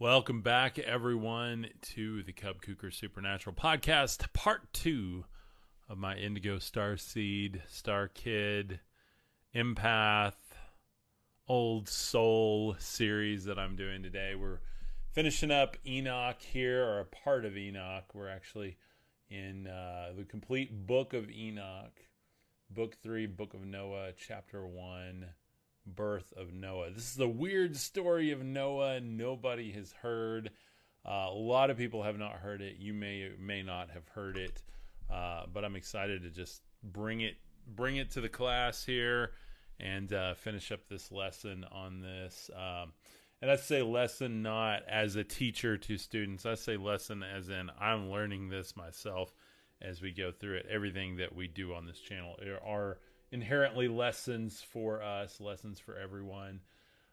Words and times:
Welcome 0.00 0.40
back, 0.40 0.78
everyone, 0.78 1.66
to 1.92 2.22
the 2.22 2.32
Cub 2.32 2.62
Kuker 2.62 2.90
Supernatural 2.90 3.54
Podcast, 3.54 4.32
part 4.32 4.72
two 4.72 5.26
of 5.90 5.98
my 5.98 6.16
Indigo 6.16 6.58
Star 6.58 6.96
Seed, 6.96 7.60
Star 7.68 8.08
Kid, 8.08 8.80
Empath, 9.54 10.32
Old 11.46 11.86
Soul 11.86 12.76
series 12.78 13.44
that 13.44 13.58
I'm 13.58 13.76
doing 13.76 14.02
today. 14.02 14.34
We're 14.34 14.60
finishing 15.12 15.50
up 15.50 15.76
Enoch 15.86 16.40
here, 16.40 16.82
or 16.82 17.00
a 17.00 17.04
part 17.04 17.44
of 17.44 17.58
Enoch. 17.58 18.14
We're 18.14 18.30
actually 18.30 18.78
in 19.28 19.66
uh, 19.66 20.14
the 20.16 20.24
complete 20.24 20.86
book 20.86 21.12
of 21.12 21.30
Enoch, 21.30 22.00
book 22.70 22.96
three, 23.02 23.26
book 23.26 23.52
of 23.52 23.66
Noah, 23.66 24.12
chapter 24.16 24.66
one 24.66 25.26
birth 25.86 26.32
of 26.36 26.52
Noah. 26.52 26.90
This 26.90 27.04
is 27.04 27.14
the 27.14 27.28
weird 27.28 27.76
story 27.76 28.30
of 28.32 28.42
Noah 28.42 29.00
nobody 29.00 29.72
has 29.72 29.92
heard. 29.92 30.50
Uh, 31.06 31.28
a 31.30 31.34
lot 31.34 31.70
of 31.70 31.78
people 31.78 32.02
have 32.02 32.18
not 32.18 32.34
heard 32.34 32.60
it. 32.60 32.76
You 32.78 32.92
may 32.92 33.30
may 33.38 33.62
not 33.62 33.90
have 33.90 34.06
heard 34.08 34.36
it, 34.36 34.62
uh, 35.10 35.44
but 35.52 35.64
I'm 35.64 35.76
excited 35.76 36.22
to 36.22 36.30
just 36.30 36.62
bring 36.82 37.22
it 37.22 37.36
bring 37.66 37.96
it 37.96 38.10
to 38.12 38.20
the 38.20 38.28
class 38.28 38.84
here 38.84 39.32
and 39.78 40.12
uh, 40.12 40.34
finish 40.34 40.70
up 40.72 40.88
this 40.88 41.10
lesson 41.10 41.64
on 41.72 42.00
this. 42.00 42.50
Um, 42.54 42.92
and 43.42 43.50
I 43.50 43.56
say 43.56 43.80
lesson 43.80 44.42
not 44.42 44.82
as 44.86 45.16
a 45.16 45.24
teacher 45.24 45.78
to 45.78 45.96
students. 45.96 46.44
I 46.44 46.54
say 46.54 46.76
lesson 46.76 47.22
as 47.22 47.48
in 47.48 47.70
I'm 47.80 48.10
learning 48.10 48.50
this 48.50 48.76
myself 48.76 49.34
as 49.80 50.02
we 50.02 50.12
go 50.12 50.30
through 50.30 50.56
it. 50.56 50.66
Everything 50.70 51.16
that 51.16 51.34
we 51.34 51.48
do 51.48 51.72
on 51.72 51.86
this 51.86 51.98
channel 51.98 52.36
There 52.38 52.62
are 52.62 52.98
inherently 53.32 53.88
lessons 53.88 54.64
for 54.72 55.02
us, 55.02 55.40
lessons 55.40 55.78
for 55.78 55.96
everyone. 55.96 56.60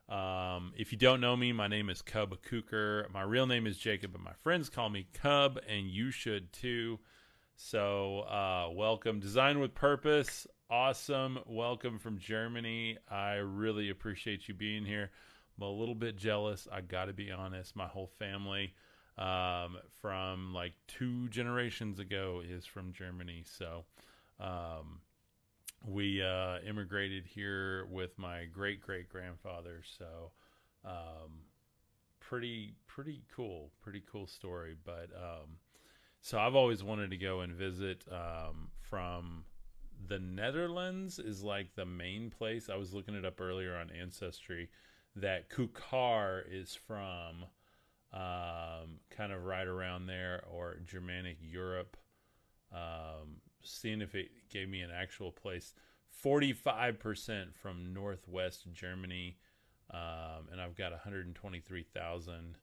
Um, 0.10 0.74
if 0.78 0.92
you 0.92 0.98
don't 0.98 1.22
know 1.22 1.36
me, 1.36 1.52
my 1.52 1.68
name 1.68 1.90
is 1.90 2.02
Cub 2.02 2.36
Kuker. 2.50 3.12
My 3.12 3.22
real 3.22 3.46
name 3.46 3.68
is 3.68 3.78
Jacob, 3.78 4.14
but 4.14 4.22
my 4.22 4.34
friends 4.42 4.70
call 4.70 4.90
me 4.90 5.08
Cub, 5.14 5.60
and 5.68 5.88
you 5.88 6.12
should 6.12 6.54
too. 6.54 7.00
So, 7.56 8.20
uh, 8.22 8.70
welcome. 8.74 9.20
Design 9.20 9.60
with 9.60 9.76
Purpose. 9.76 10.48
Awesome. 10.70 11.40
Welcome 11.46 12.00
from 12.00 12.20
Germany. 12.20 12.98
I 13.10 13.36
really 13.36 13.90
appreciate 13.90 14.48
you 14.48 14.54
being 14.54 14.86
here. 14.86 15.12
I'm 15.58 15.68
a 15.68 15.72
little 15.72 15.96
bit 15.96 16.18
jealous. 16.18 16.68
I 16.72 16.82
got 16.82 17.06
to 17.06 17.14
be 17.14 17.32
honest. 17.32 17.76
My 17.76 17.88
whole 17.88 18.12
family 18.20 18.74
um, 19.18 19.78
from 20.02 20.54
like 20.54 20.74
two 20.88 21.28
generations 21.30 22.00
ago 22.00 22.42
is 22.48 22.66
from 22.66 22.94
Germany. 22.94 23.44
So, 23.46 23.86
um, 24.40 25.00
we 25.86 26.22
uh, 26.22 26.60
immigrated 26.68 27.26
here 27.26 27.86
with 27.86 28.18
my 28.18 28.46
great 28.46 28.82
great 28.82 29.10
grandfather. 29.10 29.82
So, 29.98 30.32
um, 30.86 31.44
pretty 32.20 32.76
pretty 32.88 33.24
cool, 33.36 33.72
pretty 33.82 34.04
cool 34.12 34.28
story. 34.28 34.76
But 34.84 35.10
um, 35.16 35.58
so 36.22 36.40
I've 36.40 36.56
always 36.56 36.84
wanted 36.84 37.12
to 37.12 37.18
go 37.18 37.42
and 37.42 37.54
visit. 37.54 38.04
Um, 38.12 38.70
from 38.90 39.44
the 40.08 40.20
Netherlands 40.20 41.20
is 41.20 41.44
like 41.44 41.76
the 41.76 41.86
main 41.86 42.30
place. 42.30 42.70
I 42.70 42.78
was 42.78 42.94
looking 42.94 43.16
it 43.16 43.26
up 43.26 43.42
earlier 43.42 43.76
on 43.76 43.90
Ancestry 43.90 44.70
that 45.16 45.50
Kuker 45.50 46.44
is 46.50 46.76
from. 46.76 47.46
Um, 48.14 49.00
kind 49.10 49.34
of 49.34 49.44
right 49.44 49.68
around 49.68 50.08
there, 50.08 50.44
or 50.50 50.78
Germanic 50.86 51.38
Europe. 51.42 51.98
Um, 52.74 53.42
seeing 53.64 54.02
if 54.02 54.16
it 54.16 54.30
gave 54.50 54.70
me 54.70 54.82
an 54.82 54.92
actual 54.92 55.32
place. 55.32 55.74
45% 56.24 57.56
from 57.56 57.94
Northwest 57.94 58.68
Germany, 58.74 59.38
um, 59.92 60.50
and 60.52 60.60
I've 60.60 60.76
got 60.76 60.92
123,000 60.92 62.58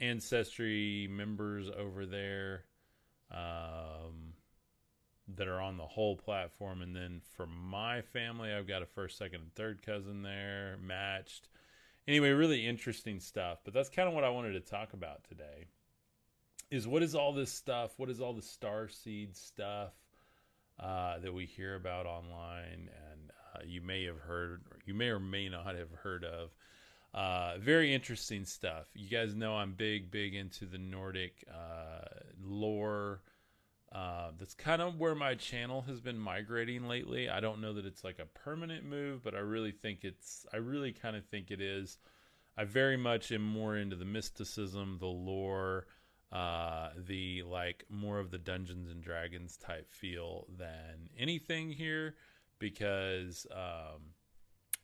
ancestry 0.00 1.08
members 1.10 1.70
over 1.70 2.04
there 2.04 2.64
um, 3.30 4.34
that 5.36 5.48
are 5.48 5.60
on 5.60 5.76
the 5.76 5.86
whole 5.86 6.16
platform. 6.16 6.82
And 6.82 6.94
then 6.94 7.20
for 7.36 7.46
my 7.46 8.02
family, 8.02 8.52
I've 8.52 8.68
got 8.68 8.82
a 8.82 8.86
first, 8.86 9.18
second, 9.18 9.40
and 9.42 9.54
third 9.54 9.82
cousin 9.84 10.22
there 10.22 10.76
matched. 10.82 11.48
Anyway, 12.06 12.30
really 12.30 12.66
interesting 12.66 13.20
stuff. 13.20 13.58
But 13.64 13.72
that's 13.72 13.88
kind 13.88 14.08
of 14.08 14.14
what 14.14 14.24
I 14.24 14.30
wanted 14.30 14.52
to 14.52 14.60
talk 14.60 14.92
about 14.92 15.24
today. 15.24 15.66
Is 16.70 16.86
what 16.86 17.02
is 17.02 17.14
all 17.14 17.32
this 17.32 17.52
stuff? 17.52 17.92
What 17.98 18.10
is 18.10 18.20
all 18.20 18.32
the 18.32 18.42
star 18.42 18.88
seed 18.88 19.36
stuff? 19.36 19.92
Uh, 20.78 21.18
that 21.18 21.32
we 21.32 21.46
hear 21.46 21.76
about 21.76 22.06
online, 22.06 22.90
and 23.10 23.30
uh, 23.54 23.60
you 23.64 23.80
may 23.80 24.04
have 24.04 24.18
heard, 24.18 24.62
you 24.84 24.94
may 24.94 25.08
or 25.08 25.20
may 25.20 25.48
not 25.48 25.74
have 25.74 25.90
heard 26.02 26.24
of. 26.24 26.50
Uh, 27.12 27.58
very 27.60 27.94
interesting 27.94 28.44
stuff. 28.44 28.86
You 28.94 29.08
guys 29.08 29.36
know 29.36 29.54
I'm 29.54 29.74
big, 29.74 30.10
big 30.10 30.34
into 30.34 30.66
the 30.66 30.78
Nordic 30.78 31.44
uh, 31.48 32.08
lore. 32.42 33.22
Uh, 33.92 34.32
that's 34.36 34.54
kind 34.54 34.82
of 34.82 34.98
where 34.98 35.14
my 35.14 35.36
channel 35.36 35.82
has 35.82 36.00
been 36.00 36.18
migrating 36.18 36.88
lately. 36.88 37.28
I 37.30 37.38
don't 37.38 37.60
know 37.60 37.74
that 37.74 37.86
it's 37.86 38.02
like 38.02 38.18
a 38.18 38.26
permanent 38.26 38.84
move, 38.84 39.22
but 39.22 39.36
I 39.36 39.38
really 39.38 39.70
think 39.70 40.00
it's. 40.02 40.44
I 40.52 40.56
really 40.56 40.92
kind 40.92 41.14
of 41.14 41.24
think 41.26 41.52
it 41.52 41.60
is. 41.60 41.98
I 42.56 42.64
very 42.64 42.96
much 42.96 43.30
am 43.30 43.42
more 43.42 43.76
into 43.76 43.94
the 43.94 44.04
mysticism, 44.04 44.96
the 44.98 45.06
lore, 45.06 45.86
uh, 46.34 46.88
the 47.06 47.44
like 47.44 47.84
more 47.88 48.18
of 48.18 48.30
the 48.32 48.38
Dungeons 48.38 48.90
and 48.90 49.02
Dragons 49.02 49.56
type 49.56 49.92
feel 49.92 50.46
than 50.58 51.08
anything 51.16 51.70
here 51.70 52.16
because 52.58 53.46
um, 53.52 54.00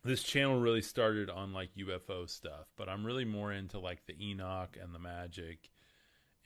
this 0.03 0.23
channel 0.23 0.59
really 0.59 0.81
started 0.81 1.29
on 1.29 1.51
like 1.51 1.75
UFO 1.75 2.29
stuff, 2.29 2.67
but 2.77 2.87
I'm 2.87 3.05
really 3.05 3.25
more 3.25 3.51
into 3.51 3.79
like 3.79 4.05
the 4.05 4.15
Enoch 4.29 4.77
and 4.81 4.95
the 4.95 4.99
magic 4.99 5.69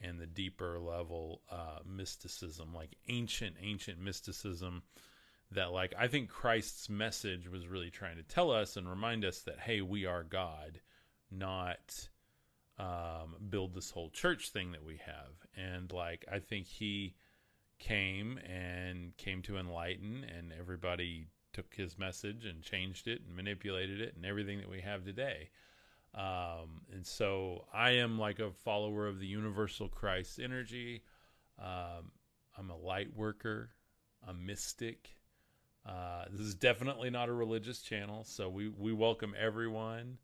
and 0.00 0.18
the 0.20 0.26
deeper 0.26 0.78
level 0.80 1.40
uh, 1.50 1.78
mysticism, 1.86 2.74
like 2.74 2.96
ancient, 3.08 3.54
ancient 3.62 4.00
mysticism 4.00 4.82
that 5.52 5.70
like 5.70 5.94
I 5.96 6.08
think 6.08 6.28
Christ's 6.28 6.90
message 6.90 7.48
was 7.48 7.68
really 7.68 7.90
trying 7.90 8.16
to 8.16 8.24
tell 8.24 8.50
us 8.50 8.76
and 8.76 8.90
remind 8.90 9.24
us 9.24 9.40
that 9.42 9.60
hey, 9.60 9.80
we 9.80 10.04
are 10.04 10.24
God, 10.24 10.80
not 11.30 12.08
um, 12.78 13.36
build 13.48 13.74
this 13.74 13.90
whole 13.90 14.10
church 14.10 14.50
thing 14.50 14.72
that 14.72 14.84
we 14.84 15.00
have. 15.04 15.32
And 15.56 15.90
like, 15.92 16.24
I 16.30 16.38
think 16.38 16.66
he 16.66 17.14
came 17.78 18.38
and 18.38 19.16
came 19.16 19.42
to 19.42 19.58
enlighten, 19.58 20.24
and 20.36 20.52
everybody 20.58 21.26
took 21.52 21.74
his 21.74 21.98
message 21.98 22.44
and 22.44 22.62
changed 22.62 23.08
it 23.08 23.22
and 23.26 23.34
manipulated 23.34 24.00
it, 24.00 24.14
and 24.16 24.26
everything 24.26 24.58
that 24.58 24.70
we 24.70 24.80
have 24.80 25.04
today. 25.04 25.50
Um, 26.14 26.82
and 26.92 27.06
so 27.06 27.66
I 27.72 27.92
am 27.92 28.18
like 28.18 28.38
a 28.38 28.50
follower 28.50 29.06
of 29.06 29.20
the 29.20 29.26
universal 29.26 29.88
Christ 29.88 30.40
energy. 30.42 31.02
Um, 31.58 32.10
I'm 32.58 32.70
a 32.70 32.76
light 32.76 33.14
worker, 33.14 33.70
a 34.26 34.32
mystic. 34.32 35.10
Uh, 35.84 36.24
this 36.30 36.40
is 36.40 36.54
definitely 36.54 37.10
not 37.10 37.28
a 37.28 37.32
religious 37.32 37.80
channel, 37.80 38.24
so 38.24 38.48
we, 38.48 38.68
we 38.68 38.92
welcome 38.92 39.34
everyone. 39.38 40.18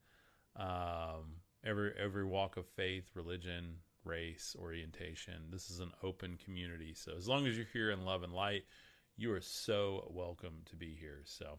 Um, 0.57 1.42
every 1.65 1.93
every 1.99 2.25
walk 2.25 2.57
of 2.57 2.67
faith, 2.67 3.11
religion, 3.15 3.77
race, 4.05 4.57
orientation. 4.59 5.35
This 5.51 5.71
is 5.71 5.81
an 5.81 5.93
open 6.03 6.39
community. 6.45 6.95
So 6.95 7.13
as 7.17 7.29
long 7.29 7.47
as 7.47 7.57
you're 7.57 7.67
here 7.73 7.91
in 7.91 8.05
love 8.05 8.23
and 8.23 8.33
light, 8.33 8.65
you 9.17 9.33
are 9.33 9.41
so 9.41 10.11
welcome 10.11 10.63
to 10.67 10.77
be 10.77 10.97
here. 10.99 11.23
So 11.25 11.59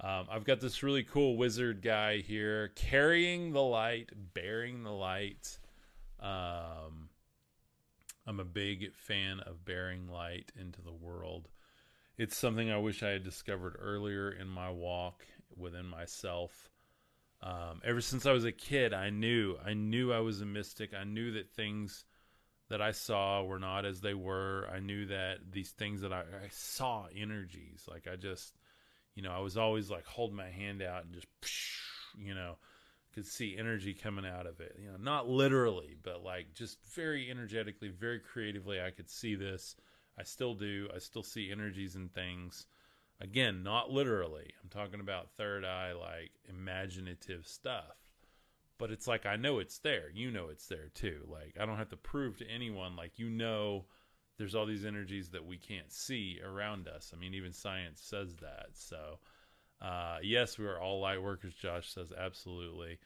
um, 0.00 0.26
I've 0.30 0.44
got 0.44 0.60
this 0.60 0.82
really 0.82 1.02
cool 1.02 1.36
wizard 1.36 1.82
guy 1.82 2.18
here 2.18 2.68
carrying 2.74 3.52
the 3.52 3.62
light, 3.62 4.10
bearing 4.34 4.82
the 4.82 4.92
light. 4.92 5.58
Um, 6.20 7.08
I'm 8.26 8.40
a 8.40 8.44
big 8.44 8.94
fan 8.94 9.40
of 9.40 9.64
bearing 9.64 10.08
light 10.08 10.52
into 10.58 10.80
the 10.80 10.92
world. 10.92 11.48
It's 12.18 12.36
something 12.36 12.70
I 12.70 12.78
wish 12.78 13.02
I 13.02 13.08
had 13.08 13.24
discovered 13.24 13.76
earlier 13.80 14.30
in 14.30 14.46
my 14.46 14.70
walk 14.70 15.24
within 15.56 15.86
myself. 15.86 16.68
Um, 17.42 17.80
ever 17.84 18.00
since 18.00 18.24
I 18.24 18.32
was 18.32 18.44
a 18.44 18.52
kid, 18.52 18.94
I 18.94 19.10
knew 19.10 19.56
I 19.64 19.74
knew 19.74 20.12
I 20.12 20.20
was 20.20 20.40
a 20.40 20.46
mystic. 20.46 20.94
I 20.94 21.04
knew 21.04 21.32
that 21.32 21.50
things 21.50 22.04
that 22.68 22.80
I 22.80 22.92
saw 22.92 23.42
were 23.42 23.58
not 23.58 23.84
as 23.84 24.00
they 24.00 24.14
were. 24.14 24.68
I 24.72 24.78
knew 24.78 25.06
that 25.06 25.38
these 25.50 25.70
things 25.70 26.02
that 26.02 26.12
I, 26.12 26.20
I 26.20 26.48
saw 26.50 27.06
energies. 27.14 27.84
Like 27.88 28.06
I 28.10 28.16
just, 28.16 28.54
you 29.14 29.22
know, 29.22 29.32
I 29.32 29.40
was 29.40 29.56
always 29.56 29.90
like 29.90 30.06
holding 30.06 30.36
my 30.36 30.48
hand 30.48 30.82
out 30.82 31.04
and 31.04 31.12
just, 31.12 31.26
you 32.16 32.34
know, 32.34 32.56
could 33.12 33.26
see 33.26 33.56
energy 33.58 33.92
coming 33.92 34.24
out 34.24 34.46
of 34.46 34.60
it. 34.60 34.76
You 34.80 34.90
know, 34.90 34.96
not 34.98 35.28
literally, 35.28 35.96
but 36.02 36.22
like 36.22 36.54
just 36.54 36.78
very 36.94 37.30
energetically, 37.30 37.88
very 37.88 38.20
creatively. 38.20 38.80
I 38.80 38.90
could 38.90 39.10
see 39.10 39.34
this. 39.34 39.76
I 40.18 40.22
still 40.22 40.54
do. 40.54 40.88
I 40.94 40.98
still 40.98 41.22
see 41.22 41.50
energies 41.50 41.96
and 41.96 42.12
things. 42.14 42.66
Again, 43.22 43.62
not 43.62 43.88
literally. 43.88 44.50
I'm 44.60 44.68
talking 44.68 44.98
about 44.98 45.30
third 45.36 45.64
eye, 45.64 45.92
like 45.92 46.32
imaginative 46.48 47.46
stuff. 47.46 47.96
But 48.78 48.90
it's 48.90 49.06
like 49.06 49.26
I 49.26 49.36
know 49.36 49.60
it's 49.60 49.78
there. 49.78 50.10
You 50.12 50.32
know 50.32 50.48
it's 50.48 50.66
there 50.66 50.88
too. 50.92 51.20
Like 51.28 51.56
I 51.60 51.64
don't 51.64 51.76
have 51.76 51.90
to 51.90 51.96
prove 51.96 52.38
to 52.38 52.50
anyone. 52.50 52.96
Like 52.96 53.20
you 53.20 53.30
know, 53.30 53.84
there's 54.38 54.56
all 54.56 54.66
these 54.66 54.84
energies 54.84 55.28
that 55.30 55.46
we 55.46 55.56
can't 55.56 55.92
see 55.92 56.40
around 56.44 56.88
us. 56.88 57.12
I 57.14 57.18
mean, 57.18 57.32
even 57.34 57.52
science 57.52 58.02
says 58.02 58.34
that. 58.40 58.70
So, 58.74 59.20
uh, 59.80 60.18
yes, 60.20 60.58
we 60.58 60.66
are 60.66 60.80
all 60.80 61.00
light 61.00 61.22
workers. 61.22 61.54
Josh 61.54 61.92
says 61.92 62.12
absolutely. 62.18 62.98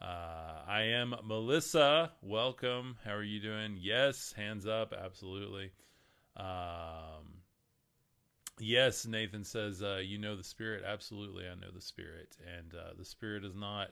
Uh, 0.00 0.62
I 0.68 0.82
am 0.82 1.16
Melissa. 1.24 2.12
Welcome. 2.22 2.96
How 3.04 3.14
are 3.14 3.24
you 3.24 3.40
doing? 3.40 3.76
Yes, 3.80 4.32
hands 4.36 4.68
up. 4.68 4.92
Absolutely. 4.96 5.72
Um, 6.36 7.42
yes, 8.58 9.06
Nathan 9.06 9.44
says, 9.44 9.82
uh, 9.82 10.00
You 10.04 10.18
know 10.18 10.36
the 10.36 10.44
Spirit. 10.44 10.84
Absolutely, 10.86 11.44
I 11.46 11.54
know 11.54 11.70
the 11.72 11.80
Spirit. 11.80 12.36
And 12.56 12.74
uh, 12.74 12.92
the 12.98 13.04
Spirit 13.04 13.44
is 13.44 13.54
not, 13.54 13.90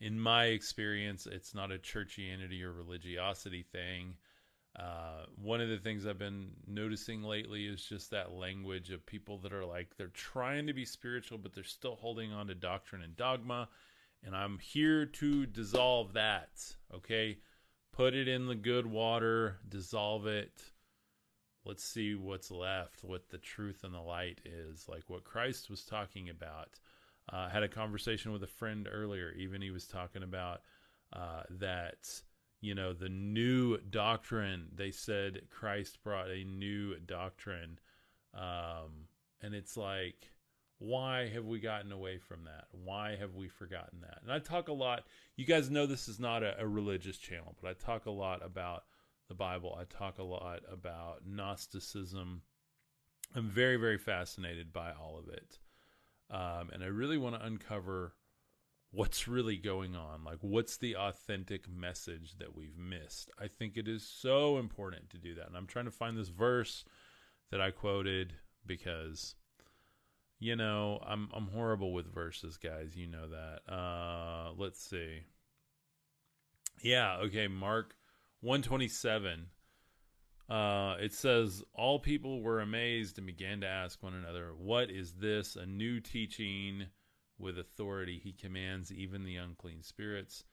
in 0.00 0.18
my 0.18 0.46
experience, 0.46 1.26
it's 1.26 1.54
not 1.54 1.72
a 1.72 1.78
churchianity 1.78 2.62
or 2.62 2.72
religiosity 2.72 3.62
thing. 3.62 4.16
Uh, 4.78 5.24
one 5.42 5.60
of 5.60 5.70
the 5.70 5.78
things 5.78 6.06
I've 6.06 6.18
been 6.18 6.50
noticing 6.66 7.22
lately 7.22 7.66
is 7.66 7.82
just 7.82 8.10
that 8.10 8.32
language 8.32 8.90
of 8.90 9.06
people 9.06 9.38
that 9.38 9.52
are 9.52 9.64
like, 9.64 9.96
they're 9.96 10.08
trying 10.08 10.66
to 10.66 10.74
be 10.74 10.84
spiritual, 10.84 11.38
but 11.38 11.54
they're 11.54 11.64
still 11.64 11.96
holding 11.96 12.32
on 12.32 12.48
to 12.48 12.54
doctrine 12.54 13.00
and 13.00 13.16
dogma. 13.16 13.68
And 14.22 14.36
I'm 14.36 14.58
here 14.58 15.06
to 15.06 15.46
dissolve 15.46 16.12
that. 16.12 16.50
Okay. 16.94 17.38
Put 17.92 18.14
it 18.14 18.28
in 18.28 18.46
the 18.46 18.54
good 18.54 18.86
water, 18.86 19.56
dissolve 19.66 20.26
it. 20.26 20.62
Let's 21.66 21.84
see 21.84 22.14
what's 22.14 22.50
left, 22.52 23.02
what 23.02 23.28
the 23.28 23.38
truth 23.38 23.82
and 23.82 23.92
the 23.92 24.00
light 24.00 24.40
is, 24.44 24.88
like 24.88 25.02
what 25.08 25.24
Christ 25.24 25.68
was 25.68 25.84
talking 25.84 26.28
about. 26.28 26.78
Uh, 27.32 27.48
I 27.48 27.48
had 27.48 27.64
a 27.64 27.68
conversation 27.68 28.32
with 28.32 28.44
a 28.44 28.48
friend 28.48 28.88
earlier. 28.90 29.32
Even 29.36 29.60
he 29.60 29.72
was 29.72 29.86
talking 29.86 30.22
about 30.22 30.60
uh, 31.12 31.42
that 31.50 32.22
you 32.60 32.74
know 32.74 32.92
the 32.92 33.08
new 33.08 33.78
doctrine. 33.78 34.68
They 34.74 34.90
said 34.90 35.42
christ 35.50 36.02
brought 36.02 36.30
a 36.30 36.44
new 36.44 36.98
doctrine. 37.00 37.78
Um, 38.34 39.08
and 39.42 39.54
it's 39.54 39.76
like 39.76 40.30
why 40.78 41.28
have 41.28 41.46
we 41.46 41.58
gotten 41.58 41.90
away 41.90 42.18
from 42.18 42.44
that? 42.44 42.66
Why 42.70 43.16
have 43.16 43.34
we 43.34 43.48
forgotten 43.48 44.02
that? 44.02 44.18
And 44.22 44.32
i 44.32 44.38
talk 44.38 44.68
a 44.68 44.72
lot 44.72 45.04
you 45.36 45.44
guys 45.44 45.70
know 45.70 45.86
this 45.86 46.08
is 46.08 46.20
not 46.20 46.42
a, 46.42 46.60
a 46.60 46.66
religious 46.66 47.18
channel 47.18 47.54
but 47.60 47.68
i 47.68 47.72
talk 47.74 48.06
a 48.06 48.10
lot 48.10 48.44
about 48.44 48.84
the 49.28 49.34
bible 49.34 49.76
i 49.80 49.84
talk 49.84 50.18
a 50.18 50.22
lot 50.22 50.60
about 50.70 51.26
gnosticism. 51.26 52.42
I'm 53.34 53.48
very 53.50 53.76
very 53.76 53.98
fascinated 53.98 54.72
by 54.72 54.92
all 54.92 55.18
of 55.18 55.28
it. 55.28 55.58
Um, 56.30 56.70
and 56.72 56.82
i 56.82 56.86
really 56.86 57.18
want 57.18 57.34
to 57.36 57.44
uncover 57.44 58.14
what's 58.92 59.28
really 59.28 59.56
going 59.56 59.94
on 59.94 60.24
like 60.24 60.38
what's 60.40 60.76
the 60.78 60.96
authentic 60.96 61.68
message 61.68 62.38
that 62.38 62.56
we've 62.56 62.78
missed? 62.78 63.30
I 63.38 63.48
think 63.48 63.76
it 63.76 63.88
is 63.88 64.06
so 64.06 64.58
important 64.58 65.10
to 65.10 65.18
do 65.18 65.34
that 65.34 65.48
and 65.48 65.56
i'm 65.56 65.66
trying 65.66 65.84
to 65.86 65.90
find 65.90 66.16
this 66.16 66.28
verse 66.28 66.84
that 67.50 67.60
i 67.60 67.70
quoted 67.70 68.34
because 68.64 69.34
you 70.38 70.56
know 70.56 71.00
i'm 71.06 71.28
i'm 71.34 71.48
horrible 71.48 71.92
with 71.92 72.12
verses 72.12 72.56
guys 72.56 72.96
you 72.96 73.06
know 73.06 73.28
that. 73.28 73.72
Uh 73.72 74.52
let's 74.56 74.80
see. 74.82 75.24
Yeah 76.82 77.16
okay 77.18 77.48
mark 77.48 77.96
127 78.46 79.46
uh 80.48 80.94
it 81.00 81.12
says 81.12 81.64
all 81.74 81.98
people 81.98 82.40
were 82.40 82.60
amazed 82.60 83.18
and 83.18 83.26
began 83.26 83.60
to 83.60 83.66
ask 83.66 84.00
one 84.04 84.14
another 84.14 84.52
what 84.56 84.88
is 84.88 85.14
this 85.14 85.56
a 85.56 85.66
new 85.66 85.98
teaching 85.98 86.86
with 87.38 87.58
authority? 87.58 88.20
He 88.22 88.32
commands 88.32 88.92
even 88.92 89.24
the 89.24 89.34
unclean 89.36 89.82
spirits 89.82 90.44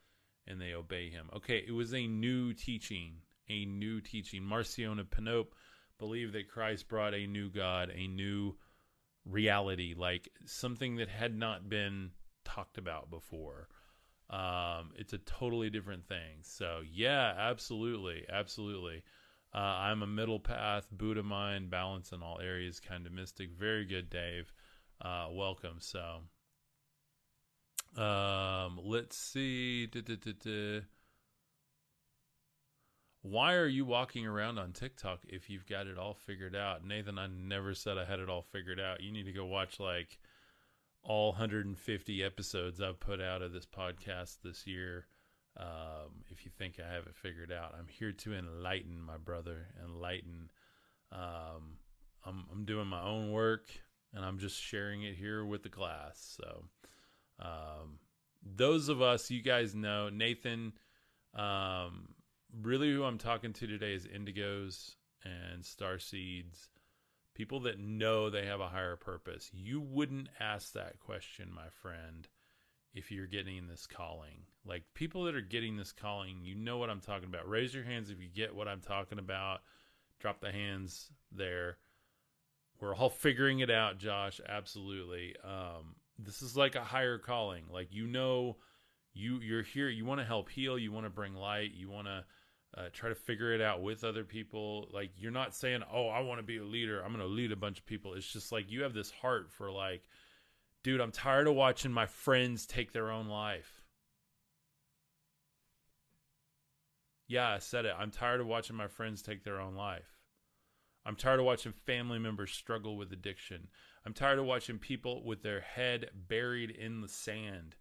and 0.48 0.60
they 0.60 0.74
obey 0.74 1.12
him 1.12 1.30
okay 1.36 1.64
it 1.68 1.72
was 1.72 1.94
a 1.94 2.08
new 2.08 2.52
teaching 2.54 3.18
a 3.48 3.66
new 3.66 4.02
teaching. 4.02 4.44
Marcion 4.44 4.98
of 4.98 5.12
Sinope 5.12 5.54
believed 6.00 6.34
that 6.34 6.50
christ 6.50 6.88
brought 6.88 7.14
a 7.14 7.28
new 7.28 7.52
god 7.52 7.92
a 7.94 8.08
new 8.08 8.56
reality 9.24 9.94
like 9.96 10.30
something 10.46 10.96
that 10.96 11.10
had 11.10 11.38
not 11.38 11.70
been 11.70 12.10
talked 12.44 12.80
about 12.80 13.12
before 13.12 13.68
um, 14.34 14.92
it's 14.96 15.14
a 15.14 15.18
totally 15.20 15.70
different 15.70 16.08
thing 16.08 16.38
so 16.42 16.82
yeah 16.92 17.34
absolutely 17.38 18.26
absolutely 18.32 19.04
uh, 19.54 19.58
i'm 19.58 20.02
a 20.02 20.08
middle 20.08 20.40
path 20.40 20.88
buddha 20.92 21.24
mind 21.24 21.70
balance 21.70 22.12
in 22.12 22.24
all 22.24 22.40
areas 22.42 22.80
kind 22.80 23.06
of 23.06 23.12
mystic 23.12 23.52
very 23.52 23.86
good 23.86 24.10
dave 24.10 24.52
uh, 25.02 25.28
welcome 25.32 25.76
so 25.80 26.22
um, 27.98 28.80
let's 28.84 29.18
see. 29.18 29.88
Why 33.22 33.54
are 33.54 33.68
you 33.68 33.86
walking 33.86 34.26
around 34.26 34.58
on 34.58 34.74
TikTok 34.74 35.22
if 35.28 35.50
you've 35.50 35.66
got 35.66 35.88
it 35.88 35.98
all 35.98 36.14
figured 36.14 36.56
out? 36.56 36.86
Nathan, 36.86 37.18
I 37.18 37.28
never 37.28 37.74
said 37.74 37.98
I 37.98 38.06
had 38.06 38.20
it 38.20 38.30
all 38.30 38.42
figured 38.42 38.80
out. 38.80 39.02
You 39.02 39.12
need 39.12 39.26
to 39.26 39.32
go 39.32 39.46
watch 39.46 39.80
like 39.80 40.18
all 41.04 41.32
150 41.32 42.24
episodes 42.24 42.82
I've 42.82 43.00
put 43.00 43.22
out 43.22 43.42
of 43.42 43.52
this 43.52 43.66
podcast 43.66 44.38
this 44.44 44.66
year. 44.66 45.08
Um, 45.58 46.24
if 46.32 46.46
you 46.46 46.52
think 46.58 46.80
I 46.80 46.94
have 46.94 47.06
it 47.06 47.16
figured 47.16 47.52
out, 47.52 47.76
I'm 47.78 47.88
here 47.88 48.12
to 48.12 48.34
enlighten 48.34 49.02
my 49.02 49.18
brother, 49.18 49.68
enlighten. 49.84 50.50
Um, 51.12 51.78
I'm, 52.26 52.46
I'm 52.52 52.66
doing 52.66 52.88
my 52.88 53.02
own 53.02 53.32
work 53.32 53.68
and 54.14 54.24
I'm 54.24 54.40
just 54.40 54.60
sharing 54.60 55.04
it 55.04 55.16
here 55.16 55.46
with 55.46 55.64
the 55.64 55.70
class. 55.70 56.38
So, 56.40 56.66
um, 57.40 58.00
those 58.44 58.90
of 58.90 59.02
us, 59.02 59.30
you 59.32 59.42
guys 59.42 59.74
know, 59.76 60.10
Nathan, 60.10 60.74
um, 61.34 62.10
really 62.62 62.92
who 62.92 63.04
I'm 63.04 63.18
talking 63.18 63.54
to 63.54 63.68
today 63.68 63.94
is 63.94 64.06
indigos 64.06 64.96
and 65.24 65.64
star 65.66 66.00
seeds, 66.00 66.70
people 67.34 67.62
that 67.62 67.80
know 67.80 68.30
they 68.30 68.46
have 68.46 68.60
a 68.60 68.68
higher 68.68 68.96
purpose. 68.96 69.50
You 69.54 69.82
wouldn't 69.82 70.30
ask 70.40 70.74
that 70.74 71.00
question, 71.00 71.50
my 71.54 71.70
friend, 71.82 72.28
if 72.94 73.12
you're 73.12 73.28
getting 73.28 73.68
this 73.68 73.88
calling. 73.88 74.46
Like 74.66 74.84
people 74.94 75.24
that 75.26 75.36
are 75.36 75.42
getting 75.42 75.78
this 75.78 75.92
calling, 75.92 76.40
you 76.44 76.56
know 76.56 76.78
what 76.78 76.90
I'm 76.90 77.02
talking 77.02 77.28
about. 77.28 77.50
Raise 77.50 77.74
your 77.74 77.84
hands 77.84 78.10
if 78.10 78.22
you 78.22 78.30
get 78.30 78.56
what 78.56 78.68
I'm 78.68 78.82
talking 78.82 79.20
about. 79.20 79.62
Drop 80.20 80.40
the 80.40 80.52
hands 80.52 81.12
there. 81.32 81.78
We're 82.80 82.96
all 82.96 83.10
figuring 83.10 83.60
it 83.60 83.70
out, 83.72 83.98
Josh. 83.98 84.40
Absolutely. 84.48 85.36
Um, 85.44 85.96
this 86.20 86.42
is 86.42 86.56
like 86.56 86.76
a 86.76 86.84
higher 86.84 87.18
calling. 87.18 87.66
Like 87.72 87.90
you 87.92 88.08
know, 88.08 88.58
you 89.14 89.40
you're 89.40 89.64
here. 89.64 89.90
You 89.90 90.06
want 90.06 90.22
to 90.22 90.26
help 90.26 90.50
heal. 90.50 90.78
You 90.78 90.92
want 90.92 91.06
to 91.06 91.10
bring 91.10 91.34
light. 91.34 91.72
You 91.74 91.90
want 91.90 92.08
to 92.08 92.24
uh, 92.76 92.90
try 92.92 93.10
to 93.10 93.16
figure 93.16 93.54
it 93.54 93.62
out 93.62 93.82
with 93.82 94.04
other 94.04 94.24
people. 94.24 94.88
Like 94.92 95.12
you're 95.18 95.32
not 95.32 95.56
saying, 95.56 95.84
"Oh, 95.92 96.08
I 96.08 96.22
want 96.22 96.40
to 96.40 96.44
be 96.44 96.58
a 96.58 96.64
leader. 96.64 97.02
I'm 97.02 97.14
going 97.14 97.28
to 97.28 97.34
lead 97.34 97.52
a 97.52 97.58
bunch 97.58 97.80
of 97.80 97.86
people." 97.86 98.14
It's 98.14 98.32
just 98.32 98.52
like 98.52 98.72
you 98.72 98.84
have 98.84 98.94
this 98.94 99.12
heart 99.12 99.52
for 99.52 99.72
like, 99.72 100.04
dude, 100.84 101.02
I'm 101.02 101.12
tired 101.12 101.48
of 101.48 101.56
watching 101.56 101.92
my 101.92 102.06
friends 102.06 102.66
take 102.66 102.92
their 102.92 103.12
own 103.12 103.28
life. 103.28 103.84
Yeah, 107.28 107.50
I 107.50 107.60
said 107.60 107.86
it. 107.86 107.96
I'm 107.98 108.12
tired 108.12 108.42
of 108.42 108.48
watching 108.48 108.76
my 108.76 108.88
friends 108.88 109.22
take 109.22 109.44
their 109.44 109.60
own 109.60 109.76
life. 109.76 110.18
I'm 111.06 111.16
tired 111.16 111.40
of 111.40 111.46
watching 111.46 111.74
family 111.74 112.20
members 112.20 112.52
struggle 112.52 112.96
with 112.98 113.12
addiction. 113.12 113.68
I'm 114.06 114.14
tired 114.14 114.40
of 114.40 114.46
watching 114.46 114.78
people 114.78 115.24
with 115.24 115.44
their 115.44 115.62
head 115.62 116.10
buried 116.14 116.70
in 116.70 117.02
the 117.02 117.08
sand 117.08 117.76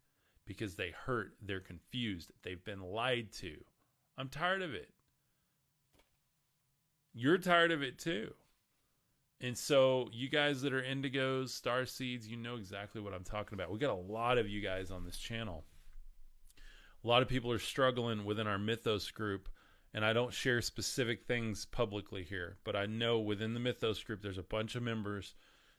because 0.46 0.74
they 0.74 0.90
hurt, 0.90 1.34
they're 1.40 1.60
confused, 1.60 2.32
they've 2.42 2.64
been 2.64 2.80
lied 2.80 3.32
to. 3.32 3.56
I'm 4.16 4.28
tired 4.28 4.62
of 4.62 4.74
it. 4.74 4.90
You're 7.14 7.38
tired 7.38 7.72
of 7.72 7.82
it 7.82 7.98
too. 7.98 8.32
And 9.40 9.58
so, 9.58 10.08
you 10.12 10.28
guys 10.28 10.62
that 10.62 10.72
are 10.72 10.82
indigos, 10.82 11.48
star 11.48 11.84
seeds, 11.84 12.28
you 12.28 12.36
know 12.36 12.56
exactly 12.56 13.00
what 13.00 13.12
I'm 13.12 13.24
talking 13.24 13.54
about. 13.54 13.72
We 13.72 13.78
got 13.78 13.90
a 13.90 14.12
lot 14.12 14.38
of 14.38 14.48
you 14.48 14.60
guys 14.60 14.92
on 14.92 15.04
this 15.04 15.18
channel. 15.18 15.64
A 17.04 17.08
lot 17.08 17.22
of 17.22 17.28
people 17.28 17.50
are 17.50 17.58
struggling 17.58 18.24
within 18.24 18.46
our 18.46 18.58
Mythos 18.58 19.10
group 19.10 19.48
and 19.94 20.04
I 20.04 20.12
don't 20.12 20.32
share 20.32 20.62
specific 20.62 21.24
things 21.24 21.66
publicly 21.66 22.22
here, 22.22 22.56
but 22.64 22.74
I 22.74 22.86
know 22.86 23.18
within 23.18 23.54
the 23.54 23.60
Mythos 23.60 24.02
group 24.02 24.22
there's 24.22 24.38
a 24.38 24.42
bunch 24.42 24.74
of 24.74 24.82
members. 24.82 25.34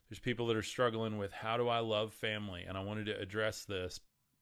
There's 0.07 0.19
people 0.19 0.47
that 0.47 0.57
are 0.57 0.63
struggling 0.63 1.17
with 1.17 1.31
how 1.31 1.57
do 1.57 1.67
I 1.67 1.79
love 1.79 2.13
family, 2.13 2.63
and 2.67 2.77
I 2.77 2.83
wanted 2.83 3.07
to 3.07 3.19
address 3.19 3.65
this 3.65 3.99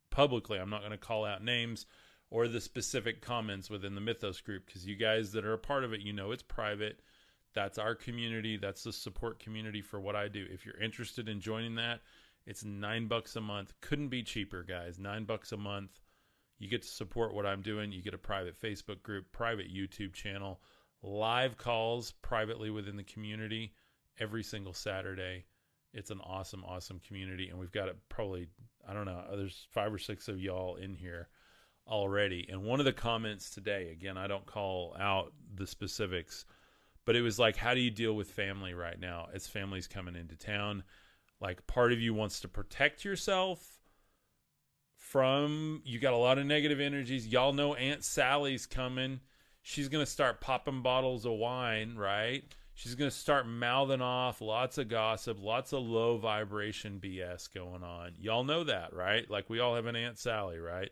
publicly. 0.10 0.60
I'm 0.60 0.70
not 0.70 0.82
going 0.82 0.92
to 0.92 0.98
call 0.98 1.24
out 1.24 1.44
names 1.44 1.86
or 2.32 2.48
the 2.48 2.60
specific 2.60 3.22
comments 3.22 3.70
within 3.70 3.94
the 3.94 4.02
Mythos 4.02 4.42
group 4.42 4.66
because 4.66 4.88
you 4.88 4.96
guys 4.96 5.32
that 5.34 5.46
are 5.46 5.54
a 5.54 5.60
part 5.60 5.84
of 5.84 5.94
it, 5.94 6.02
you 6.02 6.14
know 6.14 6.32
it's 6.32 6.42
private. 6.42 7.02
That's 7.54 7.78
our 7.78 7.94
community. 7.94 8.58
That's 8.58 8.84
the 8.84 8.94
support 8.94 9.40
community 9.40 9.82
for 9.82 10.00
what 10.00 10.16
I 10.16 10.28
do. 10.28 10.46
If 10.50 10.66
you're 10.66 10.82
interested 10.82 11.30
in 11.30 11.40
joining 11.42 11.76
that, 11.76 12.00
it's 12.48 12.64
nine 12.66 13.08
bucks 13.08 13.36
a 13.36 13.42
month. 13.42 13.74
Couldn't 13.82 14.10
be 14.10 14.24
cheaper, 14.24 14.64
guys. 14.64 14.98
Nine 14.98 15.26
bucks 15.26 15.52
a 15.52 15.58
month 15.58 16.00
you 16.62 16.68
get 16.68 16.84
to 16.84 16.88
support 16.88 17.34
what 17.34 17.48
I'm 17.48 17.64
doing. 17.64 17.92
You 17.92 18.04
get 18.04 18.14
a 18.14 18.20
private 18.20 18.56
Facebook 18.62 19.02
group, 19.02 19.32
private 19.32 19.74
YouTube 19.74 20.14
channel, 20.14 20.62
live 21.02 21.58
calls 21.58 22.12
privately 22.22 22.70
within 22.70 22.96
the 22.96 23.04
community 23.04 23.74
every 24.20 24.44
single 24.44 24.72
Saturday. 24.72 25.46
It's 25.92 26.12
an 26.12 26.22
awesome, 26.24 26.64
awesome 26.64 27.00
community. 27.00 27.50
And 27.50 27.58
we've 27.58 27.72
got 27.72 27.88
it 27.88 27.98
probably, 28.10 28.48
I 28.88 28.94
don't 28.94 29.06
know, 29.06 29.24
there's 29.36 29.66
five 29.72 29.92
or 29.92 29.98
six 29.98 30.28
of 30.28 30.40
y'all 30.40 30.76
in 30.76 30.94
here 30.94 31.30
already. 31.92 32.48
And 32.50 32.64
one 32.64 32.80
of 32.80 32.86
the 32.86 32.94
comments 32.94 33.52
today, 33.52 33.90
again, 33.92 34.18
I 34.18 34.28
don't 34.28 34.46
call 34.46 34.96
out 35.00 35.34
the 35.54 35.68
specifics, 35.68 36.46
but 37.06 37.16
it 37.16 37.22
was 37.22 37.38
like, 37.38 37.58
how 37.58 37.74
do 37.74 37.80
you 37.80 37.92
deal 37.92 38.14
with 38.14 38.32
family 38.32 38.74
right 38.74 39.00
now 39.00 39.28
as 39.34 39.48
families 39.48 39.88
coming 39.88 40.16
into 40.16 40.36
town? 40.36 40.84
Like, 41.40 41.68
part 41.68 41.92
of 41.92 42.00
you 42.00 42.14
wants 42.14 42.40
to 42.42 42.48
protect 42.48 43.04
yourself 43.04 43.80
from 44.96 45.82
you 45.84 46.00
got 46.00 46.14
a 46.14 46.18
lot 46.18 46.38
of 46.38 46.46
negative 46.46 46.80
energies. 46.80 47.28
Y'all 47.28 47.54
know 47.54 47.74
Aunt 47.74 48.04
Sally's 48.04 48.66
coming. 48.66 49.20
She's 49.62 49.90
going 49.90 50.06
to 50.06 50.10
start 50.10 50.42
popping 50.42 50.82
bottles 50.82 51.26
of 51.26 51.34
wine, 51.34 51.96
right? 51.96 52.44
She's 52.74 52.96
going 52.96 53.12
to 53.12 53.16
start 53.16 53.48
mouthing 53.48 54.02
off 54.02 54.42
lots 54.42 54.78
of 54.78 54.88
gossip, 54.88 55.38
lots 55.42 55.74
of 55.74 55.84
low 55.84 56.18
vibration 56.18 57.00
BS 57.04 57.54
going 57.54 57.84
on. 57.84 58.14
Y'all 58.20 58.44
know 58.44 58.64
that, 58.64 58.94
right? 58.94 59.30
Like 59.30 59.50
we 59.50 59.60
all 59.60 59.76
have 59.76 59.86
an 59.86 59.96
Aunt 59.96 60.18
Sally, 60.18 60.60
right? 60.60 60.90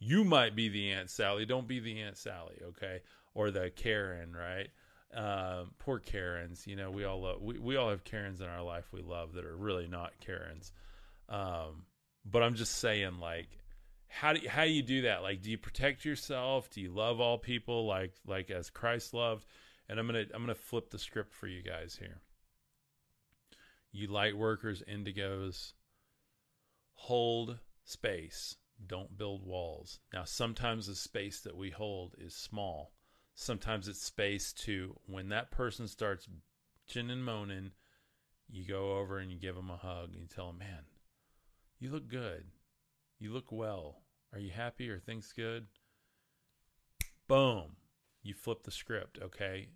You 0.00 0.24
might 0.24 0.56
be 0.56 0.68
the 0.68 0.90
Aunt 0.92 1.10
Sally. 1.10 1.44
Don't 1.44 1.68
be 1.68 1.78
the 1.78 2.00
Aunt 2.00 2.16
Sally, 2.16 2.56
okay? 2.68 3.00
Or 3.34 3.50
the 3.50 3.70
Karen, 3.70 4.34
right? 4.34 4.70
Um, 5.14 5.72
poor 5.78 5.98
Karens. 5.98 6.66
You 6.66 6.74
know, 6.74 6.90
we 6.90 7.04
all 7.04 7.20
love, 7.20 7.42
we, 7.42 7.58
we 7.58 7.76
all 7.76 7.90
have 7.90 8.02
Karens 8.02 8.40
in 8.40 8.46
our 8.46 8.62
life 8.62 8.86
we 8.92 9.02
love 9.02 9.34
that 9.34 9.44
are 9.44 9.56
really 9.56 9.86
not 9.86 10.12
Karens. 10.20 10.72
Um, 11.28 11.84
but 12.24 12.42
I'm 12.42 12.54
just 12.54 12.76
saying, 12.76 13.20
like, 13.20 13.48
how 14.08 14.32
do 14.32 14.48
how 14.48 14.64
do 14.64 14.70
you 14.70 14.82
do 14.82 15.02
that? 15.02 15.22
Like, 15.22 15.42
do 15.42 15.50
you 15.50 15.58
protect 15.58 16.04
yourself? 16.04 16.70
Do 16.70 16.80
you 16.80 16.90
love 16.90 17.20
all 17.20 17.38
people 17.38 17.86
like 17.86 18.12
like 18.26 18.50
as 18.50 18.70
Christ 18.70 19.14
loved? 19.14 19.46
And 19.88 19.98
I'm 19.98 20.06
gonna 20.06 20.24
I'm 20.34 20.42
gonna 20.42 20.54
flip 20.54 20.90
the 20.90 20.98
script 20.98 21.32
for 21.34 21.46
you 21.46 21.62
guys 21.62 21.96
here. 21.98 22.20
You 23.92 24.08
light 24.08 24.36
workers, 24.36 24.82
indigos, 24.88 25.72
hold 26.94 27.58
space. 27.84 28.56
Don't 28.86 29.18
build 29.18 29.44
walls. 29.44 30.00
Now, 30.12 30.24
sometimes 30.24 30.86
the 30.86 30.94
space 30.94 31.40
that 31.40 31.56
we 31.56 31.70
hold 31.70 32.14
is 32.18 32.34
small. 32.34 32.92
Sometimes 33.34 33.88
it's 33.88 34.02
space 34.02 34.52
to 34.52 34.96
when 35.06 35.28
that 35.28 35.50
person 35.50 35.86
starts 35.88 36.28
chin 36.86 37.10
and 37.10 37.24
moaning, 37.24 37.70
you 38.48 38.66
go 38.66 38.98
over 38.98 39.18
and 39.18 39.30
you 39.30 39.38
give 39.38 39.54
them 39.54 39.70
a 39.70 39.76
hug 39.76 40.10
and 40.12 40.20
you 40.20 40.26
tell 40.26 40.48
them, 40.48 40.58
man, 40.58 40.84
you 41.78 41.90
look 41.90 42.08
good. 42.08 42.44
You 43.18 43.32
look 43.32 43.52
well. 43.52 44.02
Are 44.32 44.38
you 44.38 44.50
happy? 44.50 44.90
Are 44.90 44.98
things 44.98 45.32
good? 45.36 45.66
Boom. 47.28 47.76
You 48.22 48.34
flip 48.34 48.64
the 48.64 48.70
script, 48.70 49.18
okay? 49.22 49.68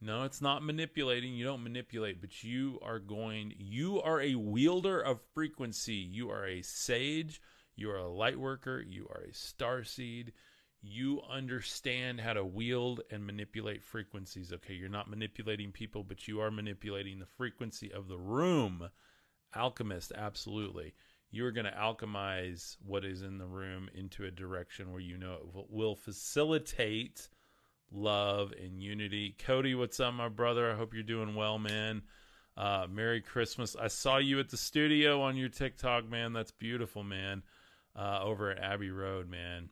No, 0.00 0.24
it's 0.24 0.40
not 0.40 0.62
manipulating. 0.62 1.34
You 1.34 1.44
don't 1.44 1.62
manipulate, 1.62 2.20
but 2.20 2.42
you 2.42 2.78
are 2.82 2.98
going, 2.98 3.54
you 3.56 4.00
are 4.02 4.20
a 4.20 4.34
wielder 4.34 5.00
of 5.00 5.20
frequency. 5.34 5.94
You 5.94 6.30
are 6.30 6.46
a 6.46 6.62
sage. 6.62 7.40
You 7.76 7.90
are 7.90 7.98
a 7.98 8.08
light 8.08 8.38
worker. 8.38 8.80
You 8.80 9.06
are 9.10 9.22
a 9.22 9.34
star 9.34 9.84
seed. 9.84 10.32
You 10.82 11.22
understand 11.30 12.20
how 12.20 12.34
to 12.34 12.44
wield 12.44 13.00
and 13.10 13.26
manipulate 13.26 13.82
frequencies. 13.82 14.52
Okay, 14.52 14.74
you're 14.74 14.88
not 14.88 15.08
manipulating 15.08 15.72
people, 15.72 16.04
but 16.04 16.28
you 16.28 16.40
are 16.40 16.50
manipulating 16.50 17.18
the 17.18 17.26
frequency 17.26 17.92
of 17.92 18.08
the 18.08 18.18
room. 18.18 18.90
Alchemist, 19.54 20.12
absolutely 20.14 20.94
you're 21.34 21.50
going 21.50 21.64
to 21.64 21.72
alchemize 21.72 22.76
what 22.86 23.04
is 23.04 23.22
in 23.22 23.38
the 23.38 23.46
room 23.46 23.90
into 23.94 24.24
a 24.24 24.30
direction 24.30 24.92
where 24.92 25.00
you 25.00 25.18
know 25.18 25.34
it 25.34 25.66
will 25.68 25.96
facilitate 25.96 27.28
love 27.90 28.52
and 28.52 28.80
unity. 28.80 29.34
Cody, 29.44 29.74
what's 29.74 29.98
up, 29.98 30.14
my 30.14 30.28
brother? 30.28 30.70
I 30.70 30.76
hope 30.76 30.94
you're 30.94 31.02
doing 31.02 31.34
well, 31.34 31.58
man. 31.58 32.02
Uh, 32.56 32.86
Merry 32.88 33.20
Christmas. 33.20 33.74
I 33.74 33.88
saw 33.88 34.18
you 34.18 34.38
at 34.38 34.48
the 34.48 34.56
studio 34.56 35.22
on 35.22 35.36
your 35.36 35.48
TikTok, 35.48 36.08
man. 36.08 36.32
That's 36.32 36.52
beautiful, 36.52 37.02
man. 37.02 37.42
Uh, 37.96 38.20
over 38.22 38.50
at 38.50 38.58
Abbey 38.58 38.90
Road, 38.90 39.28
man. 39.28 39.70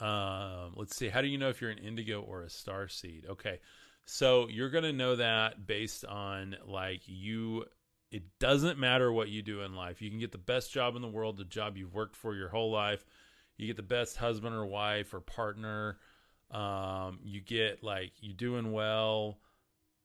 Um, 0.00 0.74
let's 0.76 0.96
see. 0.96 1.08
How 1.08 1.20
do 1.20 1.28
you 1.28 1.38
know 1.38 1.48
if 1.48 1.60
you're 1.60 1.70
an 1.70 1.78
indigo 1.78 2.20
or 2.20 2.42
a 2.42 2.50
star 2.50 2.88
seed? 2.88 3.26
Okay. 3.28 3.60
So 4.06 4.48
you're 4.48 4.70
going 4.70 4.84
to 4.84 4.92
know 4.92 5.16
that 5.16 5.66
based 5.66 6.04
on 6.04 6.56
like 6.66 7.02
you 7.06 7.64
it 8.10 8.22
doesn't 8.38 8.78
matter 8.78 9.12
what 9.12 9.28
you 9.28 9.42
do 9.42 9.62
in 9.62 9.74
life. 9.74 10.00
You 10.00 10.10
can 10.10 10.20
get 10.20 10.30
the 10.30 10.38
best 10.38 10.72
job 10.72 10.94
in 10.94 11.02
the 11.02 11.08
world, 11.08 11.36
the 11.36 11.44
job 11.44 11.76
you've 11.76 11.94
worked 11.94 12.14
for 12.14 12.34
your 12.34 12.48
whole 12.48 12.70
life. 12.70 13.04
You 13.56 13.66
get 13.66 13.76
the 13.76 13.82
best 13.82 14.16
husband 14.16 14.54
or 14.54 14.64
wife 14.66 15.14
or 15.14 15.20
partner. 15.20 15.98
Um, 16.50 17.18
you 17.24 17.40
get 17.40 17.82
like 17.82 18.12
you're 18.20 18.36
doing 18.36 18.70
well 18.70 19.40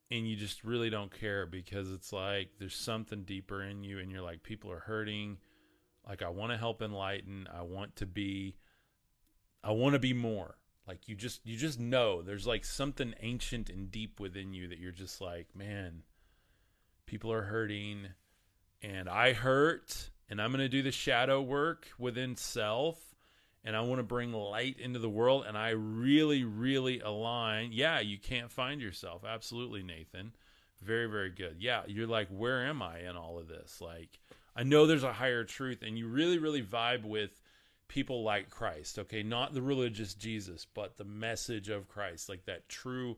and 0.10 0.28
you 0.28 0.36
just 0.36 0.64
really 0.64 0.90
don't 0.90 1.12
care 1.12 1.46
because 1.46 1.92
it's 1.92 2.12
like 2.12 2.50
there's 2.58 2.76
something 2.76 3.24
deeper 3.24 3.62
in 3.62 3.84
you 3.84 4.00
and 4.00 4.12
you're 4.12 4.24
like 4.24 4.42
people 4.42 4.72
are 4.72 4.80
hurting 4.80 5.38
like 6.10 6.22
i 6.22 6.30
want 6.30 6.52
to 6.52 6.58
help 6.58 6.82
enlighten 6.82 7.48
i 7.56 7.62
want 7.62 7.96
to 7.96 8.06
be 8.06 8.56
i 9.64 9.72
want 9.72 9.94
to 9.94 10.00
be 10.00 10.14
more 10.14 10.58
like 10.88 11.08
you 11.08 11.16
just 11.16 11.46
you 11.46 11.56
just 11.56 11.80
know 11.80 12.22
there's 12.22 12.48
like 12.48 12.66
something 12.66 13.14
ancient 13.22 13.70
and 13.70 13.92
deep 13.92 14.20
within 14.20 14.54
you 14.54 14.68
that 14.68 14.80
you're 14.80 14.92
just 14.92 15.22
like 15.22 15.48
man 15.56 16.02
people 17.10 17.32
are 17.32 17.42
hurting 17.42 18.08
and 18.82 19.10
I 19.10 19.34
hurt 19.34 20.12
and 20.30 20.42
I'm 20.42 20.52
going 20.52 20.60
to 20.60 20.70
do 20.70 20.84
the 20.84 20.92
shadow 20.92 21.42
work 21.42 21.88
within 21.98 22.36
self 22.36 23.16
and 23.64 23.76
I 23.76 23.82
want 23.82 24.00
to 24.00 24.04
bring 24.04 24.32
light 24.32 24.80
into 24.80 25.00
the 25.00 25.10
world 25.10 25.46
and 25.48 25.58
I 25.58 25.72
really 25.72 26.44
really 26.44 27.00
align. 27.00 27.72
Yeah, 27.74 28.00
you 28.00 28.18
can't 28.18 28.52
find 28.52 28.80
yourself. 28.80 29.24
Absolutely, 29.28 29.84
Nathan. 29.84 30.34
Very 30.82 31.08
very 31.08 31.32
good. 31.32 31.58
Yeah, 31.60 31.82
you're 31.88 32.08
like 32.08 32.30
where 32.30 32.66
am 32.66 32.82
I 32.82 33.00
in 33.00 33.18
all 33.18 33.40
of 33.40 33.48
this? 33.48 33.82
Like 33.82 34.20
I 34.56 34.64
know 34.64 34.86
there's 34.86 35.04
a 35.04 35.14
higher 35.14 35.44
truth 35.44 35.84
and 35.84 35.98
you 35.98 36.08
really 36.08 36.38
really 36.38 36.64
vibe 36.64 37.04
with 37.04 37.42
people 37.88 38.24
like 38.24 38.50
Christ, 38.50 39.00
okay? 39.00 39.24
Not 39.24 39.54
the 39.54 39.62
religious 39.62 40.14
Jesus, 40.14 40.66
but 40.74 40.98
the 40.98 41.04
message 41.04 41.70
of 41.70 41.88
Christ, 41.88 42.30
like 42.30 42.46
that 42.46 42.70
true 42.70 43.18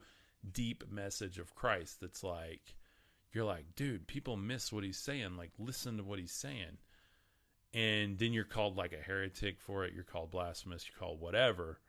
deep 0.49 0.85
message 0.89 1.37
of 1.37 1.53
Christ 1.53 1.99
that's 2.01 2.23
like 2.23 2.75
you're 3.33 3.45
like, 3.45 3.75
dude, 3.75 4.07
people 4.07 4.35
miss 4.35 4.73
what 4.73 4.83
he's 4.83 4.97
saying. 4.97 5.37
Like, 5.37 5.51
listen 5.57 5.97
to 5.97 6.03
what 6.03 6.19
he's 6.19 6.33
saying. 6.33 6.77
And 7.73 8.17
then 8.17 8.33
you're 8.33 8.43
called 8.43 8.75
like 8.75 8.93
a 8.93 8.97
heretic 8.97 9.59
for 9.61 9.85
it. 9.85 9.93
You're 9.93 10.03
called 10.03 10.31
blasphemous. 10.31 10.85
You're 10.87 10.99
called 10.99 11.21
whatever. 11.21 11.79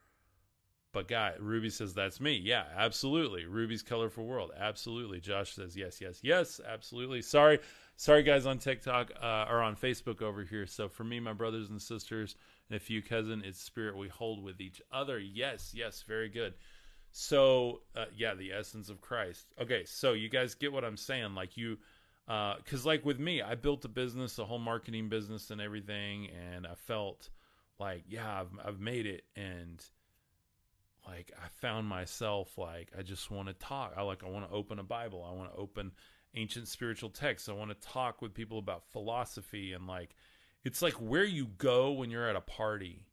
But 0.92 1.08
guy, 1.08 1.32
Ruby 1.40 1.70
says 1.70 1.94
that's 1.94 2.20
me. 2.20 2.36
Yeah, 2.36 2.64
absolutely. 2.76 3.46
Ruby's 3.46 3.82
colorful 3.82 4.24
world. 4.24 4.52
Absolutely. 4.56 5.20
Josh 5.20 5.54
says 5.54 5.76
yes, 5.76 6.00
yes, 6.00 6.20
yes, 6.22 6.60
absolutely. 6.66 7.22
Sorry, 7.22 7.58
sorry 8.02 8.24
guys 8.24 8.46
on 8.46 8.58
TikTok 8.58 9.12
uh, 9.22 9.46
or 9.48 9.62
on 9.62 9.76
Facebook 9.76 10.22
over 10.22 10.42
here. 10.42 10.66
So 10.66 10.88
for 10.88 11.04
me, 11.04 11.20
my 11.20 11.32
brothers 11.32 11.70
and 11.70 11.80
sisters, 11.80 12.34
and 12.68 12.76
a 12.76 12.80
few 12.80 13.00
cousin, 13.00 13.42
it's 13.44 13.60
spirit 13.60 13.96
we 13.96 14.08
hold 14.08 14.42
with 14.42 14.60
each 14.60 14.82
other. 14.90 15.20
Yes, 15.20 15.72
yes, 15.72 16.02
very 16.08 16.28
good. 16.28 16.54
So 17.12 17.82
uh, 17.94 18.06
yeah, 18.16 18.34
the 18.34 18.52
essence 18.52 18.88
of 18.88 19.00
Christ. 19.00 19.46
Okay, 19.60 19.84
so 19.84 20.14
you 20.14 20.28
guys 20.28 20.56
get 20.56 20.72
what 20.72 20.84
I'm 20.84 20.96
saying? 20.96 21.36
Like 21.36 21.56
you, 21.56 21.78
because 22.26 22.84
uh, 22.84 22.88
like 22.88 23.04
with 23.04 23.20
me, 23.20 23.40
I 23.40 23.54
built 23.54 23.84
a 23.84 23.88
business, 23.88 24.36
a 24.40 24.44
whole 24.44 24.58
marketing 24.58 25.08
business, 25.08 25.52
and 25.52 25.60
everything, 25.60 26.28
and 26.54 26.66
I 26.66 26.74
felt 26.74 27.30
like 27.78 28.02
yeah, 28.08 28.40
I've 28.40 28.66
I've 28.66 28.80
made 28.80 29.06
it, 29.06 29.22
and 29.36 29.80
like 31.06 31.30
I 31.38 31.46
found 31.60 31.86
myself 31.86 32.58
like 32.58 32.90
I 32.98 33.02
just 33.02 33.30
want 33.30 33.46
to 33.46 33.54
talk. 33.54 33.92
I 33.96 34.02
like 34.02 34.24
I 34.24 34.28
want 34.28 34.48
to 34.48 34.56
open 34.56 34.80
a 34.80 34.84
Bible. 34.84 35.24
I 35.24 35.36
want 35.36 35.52
to 35.52 35.60
open 35.60 35.92
ancient 36.34 36.68
spiritual 36.68 37.10
texts. 37.10 37.48
I 37.48 37.52
want 37.52 37.70
to 37.70 37.88
talk 37.88 38.22
with 38.22 38.34
people 38.34 38.58
about 38.58 38.84
philosophy 38.90 39.72
and 39.72 39.86
like 39.86 40.14
it's 40.64 40.82
like 40.82 40.94
where 40.94 41.24
you 41.24 41.46
go 41.46 41.92
when 41.92 42.10
you're 42.10 42.28
at 42.28 42.36
a 42.36 42.40
party 42.40 43.06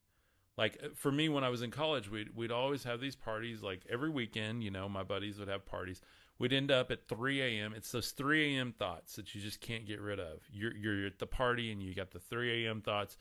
like 0.59 0.77
uh, 0.83 0.89
for 0.93 1.11
me 1.11 1.29
when 1.29 1.45
I 1.45 1.49
was 1.49 1.61
in 1.61 1.71
college, 1.71 2.11
we'd 2.11 2.35
we'd 2.35 2.51
always 2.51 2.83
have 2.83 2.99
these 2.99 3.15
parties. 3.15 3.63
Like 3.63 3.85
every 3.89 4.09
weekend, 4.09 4.61
you 4.61 4.69
know, 4.69 4.89
my 4.89 5.03
buddies 5.03 5.39
would 5.39 5.47
have 5.47 5.65
parties. 5.65 6.01
We'd 6.37 6.53
end 6.53 6.69
up 6.69 6.91
at 6.91 7.07
3 7.07 7.41
a.m. 7.41 7.73
It's 7.75 7.91
those 7.91 8.11
3 8.11 8.57
a.m. 8.57 8.73
thoughts 8.77 9.15
that 9.15 9.33
you 9.33 9.41
just 9.41 9.61
can't 9.61 9.87
get 9.87 10.01
rid 10.01 10.19
of. 10.19 10.41
You're 10.51 10.75
you're 10.75 11.07
at 11.07 11.17
the 11.17 11.25
party 11.25 11.71
and 11.71 11.81
you 11.81 11.95
got 11.95 12.11
the 12.11 12.19
3 12.19 12.65
a.m. 12.65 12.81
thoughts, 12.81 13.15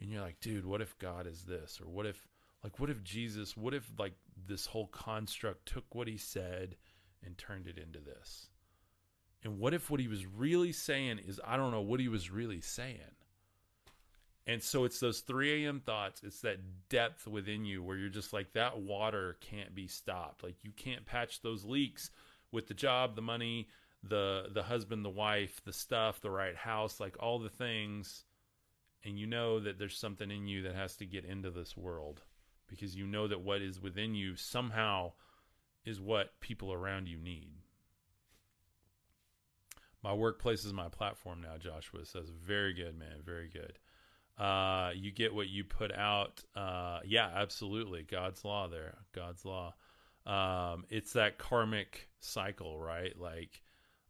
and 0.00 0.10
you're 0.10 0.20
like, 0.20 0.38
dude, 0.40 0.66
what 0.66 0.82
if 0.82 0.98
God 0.98 1.26
is 1.26 1.44
this, 1.44 1.80
or 1.82 1.88
what 1.88 2.04
if 2.04 2.28
like 2.62 2.78
what 2.78 2.90
if 2.90 3.02
Jesus, 3.02 3.56
what 3.56 3.72
if 3.72 3.90
like 3.98 4.14
this 4.46 4.66
whole 4.66 4.88
construct 4.88 5.64
took 5.64 5.94
what 5.94 6.08
he 6.08 6.18
said 6.18 6.76
and 7.24 7.38
turned 7.38 7.66
it 7.66 7.78
into 7.78 8.00
this, 8.00 8.48
and 9.44 9.58
what 9.58 9.74
if 9.74 9.90
what 9.90 10.00
he 10.00 10.08
was 10.08 10.26
really 10.26 10.72
saying 10.72 11.20
is 11.26 11.40
I 11.44 11.56
don't 11.56 11.70
know 11.70 11.80
what 11.80 12.00
he 12.00 12.08
was 12.08 12.30
really 12.30 12.60
saying 12.60 12.98
and 14.46 14.62
so 14.62 14.84
it's 14.84 14.98
those 14.98 15.20
3 15.20 15.64
a.m. 15.64 15.80
thoughts. 15.80 16.22
It's 16.24 16.40
that 16.40 16.58
depth 16.88 17.28
within 17.28 17.64
you 17.64 17.82
where 17.82 17.96
you're 17.96 18.08
just 18.08 18.32
like, 18.32 18.52
that 18.54 18.80
water 18.80 19.36
can't 19.40 19.74
be 19.74 19.86
stopped. 19.86 20.42
Like 20.42 20.56
you 20.62 20.72
can't 20.72 21.06
patch 21.06 21.42
those 21.42 21.64
leaks 21.64 22.10
with 22.50 22.66
the 22.66 22.74
job, 22.74 23.14
the 23.14 23.22
money, 23.22 23.68
the 24.02 24.48
the 24.52 24.64
husband, 24.64 25.04
the 25.04 25.10
wife, 25.10 25.62
the 25.64 25.72
stuff, 25.72 26.20
the 26.20 26.30
right 26.30 26.56
house, 26.56 26.98
like 26.98 27.16
all 27.20 27.38
the 27.38 27.48
things. 27.48 28.24
And 29.04 29.18
you 29.18 29.26
know 29.26 29.60
that 29.60 29.78
there's 29.78 29.96
something 29.96 30.30
in 30.30 30.46
you 30.46 30.62
that 30.62 30.74
has 30.74 30.96
to 30.96 31.06
get 31.06 31.24
into 31.24 31.50
this 31.50 31.76
world 31.76 32.20
because 32.66 32.96
you 32.96 33.06
know 33.06 33.28
that 33.28 33.40
what 33.40 33.62
is 33.62 33.80
within 33.80 34.14
you 34.14 34.34
somehow 34.34 35.12
is 35.84 36.00
what 36.00 36.40
people 36.40 36.72
around 36.72 37.06
you 37.06 37.18
need. 37.18 37.61
My 40.02 40.12
workplace 40.12 40.64
is 40.64 40.72
my 40.72 40.88
platform 40.88 41.42
now, 41.42 41.58
Joshua 41.58 42.04
says. 42.04 42.30
Very 42.30 42.74
good, 42.74 42.98
man. 42.98 43.22
Very 43.24 43.48
good 43.48 43.78
uh, 44.38 44.90
you 44.94 45.10
get 45.10 45.34
what 45.34 45.48
you 45.48 45.64
put 45.64 45.92
out. 45.92 46.42
Uh, 46.56 47.00
yeah, 47.04 47.30
absolutely. 47.34 48.02
God's 48.02 48.44
law 48.44 48.68
there. 48.68 48.98
God's 49.14 49.44
law. 49.44 49.74
Um, 50.26 50.84
it's 50.88 51.12
that 51.12 51.38
karmic 51.38 52.08
cycle, 52.20 52.78
right? 52.78 53.12
Like, 53.18 53.62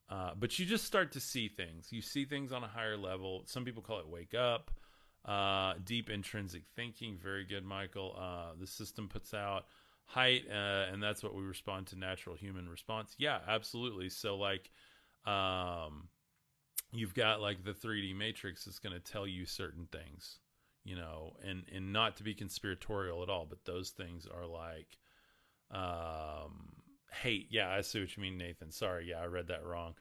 uh, 0.09 0.33
but 0.39 0.59
you 0.59 0.67
just 0.67 0.85
start 0.85 1.13
to 1.13 1.21
see 1.21 1.49
things. 1.49 1.89
You 1.91 2.03
see 2.03 2.25
things 2.25 2.53
on 2.53 2.63
a 2.63 2.69
higher 2.69 2.97
level. 2.97 3.43
Some 3.47 3.65
people 3.65 3.83
call 3.83 3.99
it 3.99 4.09
wake 4.09 4.35
up. 4.35 4.71
Uh, 5.25 5.75
deep 5.85 6.11
intrinsic 6.11 6.65
thinking, 6.75 7.17
very 7.23 7.45
good, 7.45 7.65
Michael. 7.65 8.17
Uh, 8.19 8.55
the 8.59 8.67
system 8.67 9.09
puts 9.09 9.35
out 9.35 9.67
height, 10.05 10.43
uh, 10.51 10.93
and 10.93 11.03
that's 11.03 11.23
what 11.23 11.35
we 11.35 11.43
respond 11.43 11.87
to 11.87 11.99
natural 11.99 12.35
human 12.35 12.69
response. 12.69 13.15
Yeah, 13.19 13.39
absolutely. 13.47 14.09
So 14.09 14.37
like, 14.37 14.71
um, 15.25 16.09
you've 16.93 17.15
got 17.15 17.41
like 17.41 17.65
the 17.65 17.73
3D 17.73 18.17
matrix 18.17 18.67
is 18.67 18.79
going 18.79 18.95
to 18.95 19.01
tell 19.01 19.27
you 19.27 19.47
certain 19.47 19.87
things, 19.91 20.39
you 20.85 20.97
know, 20.97 21.33
and 21.45 21.65
and 21.75 21.93
not 21.93 22.17
to 22.19 22.23
be 22.23 22.35
conspiratorial 22.35 23.23
at 23.23 23.29
all, 23.29 23.47
but 23.49 23.65
those 23.65 23.91
things 23.91 24.27
are 24.27 24.47
like, 24.47 24.99
um, 25.71 26.73
hate. 27.23 27.49
Yeah, 27.51 27.71
I 27.71 27.81
see 27.81 28.01
what 28.01 28.17
you 28.17 28.23
mean, 28.23 28.39
Nathan. 28.39 28.71
Sorry, 28.71 29.09
yeah, 29.11 29.21
I 29.21 29.27
read 29.27 29.49
that 29.49 29.65
wrong. 29.65 29.95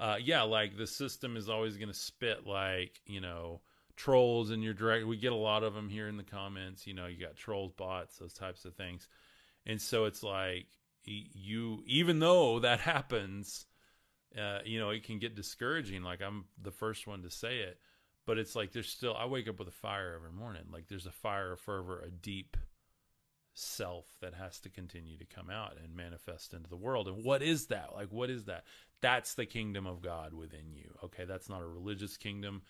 Uh, 0.00 0.16
yeah, 0.22 0.42
like 0.42 0.76
the 0.76 0.86
system 0.86 1.36
is 1.36 1.48
always 1.48 1.76
going 1.76 1.88
to 1.88 1.94
spit 1.94 2.46
like 2.46 3.00
you 3.06 3.20
know 3.20 3.60
trolls 3.96 4.50
in 4.50 4.62
your 4.62 4.74
direct. 4.74 5.06
We 5.06 5.16
get 5.16 5.32
a 5.32 5.36
lot 5.36 5.64
of 5.64 5.74
them 5.74 5.88
here 5.88 6.08
in 6.08 6.16
the 6.16 6.22
comments. 6.22 6.86
You 6.86 6.94
know, 6.94 7.06
you 7.06 7.18
got 7.18 7.36
trolls, 7.36 7.72
bots, 7.76 8.18
those 8.18 8.32
types 8.32 8.64
of 8.64 8.74
things, 8.74 9.08
and 9.66 9.80
so 9.80 10.04
it's 10.04 10.22
like 10.22 10.66
you, 11.04 11.82
even 11.86 12.20
though 12.20 12.60
that 12.60 12.80
happens, 12.80 13.66
uh, 14.36 14.58
you 14.64 14.78
know, 14.78 14.90
it 14.90 15.04
can 15.04 15.18
get 15.18 15.34
discouraging. 15.34 16.02
Like 16.02 16.20
I'm 16.22 16.44
the 16.60 16.70
first 16.70 17.06
one 17.06 17.22
to 17.22 17.30
say 17.30 17.58
it, 17.58 17.78
but 18.26 18.38
it's 18.38 18.56
like 18.56 18.72
there's 18.72 18.88
still. 18.88 19.14
I 19.14 19.26
wake 19.26 19.48
up 19.48 19.58
with 19.58 19.68
a 19.68 19.72
fire 19.72 20.14
every 20.14 20.32
morning. 20.32 20.64
Like 20.72 20.88
there's 20.88 21.06
a 21.06 21.12
fire, 21.12 21.52
a 21.52 21.56
fervor, 21.56 22.00
a 22.00 22.10
deep 22.10 22.56
self 23.54 24.06
that 24.20 24.34
has 24.34 24.60
to 24.60 24.68
continue 24.68 25.18
to 25.18 25.24
come 25.24 25.50
out 25.50 25.76
and 25.82 25.96
manifest 25.96 26.54
into 26.54 26.68
the 26.68 26.76
world. 26.76 27.08
And 27.08 27.24
what 27.24 27.42
is 27.42 27.66
that? 27.66 27.90
Like, 27.94 28.08
what 28.10 28.30
is 28.30 28.44
that? 28.44 28.64
That's 29.00 29.34
the 29.34 29.46
kingdom 29.46 29.86
of 29.86 30.00
God 30.00 30.32
within 30.32 30.72
you. 30.72 30.94
Okay, 31.04 31.24
that's 31.24 31.48
not 31.48 31.62
a 31.62 31.66
religious 31.66 32.16
kingdom. 32.16 32.62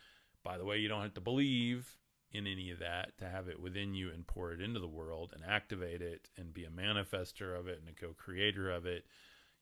By 0.42 0.58
the 0.58 0.64
way, 0.64 0.78
you 0.78 0.88
don't 0.88 1.02
have 1.02 1.14
to 1.14 1.20
believe 1.20 1.98
in 2.32 2.46
any 2.46 2.70
of 2.70 2.78
that 2.78 3.16
to 3.18 3.28
have 3.28 3.48
it 3.48 3.60
within 3.60 3.94
you 3.94 4.10
and 4.10 4.26
pour 4.26 4.52
it 4.52 4.60
into 4.60 4.80
the 4.80 4.88
world 4.88 5.32
and 5.34 5.42
activate 5.44 6.02
it 6.02 6.28
and 6.36 6.52
be 6.52 6.64
a 6.64 6.70
manifester 6.70 7.58
of 7.58 7.66
it 7.68 7.80
and 7.80 7.88
a 7.88 8.00
co 8.00 8.12
creator 8.12 8.70
of 8.70 8.86
it. 8.86 9.06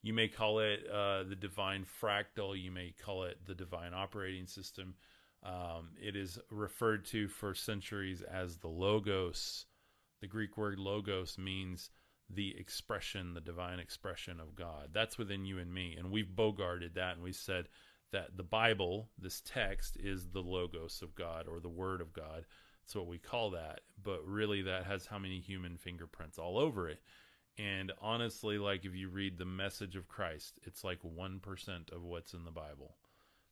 You 0.07 0.13
may 0.13 0.29
call 0.29 0.61
it 0.61 0.87
uh, 0.89 1.25
the 1.25 1.35
divine 1.35 1.85
fractal, 1.85 2.57
you 2.57 2.71
may 2.71 2.95
call 3.05 3.25
it 3.25 3.39
the 3.45 3.57
divine 3.57 3.93
operating 3.93 4.47
system. 4.47 4.95
Um, 5.43 5.89
it 6.01 6.15
is 6.15 6.39
referred 6.49 7.07
to 7.07 7.27
for 7.27 7.57
centuries 7.57 8.23
as 8.23 8.59
the 8.59 8.69
Logos. 8.69 9.67
The 10.21 10.29
Greek 10.29 10.57
word 10.57 10.79
logos 10.79 11.39
means 11.39 11.91
the 12.31 12.57
expression, 12.57 13.35
the 13.35 13.41
divine 13.41 13.81
expression 13.81 14.39
of 14.39 14.55
God. 14.55 14.91
That's 14.93 15.19
within 15.19 15.45
you 15.45 15.59
and 15.59 15.75
me. 15.75 15.97
And 15.99 16.13
we've 16.13 16.31
bogarted 16.37 16.95
that 16.95 17.17
and 17.17 17.25
we 17.25 17.33
said 17.33 17.67
that 18.13 18.37
the 18.37 18.45
Bible, 18.45 19.09
this 19.19 19.41
text, 19.45 19.97
is 19.97 20.29
the 20.29 20.41
logos 20.41 21.03
of 21.03 21.17
God 21.17 21.49
or 21.49 21.59
the 21.59 21.69
word 21.69 22.01
of 22.01 22.13
God. 22.13 22.45
That's 22.81 22.95
what 22.95 23.09
we 23.09 23.19
call 23.19 23.51
that. 23.51 23.81
But 24.01 24.25
really, 24.25 24.63
that 24.63 24.87
has 24.87 25.07
how 25.07 25.19
many 25.19 25.41
human 25.41 25.77
fingerprints 25.77 26.39
all 26.39 26.59
over 26.59 26.89
it. 26.89 27.01
And 27.59 27.93
honestly, 28.01 28.59
like 28.59 28.85
if 28.85 28.95
you 28.95 29.09
read 29.09 29.39
the 29.39 29.45
message 29.45 29.97
of 29.97 30.09
Christ, 30.09 30.59
it's 30.65 30.85
like 30.85 31.01
1% 31.03 31.93
of 31.93 32.03
what's 32.03 32.35
in 32.35 32.45
the 32.45 32.51
Bible. 32.51 32.97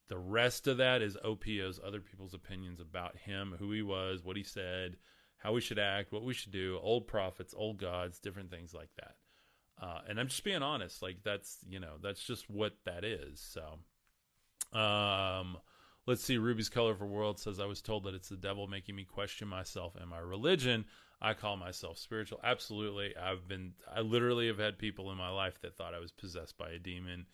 The 0.08 0.18
rest 0.18 0.66
of 0.66 0.76
that 0.76 1.00
is 1.00 1.16
OPOs, 1.24 1.80
other 1.82 2.00
people's 2.00 2.34
opinions 2.34 2.80
about 2.80 3.16
him, 3.16 3.56
who 3.58 3.72
he 3.72 3.80
was, 3.80 4.22
what 4.22 4.36
he 4.36 4.42
said, 4.42 4.96
how 5.38 5.52
we 5.52 5.62
should 5.62 5.78
act, 5.78 6.12
what 6.12 6.24
we 6.24 6.34
should 6.34 6.52
do, 6.52 6.78
old 6.82 7.06
prophets, 7.06 7.54
old 7.56 7.78
gods, 7.78 8.18
different 8.18 8.50
things 8.50 8.74
like 8.74 8.90
that. 8.96 9.14
Uh, 9.80 10.00
and 10.08 10.20
I'm 10.20 10.28
just 10.28 10.44
being 10.44 10.62
honest, 10.62 11.02
like 11.02 11.18
that's 11.24 11.58
you 11.68 11.80
know 11.80 11.94
that's 12.00 12.22
just 12.22 12.48
what 12.48 12.74
that 12.84 13.04
is. 13.04 13.40
So, 13.40 14.78
um, 14.78 15.56
let's 16.06 16.22
see. 16.22 16.38
Ruby's 16.38 16.68
colorful 16.68 17.08
world 17.08 17.38
says 17.38 17.58
I 17.58 17.66
was 17.66 17.82
told 17.82 18.04
that 18.04 18.14
it's 18.14 18.28
the 18.28 18.36
devil 18.36 18.66
making 18.68 18.94
me 18.94 19.04
question 19.04 19.48
myself 19.48 19.96
and 20.00 20.08
my 20.08 20.18
religion. 20.18 20.84
I 21.24 21.32
call 21.32 21.56
myself 21.56 21.96
spiritual. 21.96 22.38
Absolutely, 22.44 23.16
I've 23.16 23.48
been. 23.48 23.72
I 23.90 24.02
literally 24.02 24.46
have 24.48 24.58
had 24.58 24.78
people 24.78 25.10
in 25.10 25.16
my 25.16 25.30
life 25.30 25.58
that 25.62 25.74
thought 25.74 25.94
I 25.94 25.98
was 25.98 26.12
possessed 26.12 26.58
by 26.58 26.70
a 26.70 26.78
demon 26.78 27.24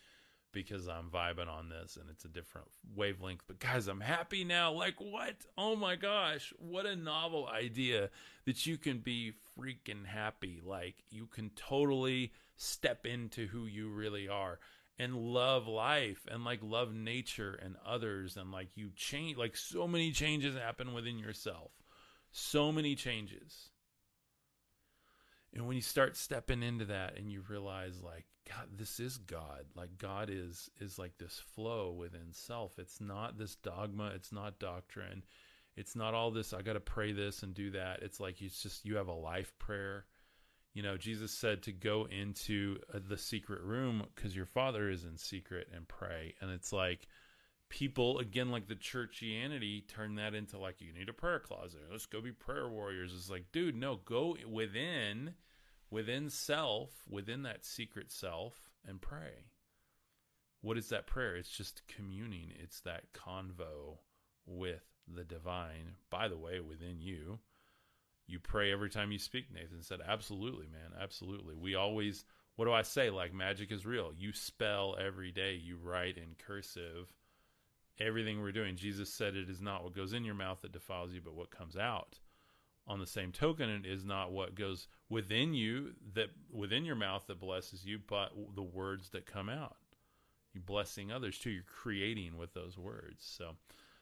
because 0.53 0.89
I'm 0.89 1.11
vibing 1.11 1.49
on 1.49 1.69
this 1.69 1.97
and 1.97 2.09
it's 2.09 2.25
a 2.25 2.29
different 2.29 2.69
wavelength. 2.95 3.43
But 3.47 3.59
guys, 3.59 3.89
I'm 3.89 4.01
happy 4.01 4.45
now. 4.45 4.73
Like, 4.73 5.01
what? 5.01 5.45
Oh 5.59 5.75
my 5.75 5.97
gosh, 5.97 6.53
what 6.59 6.87
a 6.87 6.95
novel 6.95 7.49
idea 7.49 8.11
that 8.47 8.65
you 8.65 8.79
can 8.79 8.99
be 8.99 9.33
freaking 9.59 10.07
happy. 10.07 10.61
Like, 10.65 10.97
you 11.11 11.27
can 11.27 11.51
totally 11.57 12.33
step 12.57 13.07
into 13.07 13.49
who 13.49 13.67
you 13.67 13.89
really 13.89 14.29
are 14.29 14.61
and 14.99 15.17
love 15.17 15.67
life 15.67 16.27
and 16.31 16.45
like 16.45 16.61
love 16.63 16.95
nature 16.95 17.59
and 17.61 17.75
others. 17.85 18.37
And 18.37 18.53
like, 18.53 18.77
you 18.77 18.91
change, 18.95 19.37
like, 19.37 19.57
so 19.57 19.89
many 19.89 20.13
changes 20.13 20.55
happen 20.55 20.93
within 20.93 21.19
yourself. 21.19 21.73
So 22.33 22.71
many 22.71 22.95
changes. 22.95 23.71
And 25.55 25.67
when 25.67 25.77
you 25.77 25.83
start 25.83 26.17
stepping 26.17 26.63
into 26.63 26.85
that 26.87 27.19
and 27.19 27.31
you 27.31 27.43
realize, 27.49 28.01
like, 28.03 28.27
God, 28.51 28.67
this 28.77 29.01
is 29.01 29.19
God. 29.19 29.65
Like 29.75 29.99
God 29.99 30.29
is 30.31 30.71
is 30.81 30.99
like 30.99 31.17
this 31.19 31.41
flow 31.55 31.93
within 31.93 32.33
self. 32.33 32.79
It's 32.79 33.01
not 33.01 33.39
this 33.39 33.57
dogma, 33.57 34.13
it's 34.15 34.33
not 34.33 34.59
doctrine. 34.59 35.25
It's 35.77 35.95
not 35.95 36.15
all 36.15 36.31
this 36.31 36.53
I 36.53 36.63
got 36.63 36.73
to 36.73 36.81
pray 36.81 37.13
this 37.13 37.43
and 37.43 37.55
do 37.55 37.71
that. 37.73 38.03
It's 38.03 38.19
like 38.19 38.43
it's 38.43 38.63
just 38.63 38.85
you 38.85 38.97
have 38.97 39.09
a 39.09 39.13
life 39.13 39.53
prayer. 39.59 40.07
You 40.75 40.83
know, 40.83 40.97
Jesus 40.97 41.33
said 41.33 41.63
to 41.65 41.73
go 41.73 42.07
into 42.11 42.79
uh, 42.95 43.01
the 43.09 43.19
secret 43.19 43.63
room 43.63 44.05
cuz 44.17 44.35
your 44.35 44.47
father 44.47 44.89
is 44.89 45.05
in 45.05 45.17
secret 45.17 45.69
and 45.75 45.87
pray. 45.87 46.35
And 46.41 46.51
it's 46.51 46.73
like 46.73 47.07
people 47.71 48.19
again 48.19 48.51
like 48.51 48.67
the 48.69 48.75
churchianity 48.75 49.87
turn 49.89 50.17
that 50.17 50.35
into 50.35 50.59
like 50.59 50.83
you 50.83 50.93
need 50.93 51.09
a 51.09 51.15
prayer 51.15 51.39
closet. 51.39 51.81
Let's 51.91 52.05
go 52.05 52.21
be 52.21 52.33
prayer 52.33 52.69
warriors. 52.69 53.15
It's 53.17 53.31
like, 53.31 53.53
dude, 53.53 53.77
no, 53.77 54.01
go 54.05 54.37
within 54.47 55.35
within 55.91 56.31
self, 56.31 56.91
within 57.09 57.43
that 57.43 57.65
secret 57.65 58.13
self, 58.13 58.71
and 58.87 59.01
pray. 59.01 59.47
What 60.61 60.77
is 60.77 60.89
that 60.91 61.07
prayer? 61.07 61.37
It's 61.37 61.51
just 61.51 61.83
communing, 61.89 62.53
it's 62.63 62.81
that 62.83 63.13
convo 63.13 63.99
with 64.47 64.85
the 65.13 65.25
divine, 65.25 65.97
by 66.11 66.29
the 66.29 66.39
way, 66.39 66.61
within 66.61 67.01
you. 67.01 67.39
You 68.27 68.39
pray 68.39 68.71
every 68.71 68.91
time 68.91 69.11
you 69.11 69.19
speak, 69.19 69.47
Nathan 69.53 69.83
said. 69.83 69.99
Absolutely, 70.07 70.67
man. 70.69 70.93
Absolutely. 71.01 71.57
We 71.57 71.75
always, 71.75 72.25
what 72.55 72.67
do 72.67 72.73
I 72.73 72.83
say? 72.83 73.11
Like 73.11 73.35
magic 73.35 73.73
is 73.73 73.85
real. 73.85 74.13
You 74.17 74.33
spell 74.33 74.97
every 75.01 75.33
day, 75.33 75.55
you 75.55 75.77
write 75.83 76.17
in 76.17 76.37
cursive 76.39 77.09
everything 78.01 78.41
we're 78.41 78.53
doing. 78.53 78.77
Jesus 78.77 79.13
said 79.13 79.37
it 79.37 79.51
is 79.51 79.61
not 79.61 79.85
what 79.85 79.95
goes 79.95 80.13
in 80.13 80.25
your 80.25 80.35
mouth 80.35 80.63
that 80.63 80.73
defiles 80.73 81.13
you, 81.13 81.21
but 81.21 81.35
what 81.35 81.51
comes 81.51 81.77
out. 81.77 82.19
On 82.87 82.99
the 82.99 83.07
same 83.07 83.31
token 83.31 83.69
it 83.69 83.87
is 83.87 84.05
not 84.05 84.33
what 84.33 84.57
goes 84.57 84.89
within 85.09 85.55
you 85.55 85.93
that 86.15 86.31
within 86.51 86.85
your 86.85 86.97
mouth 86.97 87.25
that 87.29 87.39
blesses 87.39 87.85
you 87.85 88.01
but 88.05 88.33
the 88.57 88.63
words 88.63 89.11
that 89.11 89.27
come 89.27 89.49
out. 89.49 89.77
You're 90.53 90.63
blessing 90.63 91.13
others 91.13 91.39
too. 91.39 91.51
You're 91.51 91.63
creating 91.63 92.37
with 92.37 92.53
those 92.55 92.77
words. 92.77 93.25
So 93.25 93.57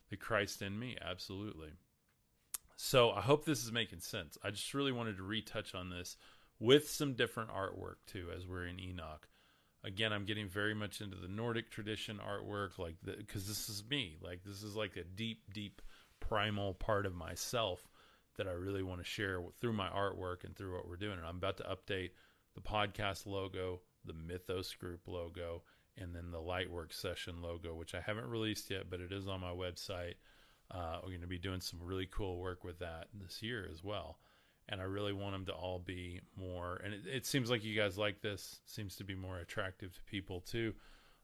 the 0.09 0.17
christ 0.17 0.63
in 0.63 0.79
me 0.79 0.97
absolutely. 1.05 1.73
So 2.77 3.11
i 3.11 3.21
hope 3.21 3.45
this 3.45 3.63
is 3.63 3.73
making 3.73 4.01
sense. 4.01 4.39
I 4.43 4.51
just 4.51 4.73
really 4.73 4.93
wanted 4.93 5.19
to 5.19 5.23
retouch 5.23 5.75
on 5.75 5.91
this 5.91 6.17
with 6.59 6.89
some 6.89 7.13
different 7.13 7.51
artwork 7.51 7.97
too 8.07 8.29
as 8.35 8.47
we're 8.47 8.67
in 8.67 8.81
enoch 8.81 9.29
again 9.85 10.13
i'm 10.13 10.25
getting 10.25 10.49
very 10.49 10.75
much 10.75 11.01
into 11.01 11.17
the 11.17 11.29
nordic 11.29 11.71
tradition 11.71 12.19
artwork 12.19 12.79
like 12.79 12.97
because 13.05 13.47
this 13.47 13.69
is 13.69 13.83
me 13.89 14.17
like 14.23 14.43
this 14.45 14.63
is 14.63 14.75
like 14.75 14.97
a 14.97 15.05
deep 15.05 15.43
deep 15.53 15.81
primal 16.21 16.75
part 16.75 17.07
of 17.07 17.15
myself 17.15 17.89
that 18.39 18.47
I 18.47 18.53
really 18.53 18.83
want 18.83 19.01
to 19.01 19.05
share 19.05 19.41
through 19.61 19.75
my 19.75 19.89
artwork 19.89 20.45
and 20.45 20.57
through 20.57 20.75
what 20.75 20.89
we're 20.89 20.97
doing. 20.97 21.19
And 21.19 21.27
I'm 21.27 21.37
about 21.37 21.59
to 21.59 21.65
update 21.65 22.11
the 22.55 22.61
podcast 22.61 23.27
logo, 23.27 23.81
the 24.05 24.15
Mythos 24.15 24.73
Group 24.75 25.01
logo, 25.07 25.63
and 25.97 26.15
then 26.15 26.31
the 26.31 26.39
Lightwork 26.39 26.93
session 26.93 27.43
logo, 27.43 27.75
which 27.75 27.95
I 27.95 28.01
haven't 28.01 28.29
released 28.29 28.71
yet, 28.71 28.89
but 28.89 29.01
it 29.01 29.13
is 29.13 29.27
on 29.27 29.41
my 29.41 29.51
website. 29.51 30.15
Uh, 30.71 30.99
we're 31.03 31.11
going 31.11 31.21
to 31.21 31.27
be 31.27 31.39
doing 31.39 31.61
some 31.61 31.81
really 31.83 32.07
cool 32.07 32.39
work 32.39 32.63
with 32.63 32.79
that 32.79 33.09
this 33.13 33.43
year 33.43 33.69
as 33.71 33.83
well. 33.83 34.19
And 34.69 34.81
I 34.81 34.85
really 34.85 35.15
want 35.15 35.33
them 35.33 35.47
to 35.47 35.53
all 35.53 35.79
be 35.79 36.21
more, 36.37 36.79
and 36.85 36.93
it, 36.93 37.01
it 37.07 37.27
seems 37.27 37.51
like 37.51 37.65
you 37.65 37.75
guys 37.75 37.97
like 37.97 38.21
this, 38.21 38.61
seems 38.67 38.97
to 38.97 39.05
be 39.05 39.15
more 39.15 39.39
attractive 39.39 39.95
to 39.95 40.03
people 40.03 40.41
too. 40.41 40.75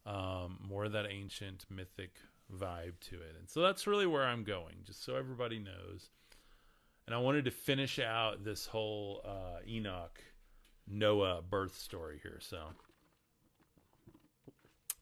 Um, 0.06 0.58
more 0.66 0.86
of 0.86 0.92
that 0.92 1.06
ancient 1.10 1.66
mythic 1.68 2.12
vibe 2.50 2.98
to 3.10 3.16
it. 3.16 3.36
And 3.38 3.48
so 3.48 3.60
that's 3.60 3.86
really 3.86 4.06
where 4.06 4.24
I'm 4.24 4.44
going, 4.44 4.76
just 4.84 5.04
so 5.04 5.16
everybody 5.16 5.58
knows 5.58 6.10
and 7.06 7.14
I 7.14 7.18
wanted 7.18 7.44
to 7.44 7.50
finish 7.50 7.98
out 7.98 8.44
this 8.44 8.66
whole 8.66 9.20
uh, 9.24 9.60
Enoch 9.66 10.22
Noah 10.86 11.42
birth 11.42 11.76
story 11.76 12.18
here. 12.22 12.38
So 12.40 12.58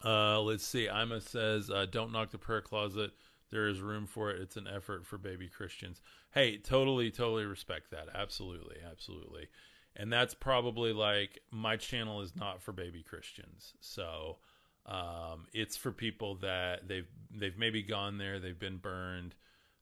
uh, 0.05 0.41
let's 0.41 0.67
see. 0.67 0.87
Ima 0.87 1.21
says, 1.21 1.71
uh, 1.71 1.87
"Don't 1.91 2.13
knock 2.13 2.31
the 2.31 2.39
prayer 2.39 2.61
closet. 2.61 3.13
There 3.53 3.69
is 3.69 3.81
room 3.81 4.07
for 4.07 4.33
it. 4.33 4.41
It's 4.41 4.57
an 4.57 4.67
effort 4.67 5.07
for 5.07 5.19
baby 5.19 5.49
Christians." 5.49 6.03
Hey, 6.33 6.59
totally, 6.59 7.13
totally 7.13 7.45
respect 7.45 7.93
that. 7.93 8.09
Absolutely, 8.13 8.79
absolutely. 8.91 9.47
And 9.95 10.13
that's 10.13 10.35
probably 10.35 10.93
like 10.93 11.39
my 11.53 11.77
channel 11.77 12.21
is 12.23 12.35
not 12.35 12.61
for 12.61 12.73
baby 12.73 13.03
Christians. 13.03 13.75
So 13.81 14.39
um, 14.87 15.47
it's 15.53 15.77
for 15.77 15.93
people 15.93 16.37
that 16.37 16.89
they've 16.89 17.07
they've 17.31 17.57
maybe 17.57 17.83
gone 17.83 18.19
there, 18.19 18.41
they've 18.41 18.59
been 18.59 18.79
burned 18.79 19.37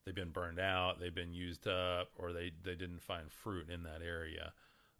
they've 0.04 0.14
been 0.14 0.30
burned 0.30 0.58
out, 0.58 0.98
they've 0.98 1.14
been 1.14 1.32
used 1.32 1.66
up, 1.68 2.08
or 2.18 2.32
they 2.32 2.50
they 2.62 2.74
didn't 2.74 3.02
find 3.02 3.30
fruit 3.30 3.70
in 3.70 3.84
that 3.84 4.02
area. 4.04 4.52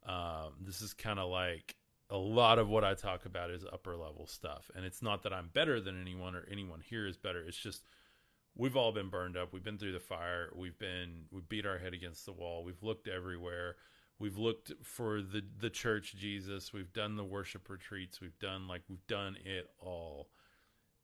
Um, 0.06 0.54
this 0.64 0.80
is 0.80 0.94
kind 0.94 1.18
of 1.18 1.28
like 1.30 1.76
a 2.08 2.16
lot 2.16 2.58
of 2.58 2.68
what 2.68 2.84
I 2.84 2.94
talk 2.94 3.26
about 3.26 3.50
is 3.50 3.64
upper 3.70 3.96
level 3.96 4.26
stuff, 4.26 4.70
and 4.74 4.84
it's 4.84 5.02
not 5.02 5.22
that 5.24 5.32
I'm 5.32 5.50
better 5.52 5.80
than 5.80 6.00
anyone 6.00 6.34
or 6.34 6.46
anyone 6.50 6.80
here 6.80 7.06
is 7.06 7.16
better. 7.16 7.42
It's 7.46 7.58
just 7.58 7.82
we've 8.56 8.76
all 8.76 8.92
been 8.92 9.08
burned 9.08 9.36
up. 9.36 9.52
We've 9.52 9.64
been 9.64 9.78
through 9.78 9.92
the 9.92 10.00
fire. 10.00 10.50
We've 10.54 10.78
been 10.78 11.24
we 11.30 11.40
beat 11.40 11.66
our 11.66 11.78
head 11.78 11.94
against 11.94 12.26
the 12.26 12.32
wall. 12.32 12.64
We've 12.64 12.82
looked 12.82 13.08
everywhere. 13.08 13.76
We've 14.18 14.36
looked 14.36 14.72
for 14.82 15.22
the 15.22 15.42
the 15.58 15.70
church 15.70 16.14
Jesus. 16.16 16.72
We've 16.72 16.92
done 16.92 17.16
the 17.16 17.24
worship 17.24 17.68
retreats. 17.68 18.20
We've 18.20 18.38
done 18.38 18.68
like 18.68 18.82
we've 18.88 19.06
done 19.06 19.36
it 19.44 19.68
all. 19.78 20.28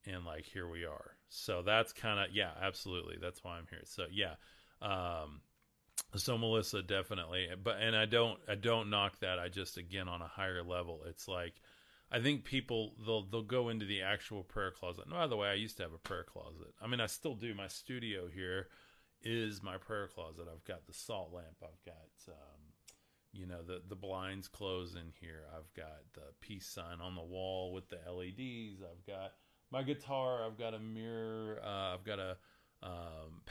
And 0.05 0.25
like 0.25 0.45
here 0.45 0.69
we 0.69 0.85
are. 0.85 1.13
So 1.29 1.63
that's 1.63 1.93
kind 1.93 2.21
of 2.21 2.35
yeah, 2.35 2.51
absolutely. 2.61 3.17
That's 3.21 3.43
why 3.43 3.57
I'm 3.57 3.67
here. 3.71 3.83
So 3.85 4.05
yeah. 4.11 4.35
Um 4.83 5.41
so 6.15 6.37
Melissa 6.37 6.83
definitely 6.83 7.49
but 7.63 7.77
and 7.81 7.97
I 7.97 8.05
don't 8.05 8.39
I 8.49 8.55
don't 8.55 8.91
knock 8.91 9.19
that. 9.21 9.39
I 9.39 9.49
just 9.49 9.79
again 9.79 10.09
on 10.09 10.21
a 10.21 10.29
higher 10.29 10.63
level 10.63 11.01
it's 11.09 11.27
like 11.27 11.55
I 12.11 12.21
think 12.21 12.45
people 12.45 12.95
they'll 13.05 13.25
they'll 13.25 13.43
go 13.43 13.69
into 13.69 13.85
the 13.85 14.03
actual 14.03 14.43
prayer 14.45 14.71
closet. 14.71 15.07
And 15.07 15.15
by 15.15 15.27
the 15.27 15.37
way, 15.37 15.49
I 15.49 15.55
used 15.55 15.77
to 15.79 15.83
have 15.83 15.93
a 15.93 15.99
prayer 15.99 16.25
closet. 16.25 16.75
I 16.81 16.87
mean, 16.87 17.01
I 17.01 17.07
still 17.07 17.35
do. 17.35 17.55
My 17.55 17.69
studio 17.69 18.29
here 18.33 18.69
is 19.23 19.63
my 19.63 19.77
prayer 19.77 20.09
closet. 20.09 20.47
I've 20.53 20.65
got 20.65 20.87
the 20.87 20.93
salt 20.93 21.33
lamp. 21.33 21.57
I've 21.63 21.85
got 21.85 22.33
um, 22.33 22.61
you 23.33 23.47
know 23.47 23.63
the 23.63 23.83
the 23.89 23.97
blinds 23.97 24.49
closed 24.49 24.97
in 24.97 25.13
here. 25.21 25.45
I've 25.55 25.73
got 25.75 26.03
the 26.15 26.33
peace 26.41 26.67
sign 26.67 27.01
on 27.01 27.17
the 27.17 27.23
wall 27.23 27.73
with 27.73 27.89
the 27.89 27.99
LEDs. 28.11 28.83
I've 28.83 29.05
got 29.07 29.33
my 29.71 29.83
guitar. 29.83 30.47
I've 30.47 30.59
got 30.59 30.75
a 30.75 30.79
mirror. 30.79 31.61
Uh, 31.65 31.95
I've 31.95 32.05
got 32.05 32.21
a 32.21 32.37
um, 32.83 33.43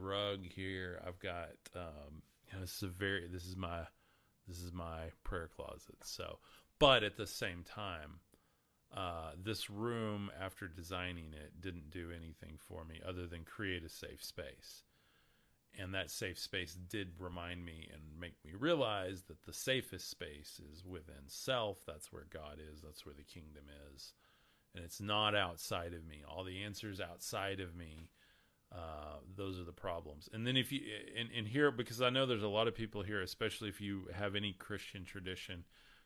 rug 0.00 0.40
here. 0.44 1.02
I've 1.06 1.18
got 1.18 1.50
um, 1.74 2.22
you 2.46 2.54
know 2.54 2.60
this 2.60 2.76
is 2.76 2.82
a 2.84 2.88
very 2.88 3.26
this 3.26 3.46
is 3.46 3.56
my 3.56 3.80
this 4.46 4.58
is 4.58 4.72
my 4.72 5.10
prayer 5.24 5.48
closet. 5.54 5.96
So 6.04 6.38
but 6.80 7.04
at 7.04 7.16
the 7.16 7.26
same 7.26 7.62
time, 7.62 8.18
uh, 8.96 9.32
this 9.40 9.70
room, 9.70 10.30
after 10.40 10.66
designing 10.66 11.32
it, 11.32 11.60
didn't 11.60 11.90
do 11.90 12.10
anything 12.10 12.58
for 12.58 12.84
me 12.84 13.00
other 13.06 13.26
than 13.26 13.44
create 13.44 13.84
a 13.84 13.88
safe 13.88 14.24
space. 14.24 14.82
And 15.78 15.94
that 15.94 16.10
safe 16.10 16.38
space 16.38 16.76
did 16.88 17.10
remind 17.20 17.64
me 17.64 17.88
and 17.92 18.02
make 18.18 18.34
me 18.44 18.52
realize 18.58 19.22
that 19.28 19.44
the 19.44 19.52
safest 19.52 20.10
space 20.10 20.60
is 20.72 20.84
within 20.84 21.28
self. 21.28 21.84
That's 21.86 22.12
where 22.12 22.26
God 22.32 22.58
is, 22.58 22.80
that's 22.80 23.06
where 23.06 23.14
the 23.14 23.22
kingdom 23.22 23.64
is. 23.94 24.12
And 24.74 24.84
it's 24.84 25.00
not 25.00 25.36
outside 25.36 25.92
of 25.94 26.04
me. 26.06 26.22
All 26.28 26.42
the 26.42 26.62
answers 26.62 27.00
outside 27.00 27.60
of 27.60 27.76
me, 27.76 28.08
uh, 28.72 29.18
those 29.36 29.60
are 29.60 29.64
the 29.64 29.72
problems. 29.72 30.28
And 30.32 30.44
then 30.44 30.56
if 30.56 30.72
you, 30.72 30.80
and, 31.16 31.28
and 31.36 31.46
here, 31.46 31.70
because 31.70 32.02
I 32.02 32.10
know 32.10 32.26
there's 32.26 32.42
a 32.42 32.48
lot 32.48 32.68
of 32.68 32.74
people 32.74 33.02
here, 33.02 33.20
especially 33.20 33.68
if 33.68 33.80
you 33.80 34.08
have 34.14 34.34
any 34.34 34.52
Christian 34.52 35.04
tradition, 35.04 35.64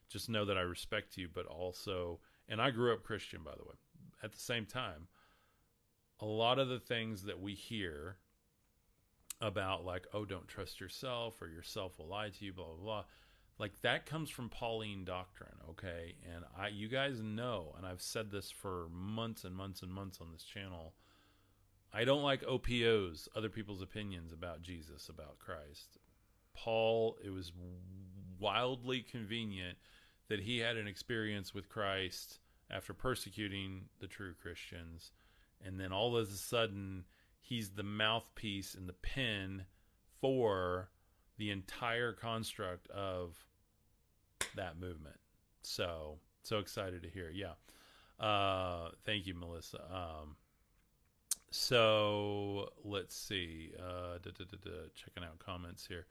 just 0.08 0.28
know 0.28 0.44
that 0.44 0.58
I 0.58 0.62
respect 0.62 1.16
you, 1.16 1.28
but 1.32 1.46
also, 1.46 2.20
and 2.48 2.60
I 2.60 2.70
grew 2.70 2.92
up 2.92 3.02
Christian, 3.04 3.42
by 3.44 3.52
the 3.56 3.64
way. 3.64 3.74
At 4.22 4.32
the 4.32 4.40
same 4.40 4.66
time, 4.66 5.08
a 6.20 6.26
lot 6.26 6.58
of 6.58 6.68
the 6.68 6.80
things 6.80 7.24
that 7.24 7.40
we 7.40 7.54
hear 7.54 8.16
about, 9.40 9.84
like, 9.84 10.06
oh, 10.14 10.24
don't 10.24 10.48
trust 10.48 10.80
yourself 10.80 11.42
or 11.42 11.48
yourself 11.48 11.98
will 11.98 12.06
lie 12.06 12.30
to 12.30 12.44
you, 12.44 12.52
blah, 12.52 12.66
blah, 12.66 12.84
blah, 12.84 13.04
like 13.58 13.80
that 13.82 14.06
comes 14.06 14.30
from 14.30 14.48
Pauline 14.48 15.04
doctrine, 15.04 15.56
okay? 15.70 16.16
And 16.34 16.44
I, 16.58 16.68
you 16.68 16.88
guys 16.88 17.20
know, 17.22 17.74
and 17.76 17.86
I've 17.86 18.02
said 18.02 18.30
this 18.30 18.50
for 18.50 18.88
months 18.90 19.44
and 19.44 19.54
months 19.54 19.82
and 19.82 19.92
months 19.92 20.18
on 20.20 20.32
this 20.32 20.42
channel. 20.42 20.94
I 21.92 22.04
don't 22.04 22.22
like 22.22 22.42
OPOs, 22.42 23.28
other 23.36 23.48
people's 23.48 23.82
opinions 23.82 24.32
about 24.32 24.62
Jesus, 24.62 25.08
about 25.08 25.38
Christ. 25.38 25.98
Paul, 26.52 27.16
it 27.24 27.30
was 27.30 27.52
wildly 28.40 29.02
convenient 29.02 29.78
that 30.28 30.40
he 30.40 30.58
had 30.58 30.76
an 30.76 30.86
experience 30.86 31.54
with 31.54 31.68
Christ 31.68 32.38
after 32.70 32.94
persecuting 32.94 33.82
the 34.00 34.06
true 34.06 34.34
Christians. 34.40 35.12
And 35.64 35.78
then 35.78 35.92
all 35.92 36.16
of 36.16 36.28
a 36.28 36.32
sudden, 36.32 37.04
he's 37.40 37.70
the 37.70 37.82
mouthpiece 37.82 38.74
and 38.74 38.88
the 38.88 38.94
pen 38.94 39.64
for 40.20 40.90
the 41.36 41.50
entire 41.50 42.12
construct 42.12 42.88
of 42.88 43.44
that 44.56 44.78
movement. 44.78 45.16
So, 45.62 46.18
so 46.42 46.58
excited 46.58 47.02
to 47.02 47.08
hear. 47.08 47.30
Yeah. 47.30 47.54
Uh, 48.18 48.90
thank 49.04 49.26
you, 49.26 49.34
Melissa. 49.34 49.82
Um, 49.92 50.36
so 51.50 52.70
let's 52.84 53.16
see. 53.16 53.72
Uh, 53.78 54.18
da, 54.22 54.30
da, 54.36 54.44
da, 54.50 54.70
checking 54.94 55.24
out 55.24 55.38
comments 55.38 55.86
here. 55.86 56.06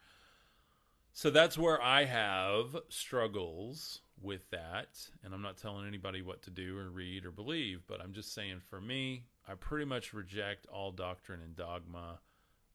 So 1.14 1.30
that's 1.30 1.58
where 1.58 1.82
I 1.82 2.06
have 2.06 2.76
struggles 2.90 4.02
with 4.24 4.50
that. 4.52 4.98
And 5.24 5.34
I'm 5.34 5.42
not 5.42 5.58
telling 5.58 5.88
anybody 5.88 6.22
what 6.22 6.42
to 6.44 6.50
do 6.50 6.78
or 6.78 6.90
read 6.90 7.26
or 7.26 7.32
believe, 7.32 7.84
but 7.88 8.02
I'm 8.02 8.14
just 8.14 8.34
saying 8.34 8.62
for 8.70 8.82
me, 8.82 9.26
I 9.48 9.54
pretty 9.56 9.86
much 9.86 10.14
reject 10.14 10.66
all 10.68 10.92
doctrine 10.92 11.42
and 11.42 11.56
dogma. 11.56 12.20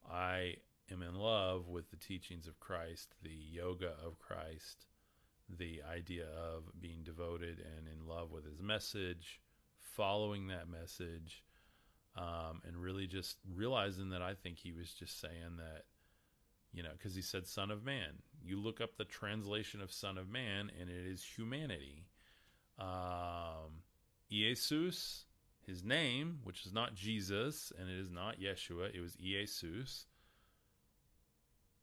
I 0.09 0.57
am 0.91 1.03
in 1.03 1.15
love 1.15 1.69
with 1.69 1.91
the 1.91 1.97
teachings 1.97 2.47
of 2.47 2.61
Christ, 2.61 3.15
the 3.23 3.31
yoga 3.31 3.95
of 4.05 4.19
Christ, 4.19 4.87
the 5.49 5.81
idea 5.91 6.27
of 6.27 6.65
being 6.81 7.03
devoted 7.03 7.59
and 7.59 7.89
in 7.89 8.07
love 8.07 8.31
with 8.31 8.45
his 8.45 8.63
message, 8.63 9.41
following 9.79 10.49
that 10.49 10.69
message, 10.69 11.43
um, 12.17 12.61
and 12.67 12.77
really 12.77 13.07
just 13.07 13.39
realizing 13.55 14.11
that 14.11 14.23
I 14.23 14.35
think 14.35 14.59
he 14.59 14.73
was 14.73 14.93
just 14.93 15.21
saying 15.21 15.57
that 15.57 15.85
you 16.73 16.83
know, 16.83 16.91
because 16.93 17.15
he 17.15 17.23
said 17.23 17.47
Son 17.47 17.71
of 17.71 17.85
Man. 17.85 18.23
You 18.49 18.59
look 18.59 18.81
up 18.81 18.97
the 18.97 19.05
translation 19.05 19.83
of 19.83 19.93
Son 19.93 20.17
of 20.17 20.31
Man, 20.31 20.71
and 20.81 20.89
it 20.89 21.07
is 21.07 21.23
humanity. 21.23 22.07
Um, 22.79 23.83
Jesus, 24.31 25.27
his 25.67 25.85
name, 25.85 26.39
which 26.45 26.65
is 26.65 26.73
not 26.73 26.95
Jesus, 26.95 27.73
and 27.79 27.91
it 27.91 27.99
is 27.99 28.11
not 28.11 28.41
Yeshua, 28.41 28.95
it 28.95 29.01
was 29.01 29.15
Jesus. 29.15 30.07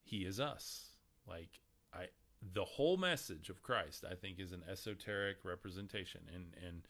He 0.04 0.26
is 0.26 0.40
us. 0.40 0.90
Like 1.28 1.60
I, 1.94 2.08
the 2.54 2.66
whole 2.66 2.98
message 2.98 3.50
of 3.50 3.62
Christ, 3.62 4.04
I 4.10 4.16
think, 4.16 4.40
is 4.40 4.52
an 4.52 4.64
esoteric 4.68 5.38
representation, 5.44 6.22
and 6.34 6.54
and 6.66 6.88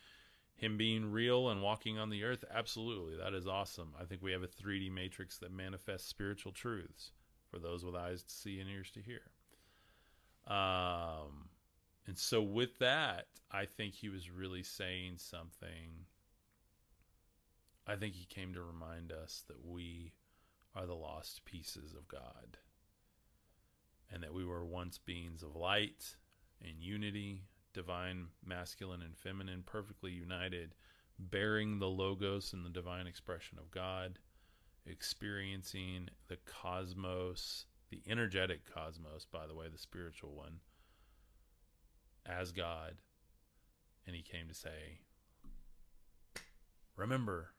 him 0.56 0.78
being 0.78 1.12
real 1.12 1.50
and 1.50 1.62
walking 1.62 1.98
on 1.98 2.10
the 2.10 2.24
earth, 2.24 2.46
absolutely, 2.54 3.18
that 3.18 3.34
is 3.34 3.46
awesome. 3.46 3.94
I 4.00 4.06
think 4.06 4.22
we 4.22 4.32
have 4.32 4.44
a 4.44 4.48
3D 4.48 4.90
matrix 4.90 5.38
that 5.40 5.52
manifests 5.52 6.08
spiritual 6.08 6.54
truths 6.54 7.12
for 7.52 7.60
those 7.60 7.84
with 7.84 7.96
eyes 7.96 8.24
to 8.24 8.34
see 8.34 8.62
and 8.62 8.70
ears 8.70 8.90
to 8.92 9.02
hear. 9.02 9.32
Um, 10.48 11.50
and 12.08 12.18
so 12.18 12.42
with 12.42 12.78
that, 12.80 13.28
I 13.52 13.66
think 13.66 13.96
he 13.96 14.10
was 14.10 14.30
really 14.30 14.64
saying 14.64 15.18
something. 15.18 16.06
I 17.88 17.96
think 17.96 18.16
he 18.16 18.26
came 18.26 18.54
to 18.54 18.62
remind 18.62 19.12
us 19.12 19.44
that 19.48 19.66
we 19.66 20.14
are 20.76 20.86
the 20.86 20.96
lost 20.96 21.46
pieces 21.46 21.94
of 21.94 22.08
God 22.08 22.58
and 24.12 24.22
that 24.24 24.34
we 24.34 24.46
were 24.46 24.66
once 24.66 24.98
beings 24.98 25.42
of 25.42 25.56
light 25.56 26.16
and 26.64 26.74
unity, 26.80 27.44
divine, 27.74 28.28
masculine, 28.46 29.02
and 29.02 29.18
feminine, 29.18 29.64
perfectly 29.66 30.12
united, 30.12 30.76
bearing 31.18 31.80
the 31.80 31.88
logos 31.88 32.54
and 32.54 32.66
the 32.66 32.70
divine 32.70 33.08
expression 33.08 33.58
of 33.58 33.72
God 33.72 34.20
experiencing 34.86 36.10
the 36.28 36.38
cosmos, 36.46 37.66
the 37.89 38.02
energetic 38.08 38.62
cosmos, 38.71 39.26
by 39.32 39.48
the 39.48 39.56
way, 39.56 39.67
the 39.71 39.78
spiritual 39.78 40.34
one, 40.34 40.60
as 42.26 42.52
God. 42.52 42.95
And 44.08 44.15
he 44.15 44.21
came 44.21 44.48
to 44.48 44.54
say, 44.54 45.00
Remember, 46.95 47.50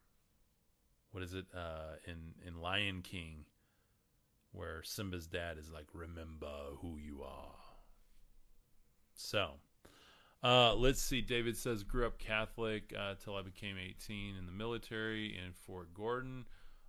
what 1.11 1.23
is 1.23 1.35
it 1.35 1.47
uh, 1.55 1.97
in, 2.07 2.35
in 2.47 2.61
Lion 2.61 3.03
King, 3.03 3.45
where 4.53 4.83
Simba's 4.83 5.27
dad 5.27 5.59
is 5.59 5.71
like, 5.71 5.87
Remember 5.93 6.53
who 6.81 6.97
you 6.97 7.23
are. 7.23 7.55
So, 9.15 9.53
uh, 10.43 10.75
let's 10.75 11.03
see. 11.03 11.23
David 11.23 11.57
says, 11.57 11.83
grew 11.83 12.07
up 12.07 12.19
Catholic 12.19 12.95
uh, 12.99 13.15
till 13.23 13.35
I 13.35 13.43
became 13.43 13.77
18 13.79 14.37
in 14.37 14.47
the 14.47 14.53
military 14.53 15.37
in 15.37 15.53
Fort 15.67 15.93
Gordon. 15.95 16.45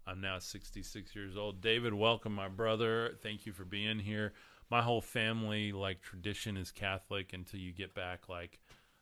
I'm 0.08 0.22
now 0.22 0.40
66 0.40 1.14
years 1.16 1.36
old. 1.36 1.60
David, 1.60 1.94
welcome, 1.94 2.34
my 2.34 2.48
brother. 2.48 3.18
Thank 3.22 3.46
you 3.46 3.52
for 3.52 3.66
being 3.66 4.00
here. 4.00 4.34
My 4.72 4.82
whole 4.82 5.02
family, 5.02 5.74
like 5.74 6.02
tradition, 6.02 6.56
is 6.56 6.72
Catholic 6.72 7.34
until 7.34 7.60
you 7.60 7.74
get 7.74 7.94
back 7.94 8.30
like 8.30 8.60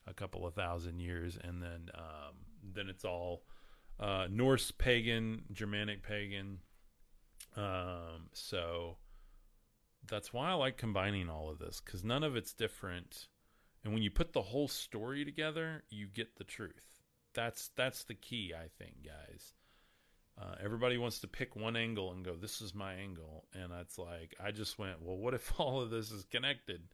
a 0.07 0.13
couple 0.13 0.47
of 0.47 0.55
thousand 0.55 0.99
years, 0.99 1.37
and 1.43 1.61
then 1.61 1.89
um, 1.93 2.33
then 2.73 2.89
it's 2.89 3.05
all 3.05 3.43
uh, 3.99 4.27
Norse 4.31 4.71
pagan, 4.71 5.43
Germanic 5.51 6.01
pagan. 6.01 6.59
Um, 7.55 8.29
so 8.33 8.97
that's 10.07 10.33
why 10.33 10.49
I 10.49 10.53
like 10.53 10.77
combining 10.77 11.29
all 11.29 11.49
of 11.49 11.59
this 11.59 11.81
because 11.85 12.03
none 12.03 12.23
of 12.23 12.35
it's 12.35 12.53
different. 12.53 13.27
And 13.83 13.93
when 13.93 14.01
you 14.01 14.09
put 14.09 14.33
the 14.33 14.41
whole 14.41 14.67
story 14.67 15.23
together, 15.23 15.83
you 15.91 16.07
get 16.07 16.37
the 16.37 16.43
truth. 16.43 17.01
That's 17.35 17.69
that's 17.75 18.05
the 18.05 18.15
key, 18.15 18.53
I 18.55 18.69
think, 18.79 19.05
guys 19.05 19.53
Uh, 20.37 20.55
everybody 20.61 20.97
wants 20.97 21.19
to 21.19 21.27
pick 21.27 21.55
one 21.55 21.77
angle 21.77 22.11
and 22.11 22.25
go, 22.25 22.35
"This 22.35 22.61
is 22.61 22.73
my 22.73 22.93
angle," 22.95 23.47
and 23.53 23.71
it's 23.71 23.97
like 23.97 24.35
I 24.43 24.51
just 24.51 24.77
went, 24.77 25.01
"Well, 25.01 25.17
what 25.17 25.33
if 25.33 25.53
all 25.59 25.81
of 25.81 25.89
this 25.89 26.11
is 26.11 26.25
connected? 26.25 26.89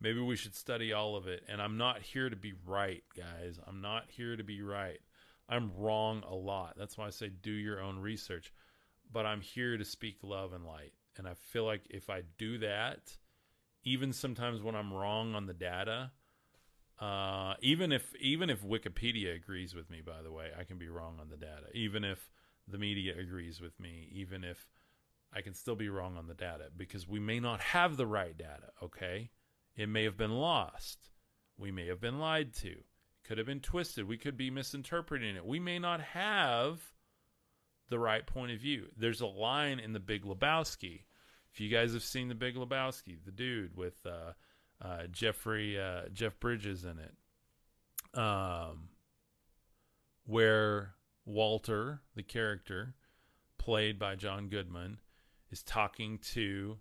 Maybe 0.00 0.20
we 0.20 0.36
should 0.36 0.54
study 0.54 0.92
all 0.92 1.16
of 1.16 1.26
it." 1.26 1.44
And 1.48 1.62
I'm 1.62 1.78
not 1.78 2.02
here 2.02 2.28
to 2.28 2.36
be 2.36 2.52
right, 2.66 3.02
guys. 3.16 3.58
I'm 3.66 3.80
not 3.80 4.10
here 4.10 4.36
to 4.36 4.44
be 4.44 4.62
right. 4.62 5.00
I'm 5.48 5.72
wrong 5.76 6.22
a 6.28 6.34
lot. 6.34 6.76
That's 6.76 6.98
why 6.98 7.06
I 7.06 7.10
say 7.10 7.28
do 7.30 7.50
your 7.50 7.80
own 7.80 7.98
research. 7.98 8.52
But 9.10 9.26
I'm 9.26 9.40
here 9.40 9.76
to 9.76 9.84
speak 9.84 10.18
love 10.22 10.52
and 10.52 10.64
light, 10.64 10.92
and 11.16 11.26
I 11.26 11.34
feel 11.34 11.64
like 11.64 11.86
if 11.90 12.10
I 12.10 12.22
do 12.38 12.58
that, 12.58 13.16
even 13.84 14.12
sometimes 14.12 14.62
when 14.62 14.74
I'm 14.74 14.92
wrong 14.92 15.34
on 15.34 15.46
the 15.46 15.54
data, 15.54 16.12
uh, 17.00 17.54
even 17.60 17.90
if 17.90 18.14
even 18.16 18.50
if 18.50 18.62
Wikipedia 18.62 19.34
agrees 19.34 19.74
with 19.74 19.90
me, 19.90 20.02
by 20.02 20.22
the 20.22 20.30
way, 20.30 20.50
I 20.58 20.64
can 20.64 20.78
be 20.78 20.88
wrong 20.88 21.18
on 21.20 21.30
the 21.30 21.36
data. 21.36 21.66
Even 21.74 22.04
if 22.04 22.30
the 22.68 22.78
media 22.78 23.14
agrees 23.18 23.60
with 23.60 23.78
me, 23.80 24.08
even 24.12 24.44
if 24.44 24.68
I 25.32 25.40
can 25.40 25.54
still 25.54 25.76
be 25.76 25.88
wrong 25.88 26.16
on 26.16 26.26
the 26.26 26.34
data 26.34 26.64
because 26.76 27.08
we 27.08 27.18
may 27.18 27.40
not 27.40 27.60
have 27.60 27.96
the 27.96 28.06
right 28.06 28.36
data, 28.36 28.70
okay? 28.82 29.30
It 29.76 29.88
may 29.88 30.04
have 30.04 30.16
been 30.16 30.32
lost. 30.32 31.10
We 31.56 31.70
may 31.70 31.86
have 31.86 32.00
been 32.00 32.18
lied 32.18 32.52
to. 32.54 32.68
It 32.68 33.24
could 33.24 33.38
have 33.38 33.46
been 33.46 33.60
twisted. 33.60 34.06
We 34.06 34.18
could 34.18 34.36
be 34.36 34.50
misinterpreting 34.50 35.36
it. 35.36 35.46
We 35.46 35.58
may 35.58 35.78
not 35.78 36.00
have 36.00 36.92
the 37.88 37.98
right 37.98 38.26
point 38.26 38.52
of 38.52 38.60
view. 38.60 38.86
There's 38.96 39.20
a 39.20 39.26
line 39.26 39.78
in 39.78 39.92
The 39.92 40.00
Big 40.00 40.24
Lebowski. 40.24 41.04
If 41.52 41.60
you 41.60 41.68
guys 41.68 41.92
have 41.92 42.02
seen 42.02 42.28
The 42.28 42.34
Big 42.34 42.56
Lebowski, 42.56 43.18
the 43.24 43.32
dude 43.32 43.76
with 43.76 43.94
uh, 44.06 44.32
uh, 44.84 45.06
Jeffrey 45.10 45.80
uh, 45.80 46.08
Jeff 46.12 46.38
Bridges 46.40 46.84
in 46.84 46.98
it, 46.98 48.18
um, 48.18 48.88
where 50.24 50.94
Walter, 51.24 52.00
the 52.14 52.22
character 52.22 52.94
played 53.58 53.98
by 53.98 54.16
John 54.16 54.48
Goodman, 54.48 54.98
is 55.50 55.62
talking 55.62 56.18
to 56.32 56.78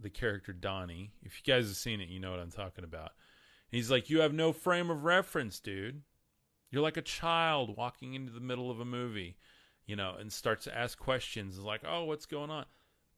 the 0.00 0.10
character 0.10 0.52
Donnie. 0.52 1.12
If 1.22 1.36
you 1.36 1.52
guys 1.52 1.66
have 1.66 1.76
seen 1.76 2.00
it, 2.00 2.08
you 2.08 2.20
know 2.20 2.30
what 2.30 2.40
I'm 2.40 2.50
talking 2.50 2.84
about. 2.84 3.12
And 3.70 3.78
he's 3.78 3.90
like, 3.90 4.10
You 4.10 4.20
have 4.20 4.32
no 4.32 4.52
frame 4.52 4.90
of 4.90 5.04
reference, 5.04 5.60
dude. 5.60 6.02
You're 6.70 6.82
like 6.82 6.96
a 6.96 7.02
child 7.02 7.76
walking 7.76 8.14
into 8.14 8.32
the 8.32 8.40
middle 8.40 8.70
of 8.70 8.80
a 8.80 8.84
movie, 8.84 9.36
you 9.86 9.96
know, 9.96 10.14
and 10.18 10.32
starts 10.32 10.64
to 10.64 10.76
ask 10.76 10.98
questions. 10.98 11.56
It's 11.56 11.64
like, 11.64 11.82
Oh, 11.86 12.04
what's 12.04 12.26
going 12.26 12.50
on? 12.50 12.64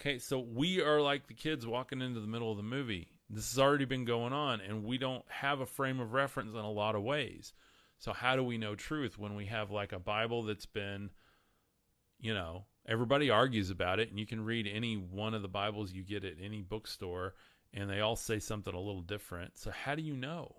Okay, 0.00 0.18
so 0.18 0.40
we 0.40 0.80
are 0.80 1.00
like 1.00 1.28
the 1.28 1.34
kids 1.34 1.66
walking 1.66 2.02
into 2.02 2.20
the 2.20 2.26
middle 2.26 2.50
of 2.50 2.56
the 2.56 2.64
movie. 2.64 3.08
This 3.30 3.52
has 3.52 3.58
already 3.58 3.84
been 3.84 4.04
going 4.04 4.32
on, 4.32 4.60
and 4.60 4.84
we 4.84 4.98
don't 4.98 5.24
have 5.28 5.60
a 5.60 5.66
frame 5.66 6.00
of 6.00 6.12
reference 6.12 6.52
in 6.52 6.58
a 6.58 6.70
lot 6.70 6.94
of 6.94 7.02
ways. 7.02 7.52
So 7.98 8.12
how 8.12 8.37
do 8.37 8.42
we 8.42 8.59
know 8.59 8.74
truth 8.74 9.18
when 9.18 9.35
we 9.35 9.46
have 9.46 9.70
like 9.70 9.92
a 9.92 9.98
Bible 9.98 10.42
that's 10.42 10.66
been, 10.66 11.11
you 12.18 12.35
know, 12.35 12.64
everybody 12.87 13.30
argues 13.30 13.70
about 13.70 14.00
it, 14.00 14.11
and 14.11 14.18
you 14.18 14.26
can 14.26 14.44
read 14.44 14.66
any 14.66 14.94
one 14.94 15.35
of 15.35 15.42
the 15.42 15.48
Bibles 15.48 15.92
you 15.92 16.02
get 16.02 16.24
at 16.24 16.35
any 16.42 16.61
bookstore, 16.61 17.35
and 17.72 17.88
they 17.88 18.00
all 18.00 18.16
say 18.16 18.38
something 18.38 18.74
a 18.74 18.80
little 18.80 19.02
different. 19.02 19.59
So 19.59 19.70
how 19.70 19.94
do 19.94 20.02
you 20.02 20.16
know? 20.16 20.57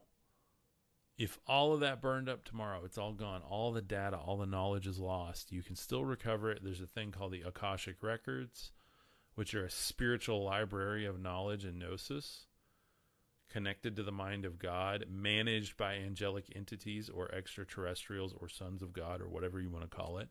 If 1.18 1.40
all 1.48 1.74
of 1.74 1.80
that 1.80 2.02
burned 2.02 2.28
up 2.28 2.44
tomorrow, 2.44 2.82
it's 2.84 2.98
all 2.98 3.14
gone. 3.14 3.42
All 3.42 3.72
the 3.72 3.82
data, 3.82 4.18
all 4.18 4.38
the 4.38 4.46
knowledge 4.46 4.86
is 4.86 5.00
lost. 5.00 5.52
You 5.52 5.64
can 5.64 5.78
still 5.78 6.04
recover 6.04 6.52
it. 6.52 6.60
There's 6.62 6.82
a 6.82 6.88
thing 6.88 7.12
called 7.12 7.32
the 7.32 7.44
Akashic 7.44 8.04
Records, 8.04 8.72
which 9.36 9.56
are 9.56 9.64
a 9.64 9.72
spiritual 9.72 10.44
library 10.44 11.06
of 11.06 11.22
knowledge 11.22 11.64
and 11.64 11.80
gnosis 11.80 12.48
connected 13.50 13.96
to 13.96 14.04
the 14.04 14.12
mind 14.12 14.46
of 14.46 14.60
God, 14.60 15.06
managed 15.10 15.78
by 15.78 15.96
angelic 15.96 16.46
entities 16.56 17.10
or 17.10 17.34
extraterrestrials 17.34 18.34
or 18.40 18.50
sons 18.50 18.82
of 18.82 18.94
God 18.94 19.22
or 19.22 19.30
whatever 19.30 19.60
you 19.60 19.70
want 19.70 19.90
to 19.90 19.96
call 19.96 20.18
it. 20.18 20.30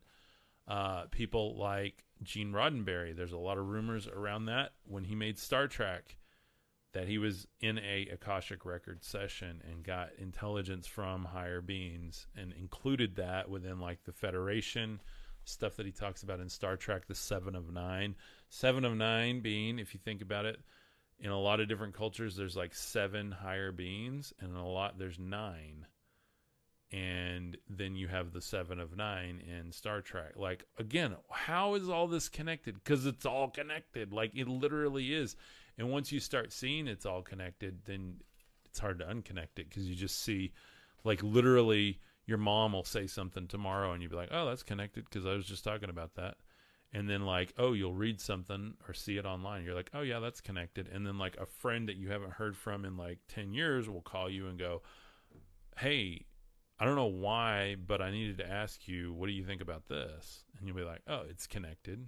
Uh, 0.67 1.05
people 1.11 1.57
like 1.57 2.03
Gene 2.23 2.51
Roddenberry, 2.51 3.15
there's 3.15 3.31
a 3.31 3.37
lot 3.37 3.57
of 3.57 3.67
rumors 3.67 4.07
around 4.07 4.45
that 4.45 4.71
when 4.83 5.03
he 5.03 5.15
made 5.15 5.37
Star 5.37 5.67
Trek 5.67 6.17
that 6.93 7.07
he 7.07 7.17
was 7.17 7.45
in 7.59 7.77
a 7.79 8.07
Akashic 8.11 8.65
record 8.65 9.03
session 9.03 9.61
and 9.69 9.83
got 9.83 10.09
intelligence 10.17 10.87
from 10.87 11.25
higher 11.25 11.59
beings 11.59 12.25
and 12.37 12.53
included 12.53 13.17
that 13.17 13.49
within 13.49 13.79
like 13.79 14.03
the 14.05 14.13
Federation 14.13 15.01
stuff 15.43 15.75
that 15.75 15.85
he 15.85 15.91
talks 15.91 16.23
about 16.23 16.39
in 16.39 16.49
Star 16.49 16.77
Trek, 16.77 17.05
the 17.05 17.13
Seven 17.13 17.53
of 17.53 17.71
Nine. 17.71 18.15
Seven 18.49 18.85
of 18.85 18.95
Nine 18.95 19.41
being, 19.41 19.77
if 19.77 19.93
you 19.93 19.99
think 20.03 20.21
about 20.21 20.45
it, 20.45 20.59
in 21.25 21.31
a 21.31 21.39
lot 21.39 21.59
of 21.59 21.67
different 21.67 21.95
cultures 21.95 22.35
there's 22.35 22.55
like 22.55 22.75
seven 22.75 23.31
higher 23.31 23.71
beings 23.71 24.31
and 24.39 24.55
a 24.55 24.61
lot 24.61 24.99
there's 24.99 25.17
nine. 25.17 25.87
And 26.91 27.57
then 27.67 27.95
you 27.95 28.07
have 28.07 28.31
the 28.31 28.41
seven 28.41 28.79
of 28.79 28.95
nine 28.95 29.41
in 29.41 29.71
star 29.71 30.01
trek. 30.01 30.33
Like 30.35 30.65
again 30.77 31.15
how 31.31 31.73
is 31.73 31.89
all 31.89 32.07
this 32.07 32.29
connected? 32.29 32.75
Because 32.75 33.07
it's 33.07 33.25
all 33.25 33.49
connected. 33.49 34.13
Like 34.13 34.35
it 34.35 34.47
literally 34.47 35.13
is. 35.13 35.35
And 35.79 35.89
once 35.89 36.11
you 36.11 36.19
start 36.19 36.53
seeing 36.53 36.87
it's 36.87 37.07
all 37.07 37.23
connected 37.23 37.79
then 37.85 38.17
it's 38.65 38.79
hard 38.79 38.99
to 38.99 39.05
unconnect 39.05 39.57
it 39.57 39.67
because 39.69 39.87
you 39.87 39.95
just 39.95 40.21
see 40.21 40.53
like 41.03 41.23
literally 41.23 41.99
your 42.27 42.37
mom 42.37 42.73
will 42.73 42.83
say 42.83 43.07
something 43.07 43.47
tomorrow 43.47 43.93
and 43.93 44.01
you'll 44.03 44.11
be 44.11 44.17
like 44.17 44.29
oh 44.31 44.45
that's 44.45 44.63
connected 44.63 45.05
because 45.05 45.25
i 45.25 45.33
was 45.33 45.45
just 45.45 45.63
talking 45.63 45.89
about 45.89 46.15
that 46.15 46.35
and 46.93 47.09
then 47.09 47.25
like 47.25 47.53
oh 47.57 47.73
you'll 47.73 47.93
read 47.93 48.19
something 48.21 48.75
or 48.87 48.93
see 48.93 49.17
it 49.17 49.25
online. 49.25 49.63
You're 49.63 49.75
like 49.75 49.91
oh 49.93 50.01
yeah 50.01 50.19
that's 50.19 50.41
connected. 50.41 50.87
And 50.87 51.05
then 51.05 51.17
like 51.17 51.37
a 51.37 51.45
friend 51.45 51.87
that 51.89 51.97
you 51.97 52.09
haven't 52.09 52.33
heard 52.33 52.55
from 52.55 52.85
in 52.85 52.97
like 52.97 53.19
10 53.29 53.53
years 53.53 53.89
will 53.89 54.01
call 54.01 54.29
you 54.29 54.47
and 54.47 54.57
go 54.57 54.81
hey 55.77 56.25
i 56.79 56.85
don't 56.85 56.95
know 56.95 57.05
why 57.05 57.75
but 57.85 58.01
i 58.01 58.11
needed 58.11 58.37
to 58.37 58.49
ask 58.49 58.87
you 58.87 59.13
what 59.13 59.27
do 59.27 59.33
you 59.33 59.45
think 59.45 59.61
about 59.61 59.87
this? 59.87 60.43
And 60.57 60.67
you'll 60.67 60.77
be 60.77 60.83
like 60.83 61.01
oh 61.07 61.23
it's 61.29 61.47
connected. 61.47 62.07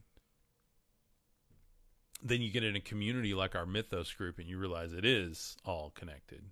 Then 2.24 2.42
you 2.42 2.50
get 2.50 2.64
in 2.64 2.76
a 2.76 2.82
community 2.82 3.34
like 3.34 3.56
our 3.56 3.66
mythos 3.66 4.12
group 4.12 4.40
and 4.40 4.48
you 4.48 4.58
realize 4.58 4.92
it 4.92 5.06
is 5.06 5.56
all 5.66 5.92
connected. 5.96 6.44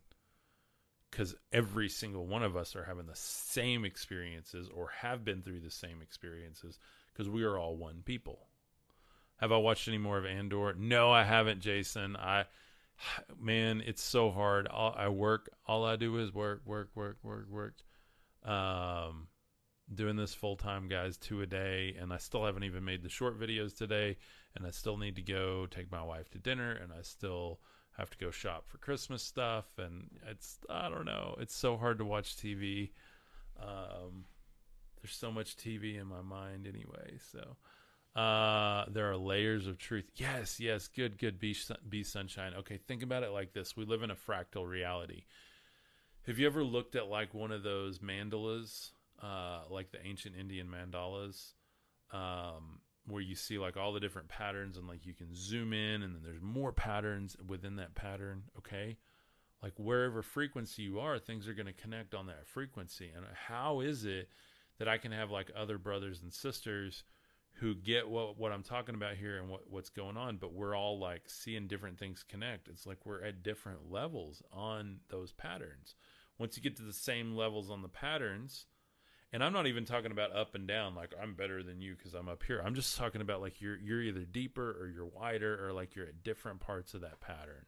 Because 1.10 1.34
every 1.52 1.90
single 1.90 2.28
one 2.28 2.44
of 2.44 2.56
us 2.56 2.76
are 2.76 2.84
having 2.84 3.08
the 3.08 3.16
same 3.16 3.84
experiences 3.86 4.70
or 4.72 4.90
have 5.00 5.24
been 5.24 5.42
through 5.42 5.62
the 5.62 5.72
same 5.72 6.02
experiences 6.02 6.78
because 7.16 7.30
we 7.30 7.44
are 7.44 7.58
all 7.58 7.78
one 7.78 8.02
people. 8.04 8.48
Have 9.38 9.52
I 9.52 9.58
watched 9.58 9.88
any 9.88 9.98
more 9.98 10.18
of 10.18 10.26
Andor? 10.26 10.74
No, 10.78 11.12
I 11.12 11.24
haven't, 11.24 11.62
Jason. 11.62 12.16
I 12.16 12.46
man, 13.40 13.82
it's 13.86 14.02
so 14.02 14.32
hard. 14.32 14.68
All, 14.68 14.94
I 14.98 15.10
work. 15.10 15.50
All 15.68 15.86
I 15.86 15.96
do 15.96 16.18
is 16.18 16.34
work, 16.34 16.62
work, 16.66 16.90
work, 16.96 17.18
work, 17.24 17.48
work. 17.50 17.76
Um, 18.44 19.28
doing 19.94 20.16
this 20.16 20.34
full 20.34 20.56
time, 20.56 20.88
guys, 20.88 21.18
two 21.18 21.42
a 21.42 21.46
day, 21.46 21.96
and 22.00 22.14
I 22.14 22.18
still 22.18 22.46
haven't 22.46 22.64
even 22.64 22.86
made 22.86 23.04
the 23.04 23.10
short 23.10 23.40
videos 23.40 23.78
today. 23.78 24.18
And 24.56 24.66
I 24.66 24.72
still 24.72 24.98
need 24.98 25.18
to 25.18 25.22
go 25.22 25.68
take 25.70 25.92
my 25.92 26.02
wife 26.02 26.30
to 26.32 26.38
dinner, 26.38 26.72
and 26.72 26.92
I 26.94 27.02
still 27.02 27.60
have 27.98 28.10
to 28.10 28.18
go 28.18 28.32
shop 28.32 28.68
for 28.68 28.78
Christmas 28.78 29.22
stuff. 29.22 29.66
And 29.78 30.10
it's 30.30 30.60
I 30.70 30.90
don't 30.90 31.06
know. 31.06 31.36
It's 31.40 31.56
so 31.56 31.78
hard 31.78 31.98
to 31.98 32.06
watch 32.06 32.38
TV. 32.38 32.92
Um, 33.62 34.26
there's 35.06 35.16
so 35.16 35.32
much 35.32 35.56
TV 35.56 36.02
in 36.02 36.08
my 36.08 36.22
mind 36.24 36.66
anyway. 36.66 37.20
So 37.32 38.20
uh, 38.20 38.86
there 38.90 39.12
are 39.12 39.18
layers 39.18 39.68
of 39.68 39.78
truth. 39.78 40.10
Yes, 40.16 40.60
yes, 40.60 40.88
good, 40.88 41.20
good. 41.20 41.40
Be, 41.40 41.56
be 41.88 42.04
sunshine. 42.04 42.54
Okay, 42.56 42.78
think 42.88 43.04
about 43.04 43.22
it 43.22 43.30
like 43.30 43.54
this: 43.54 43.78
we 43.78 43.86
live 43.86 44.02
in 44.02 44.10
a 44.10 44.16
fractal 44.16 44.68
reality. 44.68 45.26
Have 46.26 46.40
you 46.40 46.48
ever 46.48 46.64
looked 46.64 46.96
at 46.96 47.08
like 47.08 47.36
one 47.36 47.52
of 47.52 47.62
those 47.62 48.00
mandalas, 48.00 48.90
uh, 49.22 49.62
like 49.70 49.92
the 49.92 50.04
ancient 50.04 50.36
Indian 50.40 50.68
mandalas, 50.68 51.52
um, 52.12 52.80
where 53.06 53.22
you 53.22 53.36
see 53.36 53.60
like 53.60 53.78
all 53.78 53.94
the 53.94 54.00
different 54.00 54.28
patterns 54.28 54.76
and 54.76 54.88
like 54.88 55.06
you 55.06 55.14
can 55.14 55.36
zoom 55.36 55.72
in 55.72 56.02
and 56.02 56.16
then 56.16 56.22
there's 56.24 56.42
more 56.42 56.72
patterns 56.72 57.38
within 57.48 57.76
that 57.76 57.94
pattern? 57.94 58.42
Okay, 58.58 58.98
like 59.62 59.74
wherever 59.78 60.24
frequency 60.24 60.82
you 60.82 61.00
are, 61.00 61.20
things 61.20 61.48
are 61.48 61.54
going 61.54 61.68
to 61.68 61.74
connect 61.74 62.16
on 62.16 62.26
that 62.26 62.48
frequency. 62.48 63.12
And 63.16 63.24
how 63.48 63.82
is 63.82 64.04
it 64.04 64.30
that 64.78 64.88
I 64.88 64.98
can 64.98 65.12
have 65.12 65.32
like 65.32 65.52
other 65.56 65.78
brothers 65.78 66.22
and 66.22 66.34
sisters 66.34 67.04
who 67.60 67.74
get 67.74 68.10
what 68.10 68.38
what 68.38 68.52
I'm 68.52 68.64
talking 68.64 68.96
about 68.96 69.16
here 69.16 69.38
and 69.38 69.50
what 69.50 69.70
what's 69.70 69.90
going 69.90 70.18
on, 70.18 70.38
but 70.38 70.54
we're 70.54 70.76
all 70.76 71.00
like 71.00 71.24
seeing 71.28 71.68
different 71.68 71.98
things 71.98 72.24
connect. 72.28 72.68
It's 72.68 72.86
like 72.86 73.06
we're 73.06 73.24
at 73.24 73.44
different 73.44 73.92
levels 73.92 74.44
on 74.52 74.98
those 75.10 75.32
patterns. 75.32 75.96
Once 76.38 76.58
you 76.58 76.64
get 76.64 76.76
to 76.78 76.84
the 76.84 76.94
same 76.94 77.36
levels 77.36 77.72
on 77.72 77.82
the 77.82 77.88
patterns, 77.88 78.66
and 79.32 79.42
I'm 79.42 79.54
not 79.54 79.68
even 79.68 79.86
talking 79.86 80.12
about 80.12 80.36
up 80.36 80.54
and 80.54 80.68
down 80.68 80.96
like 80.96 81.14
I'm 81.22 81.34
better 81.34 81.64
than 81.64 81.80
you 81.82 81.96
because 81.96 82.14
I'm 82.14 82.28
up 82.28 82.44
here. 82.44 82.62
I'm 82.64 82.76
just 82.76 82.98
talking 82.98 83.22
about 83.22 83.42
like 83.42 83.62
you're 83.62 83.78
you're 83.78 84.02
either 84.02 84.26
deeper 84.26 84.76
or 84.80 84.88
you're 84.88 85.06
wider 85.06 85.66
or 85.66 85.72
like 85.72 85.96
you're 85.96 86.08
at 86.08 86.24
different 86.24 86.60
parts 86.60 86.94
of 86.94 87.02
that 87.02 87.22
pattern. 87.22 87.66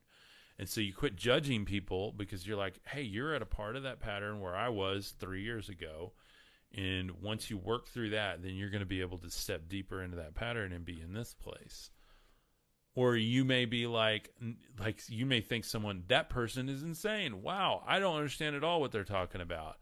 And 0.59 0.67
so 0.67 0.81
you 0.81 0.91
quit 0.93 1.15
judging 1.15 1.65
people 1.65 2.11
because 2.11 2.45
you're 2.45 2.57
like, 2.57 2.79
"Hey, 2.87 3.03
you're 3.03 3.33
at 3.33 3.41
a 3.41 3.45
part 3.45 3.75
of 3.77 3.83
that 3.83 3.99
pattern 4.01 4.41
where 4.41 4.55
I 4.55 4.69
was 4.69 5.13
3 5.19 5.43
years 5.43 5.69
ago." 5.69 6.13
And 6.75 7.21
once 7.21 7.49
you 7.49 7.57
work 7.57 7.87
through 7.87 8.11
that, 8.11 8.43
then 8.43 8.55
you're 8.55 8.69
going 8.69 8.81
to 8.81 8.85
be 8.85 9.01
able 9.01 9.17
to 9.19 9.29
step 9.29 9.67
deeper 9.69 10.03
into 10.03 10.17
that 10.17 10.35
pattern 10.35 10.73
and 10.73 10.85
be 10.85 11.01
in 11.01 11.13
this 11.13 11.33
place. 11.33 11.89
Or 12.95 13.15
you 13.15 13.45
may 13.45 13.65
be 13.65 13.87
like, 13.87 14.33
like 14.79 15.01
you 15.07 15.25
may 15.25 15.41
think 15.41 15.65
someone 15.65 16.03
that 16.07 16.29
person 16.29 16.67
is 16.67 16.83
insane. 16.83 17.41
Wow, 17.41 17.83
I 17.87 17.99
don't 17.99 18.15
understand 18.15 18.55
at 18.55 18.63
all 18.63 18.81
what 18.81 18.91
they're 18.91 19.03
talking 19.03 19.41
about. 19.41 19.77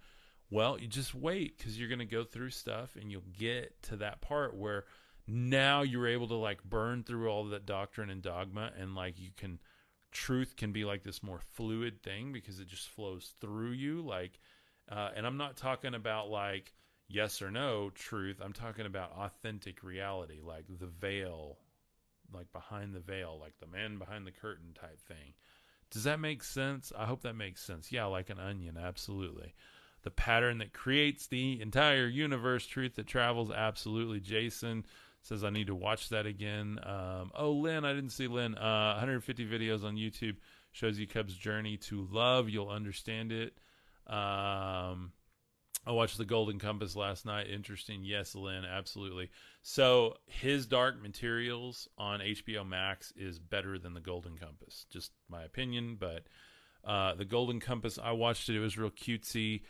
Well, 0.51 0.79
you 0.79 0.87
just 0.87 1.15
wait 1.15 1.57
because 1.57 1.79
you're 1.79 1.89
going 1.89 1.99
to 1.99 2.05
go 2.05 2.23
through 2.23 2.51
stuff 2.51 2.95
and 2.99 3.11
you'll 3.11 3.23
get 3.37 3.81
to 3.83 3.97
that 3.97 4.21
part 4.21 4.55
where 4.55 4.85
now 5.27 5.81
you're 5.81 6.07
able 6.07 6.27
to 6.27 6.35
like 6.35 6.63
burn 6.63 7.03
through 7.03 7.29
all 7.29 7.45
that 7.45 7.65
doctrine 7.65 8.09
and 8.09 8.21
dogma 8.21 8.71
and 8.77 8.95
like 8.95 9.19
you 9.19 9.31
can 9.35 9.59
truth 10.11 10.55
can 10.55 10.71
be 10.71 10.85
like 10.85 11.03
this 11.03 11.23
more 11.23 11.41
fluid 11.53 12.01
thing 12.03 12.31
because 12.31 12.59
it 12.59 12.67
just 12.67 12.87
flows 12.89 13.33
through 13.41 13.71
you 13.71 14.01
like 14.01 14.39
uh, 14.91 15.09
and 15.15 15.25
i'm 15.25 15.37
not 15.37 15.57
talking 15.57 15.93
about 15.93 16.29
like 16.29 16.73
yes 17.07 17.41
or 17.41 17.51
no 17.51 17.89
truth 17.91 18.37
i'm 18.43 18.53
talking 18.53 18.85
about 18.85 19.11
authentic 19.17 19.83
reality 19.83 20.39
like 20.43 20.65
the 20.79 20.87
veil 20.87 21.57
like 22.33 22.51
behind 22.51 22.93
the 22.93 22.99
veil 22.99 23.37
like 23.39 23.53
the 23.59 23.67
man 23.67 23.97
behind 23.97 24.25
the 24.25 24.31
curtain 24.31 24.73
type 24.79 24.99
thing 25.07 25.33
does 25.91 26.03
that 26.03 26.19
make 26.19 26.43
sense 26.43 26.91
i 26.97 27.05
hope 27.05 27.21
that 27.21 27.35
makes 27.35 27.61
sense 27.61 27.91
yeah 27.91 28.05
like 28.05 28.29
an 28.29 28.39
onion 28.39 28.77
absolutely 28.77 29.53
the 30.03 30.11
pattern 30.11 30.59
that 30.59 30.73
creates 30.73 31.27
the 31.27 31.61
entire 31.61 32.07
universe 32.07 32.65
truth 32.65 32.95
that 32.95 33.07
travels 33.07 33.51
absolutely 33.51 34.19
jason 34.19 34.83
says 35.25 35.43
I 35.43 35.49
need 35.49 35.67
to 35.67 35.75
watch 35.75 36.09
that 36.09 36.27
again. 36.27 36.79
Um, 36.83 37.31
oh, 37.33 37.51
Lynn, 37.53 37.83
I 37.83 37.93
didn't 37.93 38.11
see 38.11 38.27
Lynn. 38.27 38.55
Uh, 38.55 38.93
150 38.93 39.47
videos 39.47 39.83
on 39.83 39.95
YouTube 39.95 40.35
shows 40.71 40.99
you 40.99 41.07
Cub's 41.07 41.35
journey 41.35 41.77
to 41.77 42.07
love. 42.11 42.47
You'll 42.47 42.69
understand 42.69 43.31
it. 43.31 43.57
Um, 44.07 45.11
I 45.87 45.91
watched 45.91 46.17
The 46.17 46.25
Golden 46.25 46.59
Compass 46.59 46.95
last 46.95 47.25
night. 47.25 47.47
Interesting. 47.49 48.03
Yes, 48.03 48.35
Lynn, 48.35 48.65
absolutely. 48.65 49.29
So 49.61 50.15
his 50.25 50.65
Dark 50.65 51.01
Materials 51.01 51.87
on 51.97 52.19
HBO 52.19 52.67
Max 52.67 53.13
is 53.15 53.39
better 53.39 53.77
than 53.77 53.93
The 53.93 54.01
Golden 54.01 54.37
Compass. 54.37 54.85
Just 54.89 55.11
my 55.29 55.43
opinion, 55.43 55.97
but 55.99 56.23
uh, 56.83 57.15
The 57.15 57.25
Golden 57.25 57.59
Compass, 57.59 57.99
I 58.01 58.11
watched 58.11 58.49
it. 58.49 58.55
It 58.55 58.59
was 58.59 58.77
real 58.77 58.89
cutesy 58.89 59.61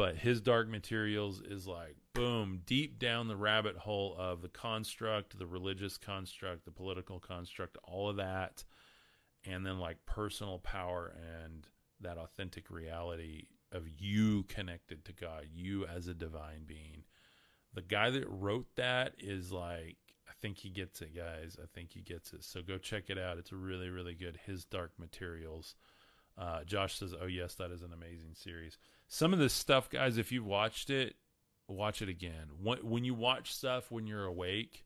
but 0.00 0.16
his 0.16 0.40
dark 0.40 0.68
materials 0.68 1.42
is 1.42 1.66
like 1.66 1.96
boom 2.14 2.62
deep 2.64 2.98
down 2.98 3.28
the 3.28 3.36
rabbit 3.36 3.76
hole 3.76 4.14
of 4.18 4.42
the 4.42 4.48
construct 4.48 5.38
the 5.38 5.46
religious 5.46 5.96
construct 5.98 6.64
the 6.64 6.70
political 6.70 7.18
construct 7.20 7.76
all 7.84 8.08
of 8.08 8.16
that 8.16 8.64
and 9.44 9.64
then 9.64 9.78
like 9.78 9.98
personal 10.06 10.58
power 10.58 11.14
and 11.42 11.66
that 12.00 12.18
authentic 12.18 12.70
reality 12.70 13.46
of 13.72 13.84
you 13.98 14.42
connected 14.44 15.04
to 15.04 15.12
god 15.12 15.46
you 15.54 15.86
as 15.86 16.08
a 16.08 16.14
divine 16.14 16.64
being. 16.66 17.04
The 17.74 17.82
guy 17.82 18.10
that 18.10 18.28
wrote 18.28 18.66
that 18.76 19.14
is 19.18 19.52
like 19.52 19.96
i 20.28 20.32
think 20.40 20.58
he 20.58 20.70
gets 20.70 21.02
it 21.02 21.14
guys. 21.14 21.56
I 21.62 21.66
think 21.74 21.92
he 21.92 22.00
gets 22.00 22.32
it. 22.32 22.44
So 22.44 22.62
go 22.62 22.78
check 22.78 23.04
it 23.08 23.18
out. 23.18 23.38
It's 23.38 23.52
really 23.52 23.90
really 23.90 24.14
good. 24.14 24.38
His 24.46 24.64
dark 24.64 24.92
materials. 24.98 25.74
Uh, 26.38 26.64
josh 26.64 26.98
says 26.98 27.14
oh 27.20 27.26
yes 27.26 27.54
that 27.54 27.70
is 27.70 27.82
an 27.82 27.92
amazing 27.92 28.34
series. 28.34 28.78
Some 29.08 29.32
of 29.32 29.38
this 29.40 29.52
stuff, 29.52 29.90
guys, 29.90 30.18
if 30.18 30.30
you've 30.30 30.46
watched 30.46 30.88
it, 30.88 31.16
watch 31.66 32.02
it 32.02 32.08
again. 32.08 32.48
When 32.62 33.04
you 33.04 33.14
watch 33.14 33.52
stuff 33.52 33.90
when 33.90 34.06
you're 34.06 34.24
awake, 34.24 34.84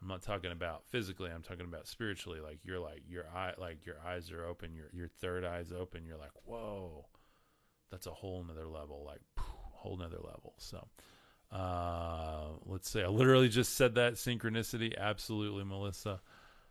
I'm 0.00 0.08
not 0.08 0.22
talking 0.22 0.52
about 0.52 0.84
physically. 0.86 1.30
I'm 1.30 1.42
talking 1.42 1.64
about 1.66 1.86
spiritually. 1.86 2.40
Like 2.40 2.58
you're 2.64 2.78
like 2.78 3.02
your 3.08 3.24
eye, 3.34 3.54
like 3.58 3.86
your 3.86 3.96
eyes 4.06 4.30
are 4.30 4.44
open. 4.44 4.74
Your 4.74 4.86
your 4.92 5.08
third 5.08 5.44
eye's 5.44 5.72
open. 5.72 6.04
You're 6.04 6.18
like, 6.18 6.32
whoa, 6.44 7.06
that's 7.90 8.06
a 8.06 8.12
whole 8.12 8.44
nother 8.44 8.66
level. 8.66 9.04
Like 9.06 9.20
whole 9.38 9.96
nother 9.96 10.18
level. 10.18 10.54
So, 10.58 10.86
uh, 11.50 12.48
let's 12.66 12.90
say 12.90 13.02
I 13.02 13.08
literally 13.08 13.48
just 13.48 13.74
said 13.74 13.94
that 13.94 14.14
synchronicity. 14.14 14.96
Absolutely, 14.98 15.64
Melissa. 15.64 16.20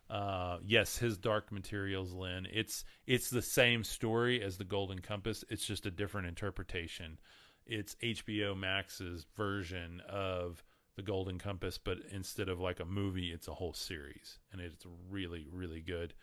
Uh, 0.07 0.59
yes, 0.63 0.97
his 0.97 1.17
Dark 1.17 1.51
Materials, 1.51 2.13
Lynn. 2.13 2.47
It's 2.51 2.85
it's 3.07 3.29
the 3.29 3.41
same 3.41 3.83
story 3.83 4.43
as 4.43 4.57
the 4.57 4.63
Golden 4.63 4.99
Compass. 4.99 5.43
It's 5.49 5.65
just 5.65 5.85
a 5.87 5.91
different 5.91 6.27
interpretation. 6.27 7.17
It's 7.65 7.95
HBO 7.95 8.55
Max's 8.55 9.25
version 9.35 10.01
of 10.07 10.63
the 10.95 11.01
Golden 11.01 11.37
Compass, 11.37 11.77
but 11.77 11.97
instead 12.11 12.49
of 12.49 12.59
like 12.59 12.79
a 12.79 12.85
movie, 12.85 13.31
it's 13.31 13.47
a 13.47 13.53
whole 13.53 13.73
series, 13.73 14.39
and 14.51 14.61
it's 14.61 14.85
really 15.09 15.47
really 15.51 15.81
good, 15.81 16.13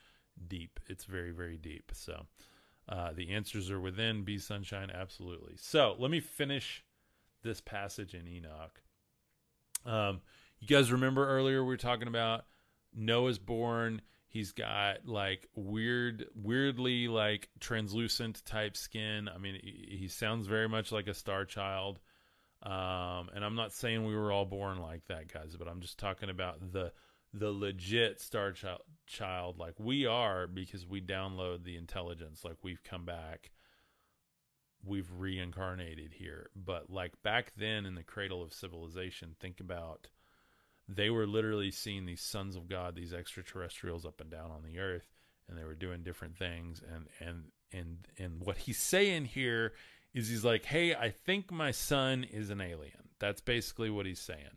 deep. 0.48 0.80
It's 0.88 1.04
very 1.04 1.32
very 1.32 1.58
deep. 1.58 1.92
So 1.94 2.26
uh, 2.88 3.12
the 3.12 3.30
answers 3.30 3.70
are 3.70 3.80
within. 3.80 4.24
Be 4.24 4.38
sunshine, 4.38 4.90
absolutely. 4.90 5.54
So 5.56 5.96
let 5.98 6.10
me 6.10 6.20
finish 6.20 6.84
this 7.42 7.60
passage 7.60 8.14
in 8.14 8.26
Enoch. 8.26 8.80
Um, 9.84 10.20
you 10.60 10.68
guys 10.68 10.92
remember 10.92 11.28
earlier 11.28 11.62
we 11.62 11.68
were 11.68 11.76
talking 11.76 12.08
about 12.08 12.44
Noah's 12.94 13.38
born. 13.38 14.00
He's 14.28 14.52
got 14.52 15.06
like 15.06 15.48
weird, 15.54 16.26
weirdly 16.34 17.08
like 17.08 17.50
translucent 17.60 18.44
type 18.46 18.76
skin. 18.76 19.28
I 19.28 19.38
mean, 19.38 19.58
he, 19.62 19.96
he 20.00 20.08
sounds 20.08 20.46
very 20.46 20.68
much 20.68 20.90
like 20.92 21.06
a 21.06 21.14
star 21.14 21.44
child. 21.44 21.98
Um, 22.62 23.28
and 23.34 23.44
I'm 23.44 23.56
not 23.56 23.72
saying 23.72 24.04
we 24.04 24.14
were 24.14 24.30
all 24.30 24.44
born 24.44 24.80
like 24.80 25.06
that, 25.06 25.32
guys, 25.32 25.56
but 25.58 25.68
I'm 25.68 25.80
just 25.80 25.98
talking 25.98 26.30
about 26.30 26.72
the 26.72 26.92
the 27.34 27.50
legit 27.50 28.20
star 28.20 28.52
child, 28.52 28.82
child 29.06 29.58
like 29.58 29.80
we 29.80 30.04
are 30.06 30.46
because 30.46 30.86
we 30.86 31.00
download 31.00 31.64
the 31.64 31.76
intelligence, 31.76 32.44
like 32.44 32.58
we've 32.62 32.82
come 32.84 33.06
back, 33.06 33.50
we've 34.84 35.10
reincarnated 35.16 36.12
here. 36.14 36.50
But 36.54 36.90
like 36.90 37.20
back 37.22 37.52
then 37.56 37.86
in 37.86 37.94
the 37.94 38.02
cradle 38.02 38.42
of 38.42 38.52
civilization, 38.52 39.34
think 39.40 39.60
about 39.60 40.08
they 40.88 41.10
were 41.10 41.26
literally 41.26 41.70
seeing 41.70 42.06
these 42.06 42.20
sons 42.20 42.54
of 42.54 42.68
God, 42.68 42.94
these 42.94 43.14
extraterrestrials 43.14 44.04
up 44.04 44.20
and 44.20 44.30
down 44.30 44.50
on 44.50 44.62
the 44.62 44.78
earth, 44.78 45.08
and 45.48 45.58
they 45.58 45.64
were 45.64 45.74
doing 45.74 46.02
different 46.02 46.36
things. 46.36 46.82
And 46.94 47.06
and 47.18 47.44
and 47.72 48.06
and 48.18 48.40
what 48.40 48.58
he's 48.58 48.78
saying 48.78 49.24
here 49.26 49.72
is 50.14 50.28
he's 50.28 50.44
like, 50.44 50.64
hey, 50.64 50.94
I 50.94 51.10
think 51.10 51.50
my 51.50 51.70
son 51.70 52.24
is 52.24 52.50
an 52.50 52.60
alien. 52.60 53.08
That's 53.18 53.40
basically 53.40 53.90
what 53.90 54.06
he's 54.06 54.20
saying. 54.20 54.56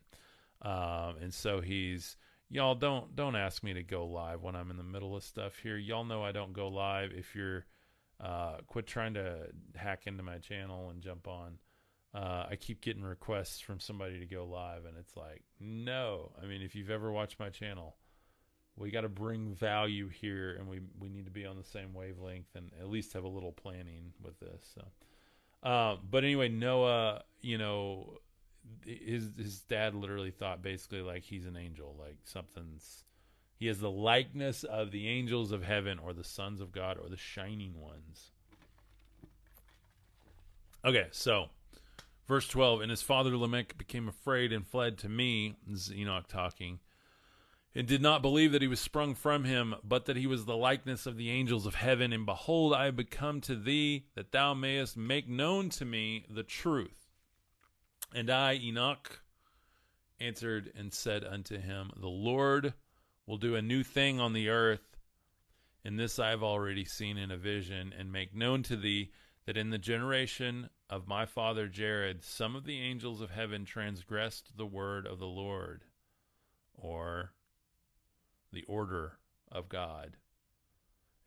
Um, 0.61 1.17
and 1.21 1.33
so 1.33 1.61
he's 1.61 2.17
y'all 2.49 2.75
don't 2.75 3.15
don't 3.15 3.35
ask 3.35 3.63
me 3.63 3.73
to 3.73 3.83
go 3.83 4.05
live 4.05 4.41
when 4.41 4.55
I'm 4.55 4.71
in 4.71 4.77
the 4.77 4.83
middle 4.83 5.15
of 5.15 5.23
stuff 5.23 5.57
here. 5.61 5.77
Y'all 5.77 6.05
know 6.05 6.23
I 6.23 6.31
don't 6.31 6.53
go 6.53 6.67
live. 6.67 7.11
If 7.11 7.35
you're 7.35 7.65
uh, 8.19 8.57
quit 8.67 8.87
trying 8.87 9.13
to 9.15 9.47
hack 9.75 10.03
into 10.05 10.23
my 10.23 10.37
channel 10.37 10.89
and 10.89 11.01
jump 11.01 11.27
on 11.27 11.59
uh, 12.15 12.45
I 12.49 12.55
keep 12.55 12.79
getting 12.79 13.03
requests 13.03 13.59
from 13.59 13.81
somebody 13.81 14.19
to 14.19 14.25
go 14.25 14.45
live, 14.45 14.85
and 14.85 14.97
it's 14.97 15.17
like, 15.17 15.43
no. 15.59 16.31
I 16.41 16.45
mean, 16.45 16.61
if 16.61 16.73
you've 16.73 16.89
ever 16.89 17.11
watched 17.11 17.41
my 17.41 17.49
channel, 17.49 17.97
we 18.77 18.89
got 18.89 19.01
to 19.01 19.09
bring 19.09 19.53
value 19.53 20.07
here, 20.07 20.55
and 20.57 20.69
we 20.69 20.79
we 20.97 21.09
need 21.09 21.25
to 21.25 21.31
be 21.31 21.45
on 21.45 21.57
the 21.57 21.63
same 21.63 21.93
wavelength, 21.93 22.47
and 22.55 22.71
at 22.79 22.89
least 22.89 23.11
have 23.13 23.25
a 23.25 23.29
little 23.29 23.51
planning 23.51 24.13
with 24.23 24.39
this. 24.39 24.65
So, 24.73 24.85
uh, 25.65 25.97
but 26.09 26.23
anyway, 26.23 26.47
Noah, 26.47 27.23
you 27.41 27.57
know, 27.57 28.19
his 28.85 29.29
his 29.37 29.59
dad 29.61 29.95
literally 29.95 30.31
thought 30.31 30.61
basically 30.61 31.01
like 31.01 31.23
he's 31.23 31.45
an 31.45 31.57
angel, 31.57 31.95
like 31.99 32.17
something's. 32.23 33.03
He 33.57 33.67
has 33.67 33.79
the 33.79 33.91
likeness 33.91 34.65
of 34.65 34.91
the 34.91 35.07
angels 35.07 35.51
of 35.51 35.63
heaven, 35.63 35.97
or 35.97 36.13
the 36.13 36.25
sons 36.25 36.59
of 36.59 36.71
God, 36.71 36.97
or 36.97 37.09
the 37.09 37.17
shining 37.17 37.79
ones. 37.79 38.31
Okay, 40.83 41.07
so 41.11 41.49
Verse 42.27 42.47
12 42.47 42.81
And 42.81 42.89
his 42.89 43.01
father 43.01 43.35
Lamech 43.37 43.77
became 43.77 44.07
afraid 44.07 44.51
and 44.51 44.65
fled 44.65 44.97
to 44.99 45.09
me. 45.09 45.55
This 45.67 45.87
is 45.87 45.93
Enoch 45.93 46.27
talking. 46.27 46.79
And 47.77 47.85
did 47.85 48.01
not 48.01 48.21
believe 48.21 48.53
that 48.53 48.61
he 48.61 48.69
was 48.69 48.79
sprung 48.79 49.15
from 49.15 49.43
him, 49.43 49.75
but 49.83 50.05
that 50.05 50.15
he 50.15 50.27
was 50.27 50.45
the 50.45 50.55
likeness 50.55 51.05
of 51.05 51.17
the 51.17 51.29
angels 51.29 51.65
of 51.65 51.75
heaven. 51.75 52.13
And 52.13 52.25
behold, 52.25 52.73
I 52.73 52.85
have 52.85 52.95
become 52.95 53.41
to 53.41 53.55
thee, 53.55 54.05
that 54.15 54.31
thou 54.31 54.53
mayest 54.53 54.95
make 54.95 55.27
known 55.27 55.69
to 55.71 55.83
me 55.83 56.25
the 56.29 56.43
truth. 56.43 57.09
And 58.13 58.29
I, 58.29 58.53
Enoch, 58.53 59.21
answered 60.21 60.71
and 60.73 60.93
said 60.93 61.25
unto 61.25 61.59
him, 61.59 61.91
The 61.97 62.07
Lord 62.07 62.73
will 63.25 63.37
do 63.37 63.55
a 63.55 63.61
new 63.61 63.83
thing 63.83 64.21
on 64.21 64.31
the 64.31 64.47
earth. 64.47 64.95
And 65.83 65.99
this 65.99 66.17
I 66.17 66.29
have 66.29 66.43
already 66.43 66.85
seen 66.85 67.17
in 67.17 67.29
a 67.29 67.37
vision, 67.37 67.93
and 67.97 68.09
make 68.09 68.33
known 68.33 68.63
to 68.63 68.77
thee 68.77 69.11
that 69.45 69.57
in 69.57 69.69
the 69.69 69.77
generation 69.77 70.69
of 70.89 71.07
my 71.07 71.25
father 71.25 71.67
Jared, 71.67 72.23
some 72.23 72.55
of 72.55 72.63
the 72.63 72.79
angels 72.79 73.21
of 73.21 73.31
heaven 73.31 73.65
transgressed 73.65 74.57
the 74.57 74.65
word 74.65 75.05
of 75.05 75.19
the 75.19 75.27
Lord, 75.27 75.83
or 76.73 77.33
the 78.55 78.63
order 78.63 79.19
of 79.51 79.69
God. 79.69 80.17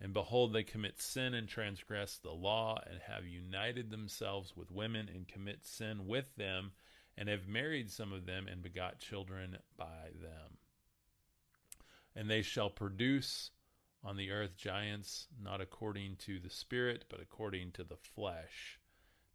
And 0.00 0.12
behold, 0.12 0.52
they 0.52 0.62
commit 0.62 1.00
sin 1.00 1.34
and 1.34 1.48
transgress 1.48 2.18
the 2.18 2.30
law, 2.30 2.80
and 2.88 3.00
have 3.06 3.26
united 3.26 3.90
themselves 3.90 4.56
with 4.56 4.70
women 4.70 5.08
and 5.12 5.28
commit 5.28 5.64
sin 5.66 6.06
with 6.06 6.34
them, 6.36 6.72
and 7.16 7.28
have 7.28 7.48
married 7.48 7.90
some 7.90 8.12
of 8.12 8.26
them 8.26 8.46
and 8.46 8.62
begot 8.62 8.98
children 8.98 9.58
by 9.76 10.10
them. 10.20 10.58
And 12.14 12.30
they 12.30 12.42
shall 12.42 12.70
produce 12.70 13.50
on 14.04 14.16
the 14.16 14.30
earth 14.30 14.56
giants, 14.56 15.26
not 15.40 15.60
according 15.60 16.16
to 16.16 16.38
the 16.38 16.50
Spirit, 16.50 17.04
but 17.08 17.20
according 17.20 17.72
to 17.72 17.84
the 17.84 17.96
flesh 17.96 18.78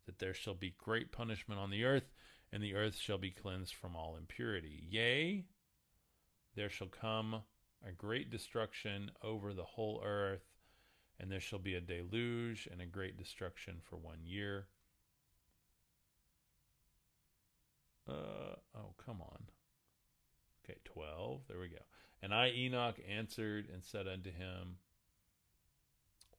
that 0.05 0.19
there 0.19 0.33
shall 0.33 0.53
be 0.53 0.75
great 0.77 1.11
punishment 1.11 1.59
on 1.59 1.69
the 1.69 1.83
earth, 1.83 2.11
and 2.51 2.61
the 2.61 2.75
earth 2.75 2.95
shall 2.95 3.17
be 3.17 3.31
cleansed 3.31 3.73
from 3.73 3.95
all 3.95 4.15
impurity. 4.15 4.85
Yea, 4.89 5.45
there 6.55 6.69
shall 6.69 6.87
come 6.87 7.43
a 7.87 7.91
great 7.91 8.29
destruction 8.29 9.11
over 9.23 9.53
the 9.53 9.63
whole 9.63 10.01
earth, 10.05 10.45
and 11.19 11.31
there 11.31 11.39
shall 11.39 11.59
be 11.59 11.75
a 11.75 11.81
deluge 11.81 12.67
and 12.71 12.81
a 12.81 12.85
great 12.85 13.17
destruction 13.17 13.77
for 13.83 13.97
one 13.97 14.19
year. 14.23 14.67
Uh, 18.07 18.55
oh, 18.75 18.93
come 19.05 19.21
on. 19.21 19.43
Okay, 20.63 20.79
12. 20.85 21.41
There 21.47 21.59
we 21.59 21.69
go. 21.69 21.77
And 22.21 22.33
I, 22.33 22.49
Enoch, 22.51 22.95
answered 23.09 23.67
and 23.71 23.83
said 23.83 24.07
unto 24.07 24.31
him, 24.31 24.77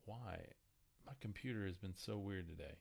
Why? 0.05 0.39
My 1.07 1.13
computer 1.21 1.67
has 1.67 1.77
been 1.77 1.95
so 1.95 2.17
weird 2.17 2.49
today. 2.49 2.75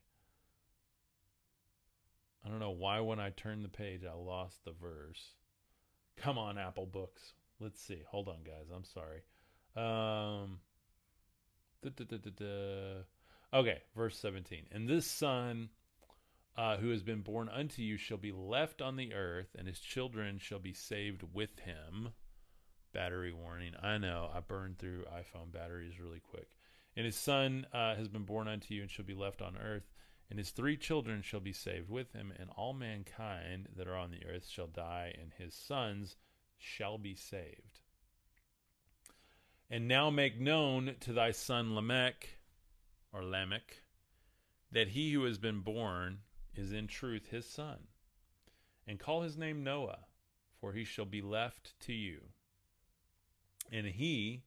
I 2.44 2.48
don't 2.48 2.60
know 2.60 2.70
why 2.70 3.00
when 3.00 3.20
I 3.20 3.30
turned 3.30 3.64
the 3.64 3.68
page 3.70 4.02
I 4.04 4.14
lost 4.14 4.64
the 4.64 4.72
verse. 4.72 5.32
Come 6.16 6.38
on, 6.38 6.58
Apple 6.58 6.86
Books. 6.86 7.32
Let's 7.60 7.80
see. 7.80 8.02
Hold 8.10 8.28
on, 8.28 8.42
guys. 8.44 8.66
I'm 8.74 8.84
sorry. 8.84 9.22
Um, 9.76 10.60
da, 11.82 11.90
da, 11.90 12.16
da, 12.18 13.58
okay, 13.58 13.82
verse 13.96 14.18
17. 14.18 14.66
And 14.72 14.88
this 14.88 15.06
son 15.06 15.70
uh, 16.56 16.76
who 16.76 16.90
has 16.90 17.02
been 17.02 17.20
born 17.20 17.48
unto 17.48 17.82
you 17.82 17.96
shall 17.96 18.16
be 18.16 18.32
left 18.32 18.80
on 18.80 18.96
the 18.96 19.14
earth, 19.14 19.56
and 19.58 19.66
his 19.66 19.80
children 19.80 20.38
shall 20.38 20.60
be 20.60 20.72
saved 20.72 21.22
with 21.32 21.58
him. 21.60 22.10
Battery 22.92 23.32
warning. 23.32 23.72
I 23.82 23.98
know 23.98 24.30
I 24.32 24.40
burned 24.40 24.78
through 24.78 25.04
iPhone 25.04 25.52
batteries 25.52 25.98
really 25.98 26.20
quick. 26.20 26.50
And 26.96 27.04
his 27.04 27.16
son 27.16 27.66
uh, 27.72 27.96
has 27.96 28.06
been 28.06 28.22
born 28.22 28.46
unto 28.46 28.72
you, 28.72 28.82
and 28.82 28.90
shall 28.90 29.04
be 29.04 29.14
left 29.14 29.42
on 29.42 29.56
earth, 29.56 29.90
and 30.30 30.38
his 30.38 30.50
three 30.50 30.76
children 30.76 31.22
shall 31.22 31.40
be 31.40 31.52
saved 31.52 31.90
with 31.90 32.12
him, 32.12 32.32
and 32.38 32.50
all 32.56 32.72
mankind 32.72 33.68
that 33.76 33.88
are 33.88 33.96
on 33.96 34.12
the 34.12 34.24
earth 34.26 34.46
shall 34.48 34.68
die, 34.68 35.12
and 35.20 35.32
his 35.36 35.54
sons 35.54 36.16
shall 36.64 36.98
be 36.98 37.14
saved. 37.14 37.80
And 39.70 39.86
now 39.86 40.10
make 40.10 40.40
known 40.40 40.96
to 41.00 41.12
thy 41.12 41.30
son 41.30 41.74
Lamech, 41.74 42.38
or 43.12 43.24
Lamech, 43.24 43.82
that 44.70 44.88
he 44.88 45.12
who 45.12 45.24
has 45.24 45.38
been 45.38 45.60
born 45.60 46.18
is 46.54 46.72
in 46.72 46.86
truth 46.86 47.28
his 47.28 47.48
son. 47.48 47.88
And 48.86 48.98
call 48.98 49.22
his 49.22 49.36
name 49.36 49.64
Noah, 49.64 50.00
for 50.60 50.72
he 50.72 50.84
shall 50.84 51.06
be 51.06 51.22
left 51.22 51.78
to 51.80 51.92
you. 51.92 52.20
And 53.72 53.86
he 53.86 54.44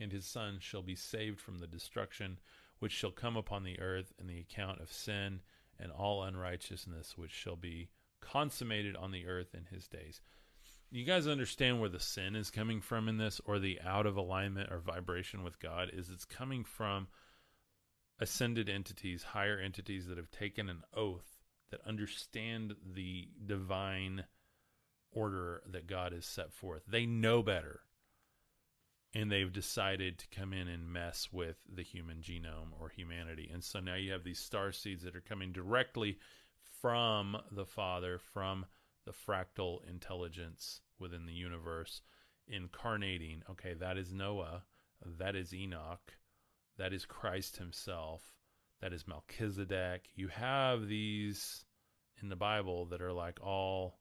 and 0.00 0.10
his 0.10 0.26
son 0.26 0.58
shall 0.60 0.82
be 0.82 0.96
saved 0.96 1.40
from 1.40 1.58
the 1.58 1.66
destruction 1.66 2.38
which 2.78 2.92
shall 2.92 3.10
come 3.10 3.36
upon 3.36 3.62
the 3.62 3.80
earth 3.80 4.12
in 4.18 4.26
the 4.26 4.40
account 4.40 4.80
of 4.80 4.92
sin 4.92 5.40
and 5.78 5.92
all 5.92 6.22
unrighteousness 6.22 7.16
which 7.16 7.30
shall 7.30 7.56
be 7.56 7.90
consummated 8.20 8.96
on 8.96 9.12
the 9.12 9.26
earth 9.26 9.54
in 9.54 9.66
his 9.66 9.86
days. 9.86 10.20
You 10.94 11.04
guys 11.04 11.26
understand 11.26 11.80
where 11.80 11.88
the 11.88 11.98
sin 11.98 12.36
is 12.36 12.52
coming 12.52 12.80
from 12.80 13.08
in 13.08 13.16
this, 13.16 13.40
or 13.44 13.58
the 13.58 13.80
out 13.80 14.06
of 14.06 14.16
alignment 14.16 14.70
or 14.70 14.78
vibration 14.78 15.42
with 15.42 15.58
God? 15.58 15.90
Is 15.92 16.08
it's 16.08 16.24
coming 16.24 16.62
from 16.62 17.08
ascended 18.20 18.68
entities, 18.68 19.24
higher 19.24 19.58
entities 19.58 20.06
that 20.06 20.18
have 20.18 20.30
taken 20.30 20.68
an 20.68 20.84
oath 20.94 21.26
that 21.72 21.80
understand 21.84 22.76
the 22.94 23.26
divine 23.44 24.22
order 25.10 25.62
that 25.66 25.88
God 25.88 26.12
has 26.12 26.26
set 26.26 26.52
forth. 26.52 26.82
They 26.86 27.06
know 27.06 27.42
better. 27.42 27.80
And 29.12 29.32
they've 29.32 29.52
decided 29.52 30.18
to 30.18 30.28
come 30.28 30.52
in 30.52 30.68
and 30.68 30.92
mess 30.92 31.28
with 31.32 31.56
the 31.68 31.82
human 31.82 32.18
genome 32.18 32.70
or 32.78 32.88
humanity. 32.88 33.50
And 33.52 33.64
so 33.64 33.80
now 33.80 33.96
you 33.96 34.12
have 34.12 34.22
these 34.22 34.38
star 34.38 34.70
seeds 34.70 35.02
that 35.02 35.16
are 35.16 35.20
coming 35.20 35.50
directly 35.50 36.18
from 36.80 37.36
the 37.50 37.66
Father, 37.66 38.20
from 38.32 38.66
the 39.04 39.12
fractal 39.12 39.78
intelligence 39.90 40.80
within 40.98 41.26
the 41.26 41.32
universe, 41.32 42.02
incarnating. 42.48 43.42
Okay, 43.50 43.74
that 43.74 43.96
is 43.96 44.12
Noah. 44.12 44.64
That 45.18 45.36
is 45.36 45.52
Enoch. 45.52 46.16
That 46.78 46.92
is 46.92 47.04
Christ 47.04 47.56
himself 47.56 48.34
that 48.84 48.92
is 48.92 49.08
Melchizedek. 49.08 50.10
You 50.14 50.28
have 50.28 50.88
these 50.88 51.64
in 52.22 52.28
the 52.28 52.36
Bible 52.36 52.84
that 52.86 53.00
are 53.00 53.14
like 53.14 53.38
all. 53.42 53.98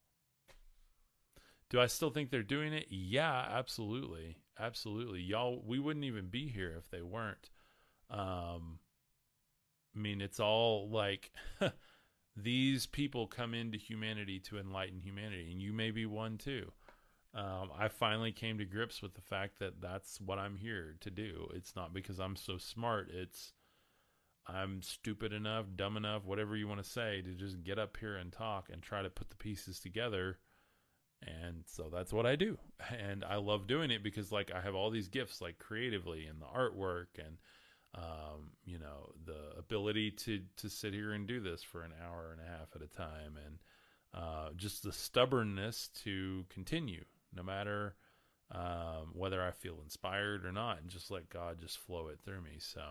Do 1.70 1.80
I 1.80 1.88
still 1.88 2.10
think 2.10 2.30
they're 2.30 2.44
doing 2.44 2.74
it? 2.74 2.88
Yeah, 2.90 3.48
absolutely. 3.50 4.36
Absolutely. 4.60 5.22
Y'all, 5.22 5.64
we 5.66 5.80
wouldn't 5.80 6.04
even 6.04 6.28
be 6.28 6.50
here 6.50 6.76
if 6.78 6.90
they 6.90 7.02
weren't. 7.02 7.50
Um, 8.12 8.80
I 9.96 10.00
mean, 10.00 10.20
it's 10.20 10.42
all 10.42 10.90
like 10.90 11.32
these 12.36 12.86
people 12.86 13.26
come 13.26 13.54
into 13.54 13.78
humanity 13.78 14.42
to 14.42 14.60
enlighten 14.60 15.00
humanity, 15.00 15.50
and 15.50 15.62
you 15.62 15.72
may 15.72 15.92
be 15.92 16.06
one 16.06 16.38
too. 16.38 16.74
Um, 17.36 17.72
I 17.78 17.88
finally 17.88 18.32
came 18.32 18.60
to 18.60 18.66
grips 18.66 19.02
with 19.02 19.16
the 19.16 19.22
fact 19.22 19.60
that 19.60 19.82
that's 19.82 20.22
what 20.22 20.38
I'm 20.38 20.56
here 20.56 20.96
to 21.02 21.10
do. 21.10 21.50
It's 21.56 21.76
not 21.76 21.94
because 21.94 22.20
I'm 22.20 22.36
so 22.36 22.58
smart. 22.58 23.10
It's 23.12 23.54
I'm 24.46 24.82
stupid 24.82 25.34
enough, 25.34 25.66
dumb 25.76 25.98
enough, 25.98 26.26
whatever 26.26 26.56
you 26.56 26.68
want 26.68 26.84
to 26.84 26.90
say, 26.90 27.22
to 27.22 27.34
just 27.34 27.64
get 27.64 27.80
up 27.80 27.98
here 27.98 28.18
and 28.18 28.32
talk 28.32 28.70
and 28.72 28.82
try 28.82 29.02
to 29.02 29.10
put 29.10 29.30
the 29.30 29.36
pieces 29.36 29.80
together. 29.80 30.38
And 31.26 31.64
so 31.66 31.90
that's 31.92 32.12
what 32.12 32.26
I 32.26 32.36
do. 32.36 32.58
And 32.92 33.24
I 33.24 33.38
love 33.38 33.66
doing 33.66 33.92
it 33.92 34.04
because, 34.04 34.32
like, 34.32 34.52
I 34.54 34.60
have 34.60 34.76
all 34.76 34.90
these 34.90 35.08
gifts, 35.08 35.42
like 35.42 35.58
creatively 35.58 36.26
and 36.26 36.42
the 36.42 36.46
artwork 36.46 37.18
and, 37.18 37.38
um, 37.96 38.52
you 38.66 38.78
know, 38.78 39.14
the 39.26 39.58
ability 39.58 40.12
to, 40.12 40.42
to 40.58 40.70
sit 40.70 40.94
here 40.94 41.14
and 41.14 41.26
do 41.26 41.40
this 41.40 41.64
for 41.64 41.82
an 41.84 41.94
hour 42.04 42.32
and 42.32 42.42
a 42.42 42.52
half 42.52 42.68
at 42.76 42.82
a 42.82 42.88
time. 42.88 43.40
And 43.44 43.60
uh, 44.14 44.50
just 44.58 44.84
the 44.84 44.92
stubbornness 44.92 45.90
to 46.04 46.46
continue 46.50 47.06
no 47.36 47.44
matter 47.44 47.96
um, 48.52 49.12
whether 49.14 49.42
I 49.42 49.52
feel 49.52 49.80
inspired 49.84 50.46
or 50.46 50.52
not, 50.52 50.80
and 50.80 50.90
just 50.90 51.10
let 51.10 51.30
God 51.30 51.60
just 51.60 51.78
flow 51.78 52.08
it 52.10 52.20
through 52.24 52.42
me. 52.42 52.60
So, 52.60 52.82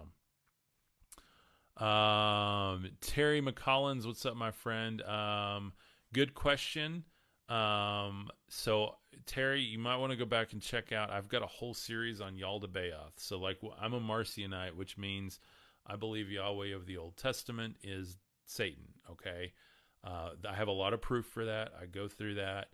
um, 1.85 2.91
Terry 3.01 3.41
McCollins, 3.41 4.07
what's 4.07 4.27
up, 4.27 4.37
my 4.37 4.51
friend? 4.51 5.03
Um, 5.03 5.73
good 6.13 6.35
question. 6.35 7.05
Um, 7.49 8.31
so 8.49 8.97
Terry, 9.27 9.61
you 9.61 9.79
might 9.79 9.97
want 9.97 10.11
to 10.11 10.17
go 10.17 10.25
back 10.25 10.53
and 10.53 10.63
check 10.63 10.93
out. 10.93 11.11
I've 11.11 11.29
got 11.29 11.43
a 11.43 11.47
whole 11.47 11.75
series 11.75 12.21
on 12.21 12.37
Yaldabaoth. 12.37 13.19
So, 13.19 13.39
like, 13.39 13.59
I'm 13.81 13.93
a 13.93 14.01
Marcionite, 14.01 14.75
which 14.75 14.97
means 14.99 15.39
I 15.87 15.97
believe 15.97 16.31
Yahweh 16.31 16.75
of 16.75 16.87
the 16.87 16.97
Old 16.97 17.17
Testament 17.17 17.77
is 17.83 18.17
Satan. 18.47 18.89
Okay, 19.11 19.53
uh, 20.05 20.31
I 20.49 20.55
have 20.55 20.69
a 20.69 20.73
lot 20.73 20.93
of 20.93 21.01
proof 21.01 21.27
for 21.27 21.45
that. 21.45 21.73
I 21.81 21.87
go 21.87 22.09
through 22.09 22.37
that. 22.37 22.69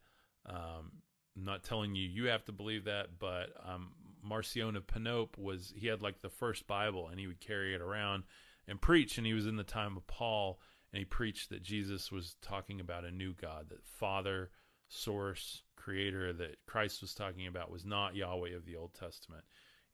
Um, 0.46 0.92
I'm 1.38 1.44
not 1.44 1.62
telling 1.62 1.94
you 1.94 2.08
you 2.08 2.24
have 2.26 2.44
to 2.46 2.52
believe 2.52 2.84
that, 2.84 3.18
but 3.18 3.50
um, 3.64 3.92
Marcion 4.22 4.76
of 4.76 4.86
Sinope 4.86 5.38
was 5.38 5.72
he 5.76 5.86
had 5.86 6.02
like 6.02 6.20
the 6.20 6.28
first 6.28 6.66
Bible, 6.66 7.08
and 7.08 7.20
he 7.20 7.26
would 7.26 7.40
carry 7.40 7.74
it 7.74 7.80
around 7.80 8.24
and 8.66 8.80
preach. 8.80 9.18
And 9.18 9.26
he 9.26 9.34
was 9.34 9.46
in 9.46 9.56
the 9.56 9.64
time 9.64 9.96
of 9.96 10.06
Paul, 10.06 10.60
and 10.92 10.98
he 10.98 11.04
preached 11.04 11.50
that 11.50 11.62
Jesus 11.62 12.10
was 12.10 12.36
talking 12.42 12.80
about 12.80 13.04
a 13.04 13.10
new 13.10 13.34
God, 13.34 13.68
that 13.68 13.86
Father, 13.86 14.50
Source, 14.88 15.62
Creator, 15.76 16.32
that 16.34 16.56
Christ 16.66 17.00
was 17.00 17.14
talking 17.14 17.46
about 17.46 17.70
was 17.70 17.84
not 17.84 18.16
Yahweh 18.16 18.56
of 18.56 18.64
the 18.66 18.76
Old 18.76 18.94
Testament. 18.94 19.44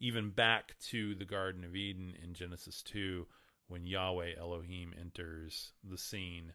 Even 0.00 0.30
back 0.30 0.74
to 0.88 1.14
the 1.14 1.24
Garden 1.24 1.64
of 1.64 1.76
Eden 1.76 2.14
in 2.22 2.34
Genesis 2.34 2.82
2, 2.82 3.26
when 3.68 3.86
Yahweh 3.86 4.32
Elohim 4.38 4.94
enters 4.98 5.72
the 5.82 5.98
scene, 5.98 6.52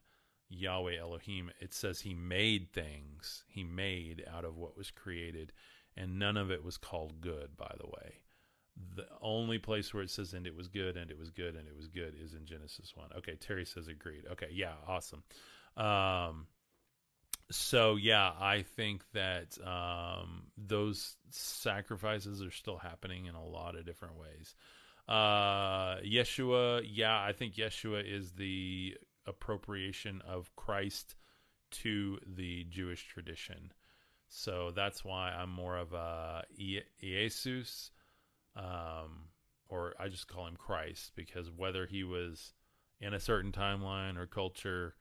Yahweh 0.50 0.98
Elohim, 1.00 1.52
it 1.60 1.74
says 1.74 2.02
he 2.02 2.14
made 2.14 2.72
things, 2.74 3.44
he 3.48 3.64
made 3.64 4.24
out 4.32 4.46
of 4.46 4.58
what 4.58 4.78
was 4.78 4.92
created, 4.92 5.52
and 5.96 6.20
none 6.20 6.38
of 6.38 6.52
it 6.52 6.64
was 6.64 6.78
called 6.78 7.22
good, 7.22 7.56
by 7.56 7.74
the 7.80 7.88
way 7.88 8.22
the 8.96 9.06
only 9.22 9.58
place 9.58 9.94
where 9.94 10.04
it 10.04 10.10
says 10.10 10.34
and 10.34 10.48
it 10.48 10.56
was 10.56 10.68
good 10.68 10.98
and 10.98 11.12
it 11.12 11.18
was 11.18 11.32
good 11.32 11.56
and 11.56 11.68
it 11.68 11.76
was 11.76 11.88
good 11.88 12.16
is 12.22 12.34
in 12.34 12.46
Genesis 12.46 12.94
1. 12.96 13.10
Okay, 13.18 13.36
Terry 13.36 13.66
says 13.66 13.88
agreed. 13.88 14.26
Okay, 14.32 14.50
yeah, 14.52 14.74
awesome. 14.88 15.24
Um 15.78 16.48
so 17.52 17.96
yeah, 17.96 18.32
I 18.40 18.64
think 18.76 19.04
that 19.14 19.58
um 19.66 20.44
those 20.58 21.18
sacrifices 21.30 22.42
are 22.42 22.52
still 22.52 22.78
happening 22.78 23.26
in 23.26 23.36
a 23.36 23.44
lot 23.44 23.76
of 23.76 23.86
different 23.86 24.16
ways. 24.18 24.56
Uh 25.08 25.98
Yeshua, 25.98 26.84
yeah, 26.86 27.22
I 27.22 27.34
think 27.34 27.56
Yeshua 27.56 28.04
is 28.06 28.32
the 28.34 28.98
appropriation 29.30 30.22
of 30.28 30.56
Christ 30.56 31.16
to 31.72 32.20
the 32.26 32.66
Jewish 32.70 33.08
tradition. 33.08 33.72
So 34.28 34.72
that's 34.76 35.06
why 35.06 35.32
I'm 35.32 35.50
more 35.50 35.78
of 35.78 35.94
a 35.94 36.44
Jesus 37.00 37.92
um, 38.56 39.30
or 39.70 39.94
I 40.00 40.08
just 40.08 40.28
call 40.28 40.48
him 40.48 40.58
Christ 40.58 41.12
because 41.16 41.50
whether 41.50 41.86
he 41.86 42.04
was 42.04 42.54
in 43.00 43.14
a 43.14 43.20
certain 43.20 43.52
timeline 43.52 44.18
or 44.18 44.26
culture 44.26 44.96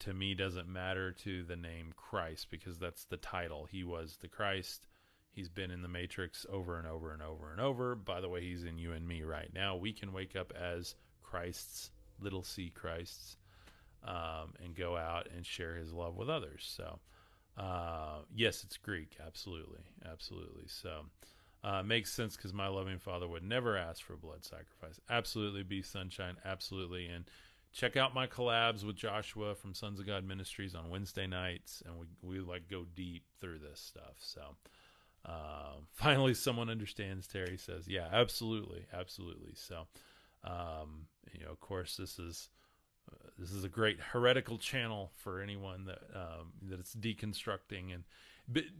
to 0.00 0.12
me 0.12 0.34
doesn't 0.34 0.68
matter 0.68 1.12
to 1.12 1.44
the 1.44 1.56
name 1.56 1.92
Christ 1.96 2.48
because 2.50 2.78
that's 2.78 3.04
the 3.04 3.16
title. 3.16 3.66
He 3.70 3.84
was 3.84 4.18
the 4.20 4.28
Christ. 4.28 4.86
He's 5.30 5.48
been 5.48 5.70
in 5.70 5.82
the 5.82 5.88
Matrix 5.88 6.46
over 6.50 6.78
and 6.78 6.86
over 6.86 7.12
and 7.12 7.22
over 7.22 7.50
and 7.50 7.60
over. 7.60 7.94
By 7.94 8.20
the 8.20 8.28
way, 8.28 8.42
he's 8.42 8.64
in 8.64 8.78
you 8.78 8.92
and 8.92 9.06
me 9.06 9.22
right 9.22 9.50
now. 9.54 9.76
We 9.76 9.92
can 9.92 10.12
wake 10.12 10.36
up 10.36 10.52
as 10.60 10.94
Christ's, 11.22 11.90
little 12.20 12.42
c 12.42 12.70
Christ's, 12.70 13.36
um, 14.04 14.54
and 14.62 14.74
go 14.74 14.96
out 14.96 15.28
and 15.34 15.44
share 15.44 15.76
his 15.76 15.92
love 15.92 16.16
with 16.16 16.28
others. 16.28 16.64
So, 16.76 16.98
uh, 17.56 18.18
yes, 18.34 18.64
it's 18.64 18.76
Greek. 18.76 19.16
Absolutely. 19.24 19.82
Absolutely. 20.04 20.64
So, 20.66 21.06
uh, 21.62 21.82
makes 21.82 22.12
sense 22.12 22.36
because 22.36 22.52
my 22.52 22.68
loving 22.68 22.98
father 22.98 23.26
would 23.26 23.42
never 23.42 23.76
ask 23.76 24.02
for 24.02 24.16
blood 24.16 24.44
sacrifice. 24.44 25.00
Absolutely, 25.08 25.62
be 25.62 25.80
sunshine. 25.82 26.36
Absolutely. 26.44 27.06
And 27.06 27.24
check 27.72 27.96
out 27.96 28.14
my 28.14 28.26
collabs 28.26 28.84
with 28.84 28.96
Joshua 28.96 29.54
from 29.54 29.74
Sons 29.74 29.98
of 29.98 30.06
God 30.06 30.24
Ministries 30.24 30.74
on 30.74 30.90
Wednesday 30.90 31.26
nights, 31.26 31.82
and 31.86 31.94
we 31.98 32.06
we 32.22 32.40
like 32.40 32.68
go 32.68 32.84
deep 32.94 33.24
through 33.40 33.58
this 33.58 33.80
stuff. 33.80 34.16
So, 34.18 34.42
um, 35.24 35.86
finally, 35.92 36.34
someone 36.34 36.68
understands. 36.70 37.26
Terry 37.26 37.56
says, 37.56 37.88
"Yeah, 37.88 38.08
absolutely, 38.12 38.86
absolutely." 38.92 39.54
So, 39.54 39.86
um, 40.44 41.06
you 41.32 41.44
know, 41.44 41.50
of 41.50 41.60
course, 41.60 41.96
this 41.96 42.18
is 42.18 42.48
uh, 43.10 43.28
this 43.38 43.52
is 43.52 43.64
a 43.64 43.68
great 43.68 44.00
heretical 44.00 44.58
channel 44.58 45.12
for 45.16 45.40
anyone 45.40 45.84
that 45.86 46.02
um, 46.14 46.52
it's 46.70 46.94
deconstructing 46.94 47.92
and 47.92 48.04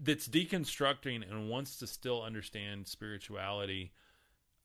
that's 0.03 0.29
deconstructing 0.29 1.29
and 1.29 1.49
wants 1.49 1.79
to 1.79 1.87
still 1.87 2.23
understand 2.23 2.87
spirituality 2.87 3.93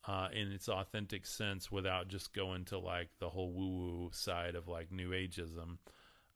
uh, 0.08 0.28
in 0.34 0.52
its 0.52 0.68
authentic 0.68 1.26
sense 1.26 1.72
without 1.72 2.08
just 2.08 2.34
going 2.34 2.66
to 2.66 2.78
like 2.78 3.10
the 3.20 3.30
whole 3.30 3.52
woo 3.52 3.70
woo 3.70 4.10
side 4.12 4.56
of 4.56 4.68
like 4.68 4.92
New 4.92 5.12
Ageism. 5.12 5.78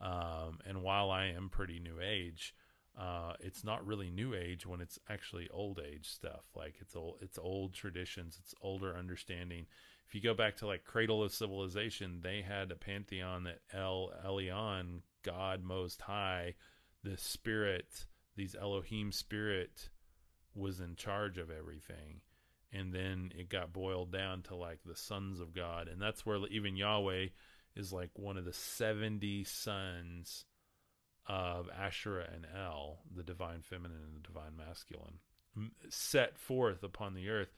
Um, 0.02 0.60
and 0.66 0.84
while 0.84 1.12
I 1.12 1.28
am 1.28 1.50
pretty 1.50 1.80
New 1.80 2.00
Age, 2.02 2.54
uh, 3.00 3.34
it's 3.40 3.64
not 3.64 3.86
really 3.86 4.10
New 4.10 4.34
Age 4.34 4.66
when 4.66 4.82
it's 4.82 5.00
actually 5.10 5.50
Old 5.50 5.80
Age 5.80 6.08
stuff. 6.08 6.44
Like 6.56 6.76
it's 6.80 6.96
old, 6.96 7.18
it's 7.22 7.38
old 7.38 7.74
traditions, 7.74 8.38
it's 8.40 8.54
older 8.62 8.96
understanding. 8.96 9.66
If 10.08 10.16
you 10.16 10.22
go 10.22 10.34
back 10.34 10.58
to 10.58 10.68
like 10.68 10.84
Cradle 10.84 11.24
of 11.24 11.34
Civilization, 11.34 12.20
they 12.22 12.42
had 12.42 12.72
a 12.72 12.76
pantheon 12.76 13.46
that 13.46 13.62
El 13.74 14.12
Elyon, 14.26 15.02
God 15.24 15.64
Most 15.64 16.02
High, 16.02 16.56
the 17.04 17.18
Spirit, 17.18 18.06
these 18.36 18.56
Elohim 18.56 19.12
Spirit, 19.12 19.90
was 20.54 20.80
in 20.80 20.96
charge 20.96 21.38
of 21.38 21.50
everything. 21.50 22.22
And 22.72 22.94
then 22.94 23.32
it 23.38 23.50
got 23.50 23.74
boiled 23.74 24.12
down 24.12 24.42
to 24.44 24.56
like 24.56 24.80
the 24.86 24.96
sons 24.96 25.40
of 25.40 25.54
God, 25.54 25.88
and 25.88 26.02
that's 26.02 26.26
where 26.26 26.40
even 26.50 26.76
Yahweh 26.76 27.28
is 27.76 27.94
like 27.94 28.12
one 28.16 28.38
of 28.38 28.46
the 28.46 28.54
seventy 28.54 29.44
sons 29.44 30.46
of 31.28 31.70
Asherah 31.70 32.30
and 32.34 32.46
El, 32.56 33.00
the 33.16 33.24
divine 33.24 33.62
feminine 33.62 34.02
and 34.06 34.16
the 34.16 34.28
divine 34.28 34.58
masculine, 34.58 35.20
set 35.90 36.38
forth 36.38 36.84
upon 36.84 37.14
the 37.14 37.30
earth 37.30 37.54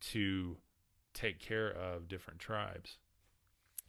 to 0.00 0.58
take 1.14 1.40
care 1.40 1.70
of 1.70 2.08
different 2.08 2.40
tribes. 2.40 2.98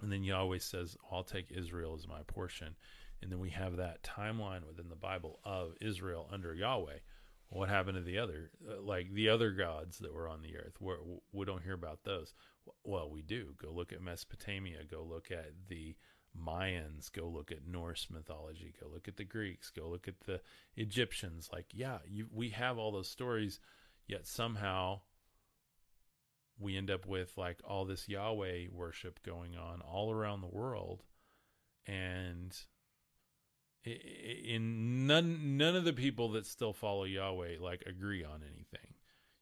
And 0.02 0.12
then 0.12 0.24
Yahweh 0.24 0.60
says, 0.60 0.98
I'll 1.12 1.24
take 1.24 1.52
Israel 1.52 1.96
as 1.96 2.08
my 2.08 2.22
portion. 2.26 2.76
And 3.22 3.32
then 3.32 3.40
we 3.40 3.52
have 3.52 3.78
that 3.78 4.04
timeline 4.04 4.66
within 4.66 4.90
the 4.90 4.96
Bible 4.96 5.40
of 5.44 5.74
Israel 5.80 6.28
under 6.32 6.56
Yahweh. 6.56 7.00
What 7.50 7.70
happened 7.70 7.98
to 7.98 8.02
the 8.02 8.18
other 8.18 8.50
uh, 8.68 8.82
like 8.82 9.14
the 9.14 9.30
other 9.30 9.52
gods 9.52 10.00
that 10.00 10.14
were 10.14 10.28
on 10.28 10.42
the 10.42 10.58
earth? 10.58 10.76
We're, 10.80 10.98
we 11.34 11.46
don't 11.46 11.64
hear 11.64 11.74
about 11.74 12.04
those. 12.04 12.34
Well 12.84 13.10
we 13.10 13.22
do. 13.22 13.54
Go 13.62 13.72
look 13.72 13.92
at 13.92 14.02
mesopotamia. 14.02 14.86
Go 14.90 15.04
look 15.04 15.32
at 15.32 15.52
the 15.68 15.96
mayans. 16.36 17.12
Go 17.12 17.28
look 17.28 17.52
at 17.52 17.68
norse 17.68 18.08
mythology. 18.10 18.74
Go 18.82 18.88
look 18.92 19.10
at 19.10 19.18
the 19.18 19.26
greeks. 19.26 19.70
Go 19.70 19.90
look 19.90 20.08
at 20.08 20.22
the 20.22 20.40
egyptians. 20.78 21.50
Like 21.52 21.68
yeah 21.74 21.98
you, 22.08 22.28
we 22.34 22.50
have 22.50 22.78
all 22.78 22.92
those 22.92 23.10
stories 23.10 23.60
yet 24.08 24.26
somehow 24.26 25.02
we 26.62 26.78
end 26.78 26.92
up 26.92 27.06
with 27.06 27.38
like 27.38 27.58
all 27.68 27.86
this 27.86 28.08
yahweh 28.08 28.68
worship 28.72 29.20
going 29.24 29.56
on 29.56 29.82
all 29.82 30.12
around 30.12 30.42
the 30.42 30.48
world 30.48 31.04
and 31.86 32.56
in 33.84 35.08
none 35.08 35.58
none 35.58 35.76
of 35.76 35.84
the 35.84 35.94
people 35.94 36.30
that 36.30 36.46
still 36.46 36.74
follow 36.74 37.04
Yahweh 37.04 37.56
like 37.60 37.84
agree 37.88 38.24
on 38.24 38.42
anything. 38.44 38.94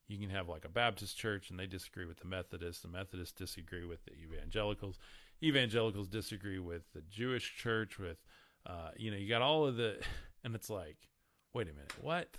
You 0.08 0.18
can 0.18 0.30
have 0.30 0.48
like 0.48 0.66
a 0.66 0.70
Baptist 0.70 1.18
church 1.18 1.50
and 1.50 1.60
they 1.60 1.68
disagree 1.68 2.06
with 2.06 2.20
the 2.20 2.28
Methodists. 2.28 2.82
The 2.82 2.88
Methodists 2.88 3.34
disagree 3.34 3.86
with 3.86 4.04
the 4.06 4.14
evangelicals. 4.14 4.98
Evangelicals 5.44 6.08
disagree 6.08 6.60
with 6.60 6.84
the 6.94 7.02
Jewish 7.02 7.58
church. 7.58 8.00
With 8.00 8.18
uh, 8.66 8.92
you 8.98 9.12
know, 9.12 9.18
you 9.18 9.28
got 9.28 9.42
all 9.42 9.68
of 9.68 9.76
the, 9.76 9.98
and 10.44 10.56
it's 10.56 10.70
like, 10.70 10.98
wait 11.54 11.68
a 11.68 11.74
minute, 11.74 11.94
what? 12.02 12.30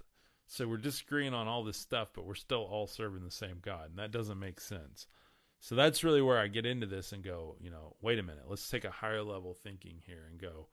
So 0.53 0.67
we're 0.67 0.79
disagreeing 0.79 1.33
on 1.33 1.47
all 1.47 1.63
this 1.63 1.77
stuff, 1.77 2.09
but 2.13 2.27
we're 2.27 2.35
still 2.35 2.65
all 2.65 2.89
serving 2.89 3.23
the 3.23 3.31
same 3.31 3.59
God, 3.63 3.91
and 3.91 3.99
that 4.01 4.11
doesn't 4.11 4.39
make 4.39 4.61
sense. 4.61 5.07
So 5.61 5.77
that's 5.77 6.03
really 6.03 6.21
where 6.21 6.41
I 6.41 6.49
get 6.49 6.67
into 6.67 6.89
this 6.89 7.13
and 7.13 7.23
go, 7.23 7.55
you 7.61 7.71
know, 7.71 7.95
wait 8.03 8.19
a 8.19 8.25
minute, 8.25 8.47
let's 8.49 8.69
take 8.69 8.85
a 8.85 8.91
higher 8.91 9.23
level 9.23 9.55
thinking 9.55 10.03
here 10.05 10.27
and 10.29 10.41
go 10.41 10.67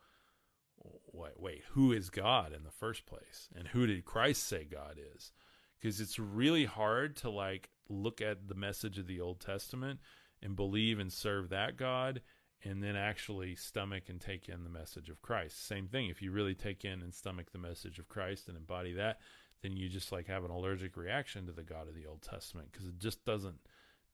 wait, 1.13 1.39
wait, 1.39 1.61
who 1.73 1.91
is 1.91 2.09
God 2.09 2.53
in 2.53 2.63
the 2.63 2.71
first 2.71 3.05
place? 3.05 3.49
And 3.55 3.67
who 3.67 3.85
did 3.85 4.03
Christ 4.03 4.47
say 4.47 4.63
God 4.63 4.99
is? 5.15 5.31
Because 5.79 6.01
it's 6.01 6.17
really 6.17 6.65
hard 6.65 7.15
to 7.17 7.29
like 7.29 7.69
look 7.87 8.19
at 8.19 8.47
the 8.47 8.55
message 8.55 8.97
of 8.97 9.05
the 9.05 9.21
Old 9.21 9.39
Testament 9.39 9.99
and 10.41 10.55
believe 10.55 10.97
and 10.97 11.13
serve 11.13 11.49
that 11.49 11.77
God 11.77 12.21
and 12.63 12.81
then 12.81 12.95
actually 12.95 13.53
stomach 13.53 14.09
and 14.09 14.19
take 14.19 14.49
in 14.49 14.63
the 14.63 14.71
message 14.71 15.09
of 15.09 15.21
Christ. 15.21 15.67
Same 15.67 15.87
thing. 15.87 16.09
If 16.09 16.23
you 16.23 16.31
really 16.31 16.55
take 16.55 16.83
in 16.83 17.03
and 17.03 17.13
stomach 17.13 17.51
the 17.51 17.59
message 17.59 17.99
of 17.99 18.09
Christ 18.09 18.47
and 18.47 18.57
embody 18.57 18.93
that, 18.93 19.19
then 19.61 19.75
you 19.75 19.89
just 19.89 20.11
like 20.11 20.27
have 20.27 20.43
an 20.43 20.51
allergic 20.51 20.97
reaction 20.97 21.45
to 21.45 21.51
the 21.51 21.63
God 21.63 21.87
of 21.87 21.95
the 21.95 22.05
Old 22.05 22.21
Testament 22.21 22.69
because 22.71 22.87
it 22.87 22.99
just 22.99 23.25
doesn't, 23.25 23.59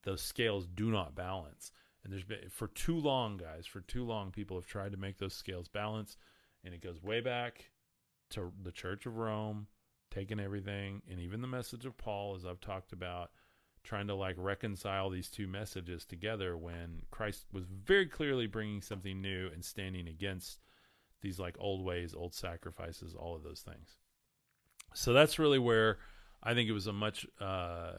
those 0.03 0.21
scales 0.21 0.67
do 0.67 0.89
not 0.89 1.15
balance. 1.15 1.71
And 2.03 2.11
there's 2.11 2.23
been, 2.23 2.49
for 2.49 2.67
too 2.67 2.97
long, 2.97 3.37
guys, 3.37 3.65
for 3.65 3.81
too 3.81 4.03
long, 4.03 4.31
people 4.31 4.57
have 4.57 4.67
tried 4.67 4.91
to 4.91 4.97
make 4.97 5.17
those 5.17 5.33
scales 5.33 5.67
balance 5.67 6.17
and 6.63 6.73
it 6.73 6.81
goes 6.81 7.01
way 7.01 7.21
back 7.21 7.71
to 8.31 8.51
the 8.63 8.71
Church 8.71 9.05
of 9.05 9.17
Rome, 9.17 9.67
taking 10.11 10.39
everything, 10.39 11.01
and 11.09 11.19
even 11.19 11.41
the 11.41 11.47
message 11.47 11.85
of 11.85 11.97
Paul, 11.97 12.35
as 12.35 12.45
I've 12.45 12.61
talked 12.61 12.93
about, 12.93 13.31
trying 13.83 14.07
to 14.07 14.15
like 14.15 14.35
reconcile 14.37 15.09
these 15.09 15.29
two 15.29 15.47
messages 15.47 16.05
together 16.05 16.55
when 16.55 17.01
Christ 17.11 17.45
was 17.51 17.65
very 17.65 18.05
clearly 18.05 18.47
bringing 18.47 18.81
something 18.81 19.21
new 19.21 19.49
and 19.53 19.63
standing 19.63 20.07
against 20.07 20.59
these 21.21 21.39
like 21.39 21.55
old 21.59 21.83
ways, 21.83 22.13
old 22.13 22.33
sacrifices, 22.33 23.13
all 23.13 23.35
of 23.35 23.43
those 23.43 23.61
things. 23.61 23.97
So 24.93 25.13
that's 25.13 25.39
really 25.39 25.59
where 25.59 25.97
I 26.41 26.53
think 26.53 26.69
it 26.69 26.73
was 26.73 26.87
a 26.87 26.93
much, 26.93 27.25
uh, 27.39 27.93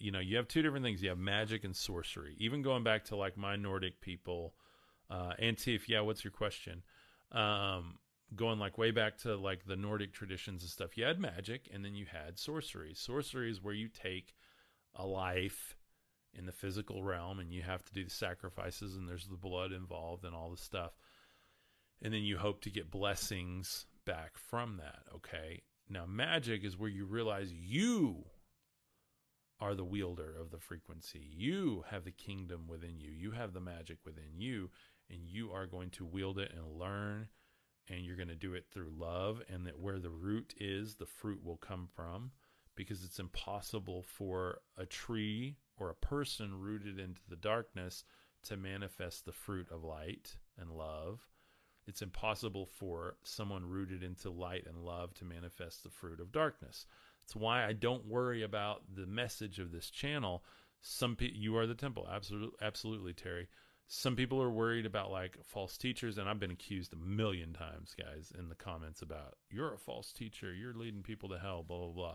you 0.00 0.10
know, 0.10 0.18
you 0.18 0.36
have 0.36 0.48
two 0.48 0.62
different 0.62 0.84
things. 0.84 1.02
You 1.02 1.10
have 1.10 1.18
magic 1.18 1.64
and 1.64 1.74
sorcery. 1.74 2.34
Even 2.38 2.62
going 2.62 2.82
back 2.82 3.04
to 3.06 3.16
like 3.16 3.36
my 3.36 3.56
Nordic 3.56 4.00
people, 4.00 4.54
uh, 5.10 5.32
Antif, 5.40 5.88
yeah, 5.88 6.00
what's 6.00 6.24
your 6.24 6.32
question? 6.32 6.82
Um, 7.30 7.98
going 8.34 8.58
like 8.58 8.78
way 8.78 8.90
back 8.90 9.18
to 9.18 9.36
like 9.36 9.64
the 9.64 9.76
Nordic 9.76 10.12
traditions 10.12 10.62
and 10.62 10.70
stuff, 10.70 10.96
you 10.96 11.04
had 11.04 11.20
magic 11.20 11.68
and 11.72 11.84
then 11.84 11.94
you 11.94 12.06
had 12.06 12.38
sorcery. 12.38 12.94
Sorcery 12.94 13.50
is 13.50 13.62
where 13.62 13.74
you 13.74 13.88
take 13.88 14.34
a 14.96 15.06
life 15.06 15.76
in 16.36 16.46
the 16.46 16.52
physical 16.52 17.02
realm 17.04 17.38
and 17.38 17.52
you 17.52 17.62
have 17.62 17.84
to 17.84 17.92
do 17.92 18.04
the 18.04 18.10
sacrifices 18.10 18.96
and 18.96 19.08
there's 19.08 19.28
the 19.28 19.36
blood 19.36 19.72
involved 19.72 20.24
and 20.24 20.34
all 20.34 20.50
the 20.50 20.56
stuff. 20.56 20.92
And 22.02 22.12
then 22.12 22.22
you 22.22 22.38
hope 22.38 22.60
to 22.62 22.70
get 22.70 22.90
blessings 22.90 23.86
back 24.04 24.36
from 24.36 24.78
that. 24.78 25.02
Okay. 25.14 25.62
Now, 25.88 26.06
magic 26.06 26.64
is 26.64 26.78
where 26.78 26.90
you 26.90 27.04
realize 27.04 27.52
you 27.52 28.24
are 29.60 29.74
the 29.74 29.84
wielder 29.84 30.34
of 30.38 30.50
the 30.50 30.58
frequency. 30.58 31.30
You 31.30 31.84
have 31.90 32.04
the 32.04 32.10
kingdom 32.10 32.66
within 32.66 33.00
you. 33.00 33.10
You 33.10 33.32
have 33.32 33.52
the 33.52 33.60
magic 33.60 33.98
within 34.04 34.38
you, 34.38 34.70
and 35.10 35.20
you 35.22 35.52
are 35.52 35.66
going 35.66 35.90
to 35.90 36.04
wield 36.04 36.38
it 36.38 36.52
and 36.54 36.78
learn 36.78 37.28
and 37.88 38.04
you're 38.04 38.16
going 38.16 38.28
to 38.28 38.34
do 38.34 38.54
it 38.54 38.66
through 38.72 38.92
love 38.96 39.42
and 39.48 39.66
that 39.66 39.78
where 39.78 39.98
the 39.98 40.10
root 40.10 40.54
is 40.58 40.94
the 40.94 41.06
fruit 41.06 41.44
will 41.44 41.56
come 41.56 41.88
from 41.94 42.30
because 42.76 43.04
it's 43.04 43.18
impossible 43.18 44.02
for 44.02 44.60
a 44.76 44.86
tree 44.86 45.56
or 45.76 45.90
a 45.90 45.94
person 45.94 46.58
rooted 46.58 46.98
into 46.98 47.20
the 47.28 47.36
darkness 47.36 48.04
to 48.42 48.56
manifest 48.56 49.24
the 49.24 49.32
fruit 49.32 49.68
of 49.70 49.84
light 49.84 50.36
and 50.58 50.70
love 50.70 51.26
it's 51.86 52.02
impossible 52.02 52.66
for 52.66 53.16
someone 53.22 53.68
rooted 53.68 54.02
into 54.02 54.30
light 54.30 54.64
and 54.66 54.84
love 54.84 55.14
to 55.14 55.24
manifest 55.24 55.82
the 55.82 55.90
fruit 55.90 56.20
of 56.20 56.32
darkness. 56.32 56.86
That's 57.22 57.36
why 57.36 57.64
i 57.64 57.72
don't 57.72 58.06
worry 58.06 58.42
about 58.42 58.82
the 58.94 59.06
message 59.06 59.58
of 59.58 59.72
this 59.72 59.90
channel. 59.90 60.44
Some 60.80 61.16
pe- 61.16 61.32
you 61.32 61.56
are 61.56 61.66
the 61.66 61.74
temple. 61.74 62.08
Absolutely 62.10 62.56
absolutely 62.60 63.12
terry. 63.12 63.48
Some 63.86 64.16
people 64.16 64.40
are 64.42 64.50
worried 64.50 64.86
about 64.86 65.10
like 65.10 65.38
false 65.44 65.76
teachers 65.76 66.16
and 66.18 66.28
i've 66.28 66.40
been 66.40 66.50
accused 66.50 66.92
a 66.92 66.96
million 66.96 67.52
times 67.52 67.94
guys 67.98 68.32
in 68.38 68.48
the 68.48 68.54
comments 68.54 69.02
about 69.02 69.36
you're 69.50 69.74
a 69.74 69.78
false 69.78 70.12
teacher. 70.12 70.52
You're 70.52 70.74
leading 70.74 71.02
people 71.02 71.28
to 71.30 71.38
hell 71.38 71.62
blah 71.62 71.78
blah 71.78 71.88
blah. 71.88 72.14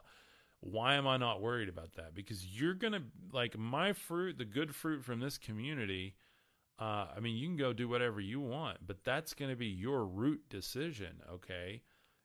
Why 0.62 0.96
am 0.96 1.08
i 1.08 1.18
not 1.18 1.42
worried 1.42 1.70
about 1.70 1.94
that? 1.94 2.16
Because 2.16 2.46
you're 2.46 2.74
gonna 2.74 3.04
like 3.32 3.58
my 3.58 3.94
fruit 3.94 4.38
the 4.38 4.46
good 4.46 4.74
fruit 4.74 5.04
from 5.04 5.20
this 5.20 5.38
community 5.38 6.16
uh, 6.80 7.08
i 7.16 7.20
mean 7.20 7.36
you 7.36 7.48
can 7.48 7.58
go 7.58 7.74
do 7.74 7.88
whatever 7.88 8.20
you 8.20 8.40
want 8.40 8.78
but 8.86 9.04
that's 9.04 9.34
gonna 9.34 9.56
be 9.56 9.68
your 9.68 10.06
root 10.06 10.42
decision 10.50 11.22
okay 11.32 11.82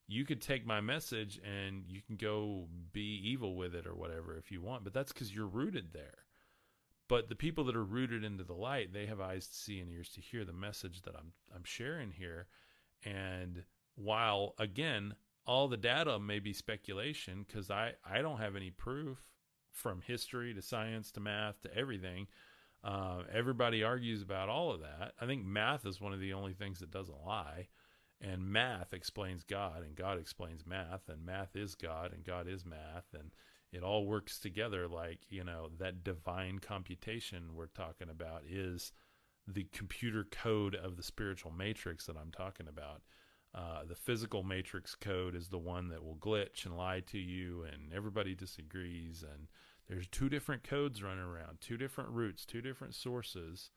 you 0.07 0.25
could 0.25 0.41
take 0.41 0.67
my 0.67 0.81
message 0.81 1.41
and 1.43 1.85
you 1.87 2.03
can 2.03 2.17
go 2.17 2.67
be 2.93 3.21
evil 3.25 3.57
with 3.57 3.75
it 3.75 3.87
or 3.87 3.95
whatever 3.95 4.37
if 4.37 4.51
you 4.51 4.61
want 4.61 4.85
but 4.85 4.93
that's 4.93 5.13
because 5.13 5.35
you're 5.35 5.47
rooted 5.47 5.93
there 5.93 6.25
but 7.09 7.29
the 7.29 7.35
people 7.35 7.65
that 7.65 7.77
are 7.77 7.85
rooted 7.85 8.25
into 8.25 8.45
the 8.45 8.55
light, 8.55 8.93
they 8.93 9.07
have 9.07 9.21
eyes 9.21 9.47
to 9.47 9.55
see 9.55 9.79
and 9.81 9.91
ears 9.91 10.09
to 10.11 10.21
hear 10.21 10.45
the 10.45 10.53
message 10.53 11.03
that 11.03 11.15
I'm 11.17 11.33
I'm 11.55 11.65
sharing 11.65 12.13
here. 12.13 12.47
And 13.05 13.65
while 13.95 14.55
again, 14.59 15.15
all 15.47 15.69
the 15.69 15.77
data 15.77 16.19
may 16.19 16.39
be 16.39 16.53
speculation 16.53 17.45
because 17.47 17.71
I 17.71 17.93
I 18.09 18.23
don't 18.23 18.39
have 18.39 18.57
any 18.57 18.71
proof 18.71 19.19
from 19.71 20.01
history 20.01 20.55
to 20.55 20.63
science 20.63 21.11
to 21.13 21.21
math 21.21 21.61
to 21.63 21.77
everything. 21.77 22.27
Uh, 22.85 23.23
everybody 23.33 23.83
argues 23.83 24.21
about 24.21 24.51
all 24.51 24.71
of 24.71 24.81
that. 24.81 25.13
I 25.19 25.27
think 25.27 25.45
math 25.45 25.87
is 25.87 26.01
one 26.01 26.13
of 26.13 26.21
the 26.21 26.35
only 26.35 26.53
things 26.53 26.81
that 26.81 26.91
doesn't 26.91 27.25
lie. 27.25 27.69
And 28.21 28.47
math 28.47 28.93
explains 28.93 29.43
God, 29.43 29.83
and 29.83 29.97
God 29.97 30.19
explains 30.19 30.67
math, 30.67 31.09
and 31.09 31.25
math 31.25 31.57
is 31.57 31.75
God, 31.75 32.13
and 32.13 32.25
God 32.25 32.47
is 32.49 32.65
math, 32.65 33.07
and 33.13 33.33
it 33.73 33.83
all 33.83 34.07
works 34.07 34.39
together 34.39 34.87
like, 34.87 35.21
you 35.29 35.45
know, 35.45 35.71
that 35.79 36.05
divine 36.05 36.59
computation 36.59 37.55
we're 37.55 37.67
talking 37.67 38.09
about 38.09 38.43
is 38.49 38.93
the 39.47 39.67
computer 39.73 40.25
code 40.31 40.75
of 40.75 40.97
the 40.97 41.03
spiritual 41.03 41.51
matrix 41.51 42.07
that 42.07 42.17
I'm 42.17 42.31
talking 42.31 42.69
about. 42.69 43.03
Uh, 43.55 43.85
the 43.87 43.95
physical 43.95 44.43
matrix 44.43 44.97
code 44.97 45.37
is 45.37 45.49
the 45.49 45.59
one 45.59 45.89
that 45.89 46.05
will 46.05 46.17
glitch 46.17 46.67
and 46.67 46.77
lie 46.77 47.01
to 47.01 47.19
you, 47.19 47.63
and 47.63 47.93
everybody 47.95 48.35
disagrees. 48.35 49.23
And 49.23 49.47
there's 49.89 50.09
two 50.09 50.29
different 50.29 50.65
codes 50.65 51.03
running 51.03 51.25
around, 51.25 51.61
two 51.61 51.77
different 51.77 52.11
roots, 52.11 52.45
two 52.45 52.61
different 52.61 52.95
sources. 52.95 53.71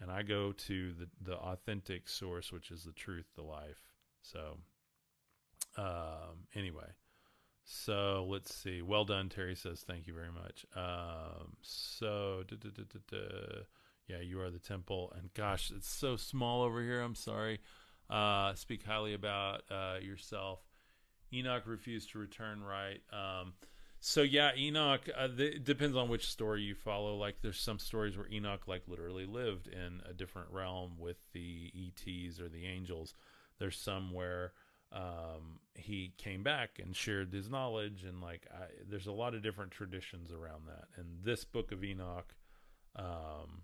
And 0.00 0.10
I 0.10 0.22
go 0.22 0.52
to 0.52 0.92
the, 0.92 1.08
the 1.22 1.36
authentic 1.36 2.06
source, 2.06 2.52
which 2.52 2.70
is 2.70 2.84
the 2.84 2.92
truth, 2.92 3.26
the 3.34 3.42
life. 3.42 3.80
So, 4.20 4.58
um, 5.78 6.46
anyway, 6.54 6.90
so 7.64 8.26
let's 8.28 8.54
see. 8.54 8.82
Well 8.82 9.06
done, 9.06 9.30
Terry 9.30 9.54
says. 9.54 9.84
Thank 9.86 10.06
you 10.06 10.12
very 10.12 10.32
much. 10.32 10.66
Um, 10.76 11.56
so, 11.62 12.42
da, 12.46 12.56
da, 12.56 12.84
da, 13.10 13.18
yeah, 14.06 14.20
you 14.20 14.40
are 14.40 14.50
the 14.50 14.58
temple. 14.58 15.12
And 15.18 15.32
gosh, 15.34 15.72
it's 15.74 15.88
so 15.88 16.16
small 16.16 16.62
over 16.62 16.82
here. 16.82 17.00
I'm 17.00 17.14
sorry. 17.14 17.60
Uh, 18.10 18.54
speak 18.54 18.84
highly 18.84 19.14
about 19.14 19.62
uh, 19.70 19.96
yourself. 20.00 20.60
Enoch 21.32 21.64
refused 21.66 22.10
to 22.12 22.18
return 22.18 22.62
right. 22.62 23.00
Um, 23.12 23.52
so 24.00 24.22
yeah, 24.22 24.52
Enoch. 24.56 25.08
Uh, 25.16 25.28
it 25.36 25.64
depends 25.64 25.96
on 25.96 26.08
which 26.08 26.26
story 26.26 26.62
you 26.62 26.74
follow. 26.74 27.16
Like, 27.16 27.36
there's 27.42 27.60
some 27.60 27.78
stories 27.78 28.16
where 28.16 28.30
Enoch 28.32 28.66
like 28.66 28.82
literally 28.86 29.26
lived 29.26 29.68
in 29.68 30.00
a 30.08 30.12
different 30.12 30.50
realm 30.50 30.92
with 30.98 31.16
the 31.32 31.72
ETs 31.74 32.40
or 32.40 32.48
the 32.48 32.64
angels. 32.66 33.14
There's 33.58 33.76
some 33.76 34.12
where 34.12 34.52
um, 34.92 35.60
he 35.74 36.12
came 36.16 36.42
back 36.42 36.78
and 36.82 36.94
shared 36.94 37.32
his 37.32 37.50
knowledge, 37.50 38.04
and 38.04 38.20
like, 38.20 38.46
I, 38.52 38.66
there's 38.88 39.06
a 39.06 39.12
lot 39.12 39.34
of 39.34 39.42
different 39.42 39.72
traditions 39.72 40.32
around 40.32 40.62
that. 40.68 40.84
And 40.96 41.24
this 41.24 41.44
book 41.44 41.72
of 41.72 41.84
Enoch, 41.84 42.34
um, 42.96 43.62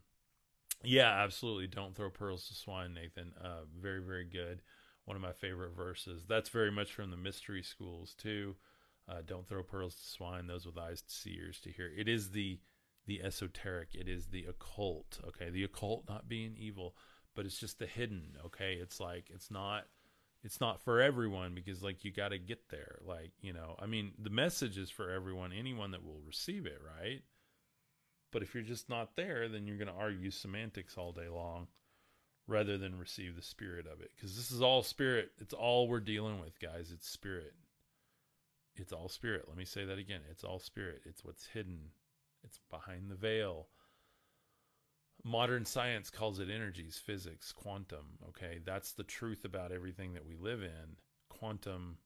yeah, 0.84 1.22
absolutely. 1.22 1.66
Don't 1.66 1.94
throw 1.94 2.10
pearls 2.10 2.48
to 2.48 2.54
swine, 2.54 2.94
Nathan. 2.94 3.32
Uh, 3.40 3.62
very, 3.80 4.00
very 4.00 4.24
good. 4.24 4.62
One 5.04 5.16
of 5.16 5.22
my 5.22 5.32
favorite 5.32 5.76
verses. 5.76 6.24
That's 6.26 6.48
very 6.48 6.70
much 6.70 6.92
from 6.92 7.10
the 7.10 7.16
mystery 7.16 7.62
schools 7.62 8.14
too. 8.14 8.56
Uh, 9.08 9.20
don't 9.26 9.46
throw 9.46 9.62
pearls 9.62 9.94
to 9.96 10.06
swine. 10.06 10.46
Those 10.46 10.64
with 10.64 10.78
eyes 10.78 11.02
to 11.02 11.12
see, 11.12 11.36
ears 11.38 11.60
to 11.60 11.70
hear. 11.70 11.90
It 11.96 12.08
is 12.08 12.30
the 12.30 12.58
the 13.06 13.22
esoteric. 13.22 13.94
It 13.94 14.08
is 14.08 14.26
the 14.26 14.46
occult. 14.46 15.20
Okay, 15.28 15.50
the 15.50 15.64
occult 15.64 16.04
not 16.08 16.28
being 16.28 16.56
evil, 16.56 16.96
but 17.34 17.44
it's 17.44 17.58
just 17.58 17.78
the 17.78 17.86
hidden. 17.86 18.36
Okay, 18.46 18.74
it's 18.80 19.00
like 19.00 19.28
it's 19.28 19.50
not 19.50 19.84
it's 20.42 20.60
not 20.60 20.80
for 20.82 21.00
everyone 21.00 21.54
because 21.54 21.82
like 21.82 22.04
you 22.04 22.12
got 22.12 22.28
to 22.28 22.38
get 22.38 22.68
there. 22.70 22.98
Like 23.04 23.32
you 23.42 23.52
know, 23.52 23.76
I 23.78 23.86
mean, 23.86 24.12
the 24.18 24.30
message 24.30 24.78
is 24.78 24.90
for 24.90 25.10
everyone. 25.10 25.52
Anyone 25.52 25.90
that 25.90 26.04
will 26.04 26.20
receive 26.26 26.64
it, 26.64 26.80
right? 26.98 27.22
But 28.34 28.42
if 28.42 28.52
you're 28.52 28.64
just 28.64 28.90
not 28.90 29.14
there, 29.14 29.48
then 29.48 29.64
you're 29.64 29.78
going 29.78 29.86
to 29.86 29.94
argue 29.94 30.32
semantics 30.32 30.98
all 30.98 31.12
day 31.12 31.28
long 31.28 31.68
rather 32.48 32.76
than 32.76 32.98
receive 32.98 33.36
the 33.36 33.42
spirit 33.42 33.86
of 33.86 34.00
it. 34.00 34.10
Because 34.14 34.34
this 34.34 34.50
is 34.50 34.60
all 34.60 34.82
spirit. 34.82 35.30
It's 35.38 35.54
all 35.54 35.86
we're 35.86 36.00
dealing 36.00 36.40
with, 36.40 36.58
guys. 36.58 36.90
It's 36.92 37.08
spirit. 37.08 37.54
It's 38.74 38.92
all 38.92 39.08
spirit. 39.08 39.44
Let 39.46 39.56
me 39.56 39.64
say 39.64 39.84
that 39.84 40.00
again. 40.00 40.22
It's 40.32 40.42
all 40.42 40.58
spirit. 40.58 41.02
It's 41.04 41.24
what's 41.24 41.46
hidden, 41.46 41.90
it's 42.42 42.58
behind 42.72 43.08
the 43.08 43.14
veil. 43.14 43.68
Modern 45.22 45.64
science 45.64 46.10
calls 46.10 46.40
it 46.40 46.50
energies, 46.50 47.00
physics, 47.06 47.52
quantum. 47.52 48.18
Okay, 48.30 48.58
that's 48.64 48.94
the 48.94 49.04
truth 49.04 49.44
about 49.44 49.70
everything 49.70 50.14
that 50.14 50.26
we 50.26 50.34
live 50.34 50.60
in. 50.60 50.96
Quantum, 51.28 51.98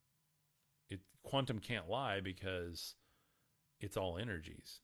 it 0.90 1.00
quantum 1.22 1.58
can't 1.58 1.88
lie 1.88 2.20
because 2.20 2.96
it's 3.80 3.96
all 3.96 4.18
energies. 4.18 4.80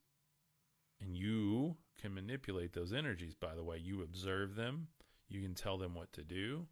And 1.00 1.16
you 1.16 1.76
can 2.00 2.14
manipulate 2.14 2.72
those 2.72 2.92
energies, 2.92 3.34
by 3.34 3.54
the 3.54 3.64
way. 3.64 3.78
You 3.78 4.02
observe 4.02 4.54
them, 4.54 4.88
you 5.28 5.42
can 5.42 5.54
tell 5.54 5.78
them 5.78 5.94
what 5.94 6.12
to 6.14 6.22
do. 6.22 6.66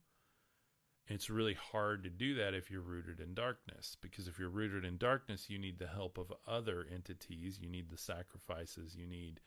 It's 1.08 1.28
really 1.28 1.54
hard 1.54 2.04
to 2.04 2.10
do 2.10 2.34
that 2.36 2.54
if 2.54 2.70
you're 2.70 2.80
rooted 2.80 3.20
in 3.20 3.34
darkness, 3.34 3.96
because 4.00 4.28
if 4.28 4.38
you're 4.38 4.48
rooted 4.48 4.84
in 4.84 4.98
darkness, 4.98 5.50
you 5.50 5.58
need 5.58 5.78
the 5.78 5.88
help 5.88 6.16
of 6.16 6.32
other 6.46 6.86
entities, 6.90 7.58
you 7.60 7.68
need 7.68 7.90
the 7.90 7.98
sacrifices, 7.98 8.94
you 8.94 9.06
need 9.06 9.40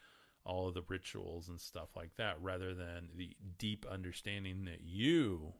all 0.44 0.68
of 0.68 0.74
the 0.74 0.84
rituals 0.88 1.48
and 1.48 1.60
stuff 1.60 1.90
like 1.96 2.12
that, 2.18 2.36
rather 2.42 2.74
than 2.74 3.08
the 3.16 3.36
deep 3.58 3.86
understanding 3.90 4.66
that 4.66 4.82
you 4.84 5.54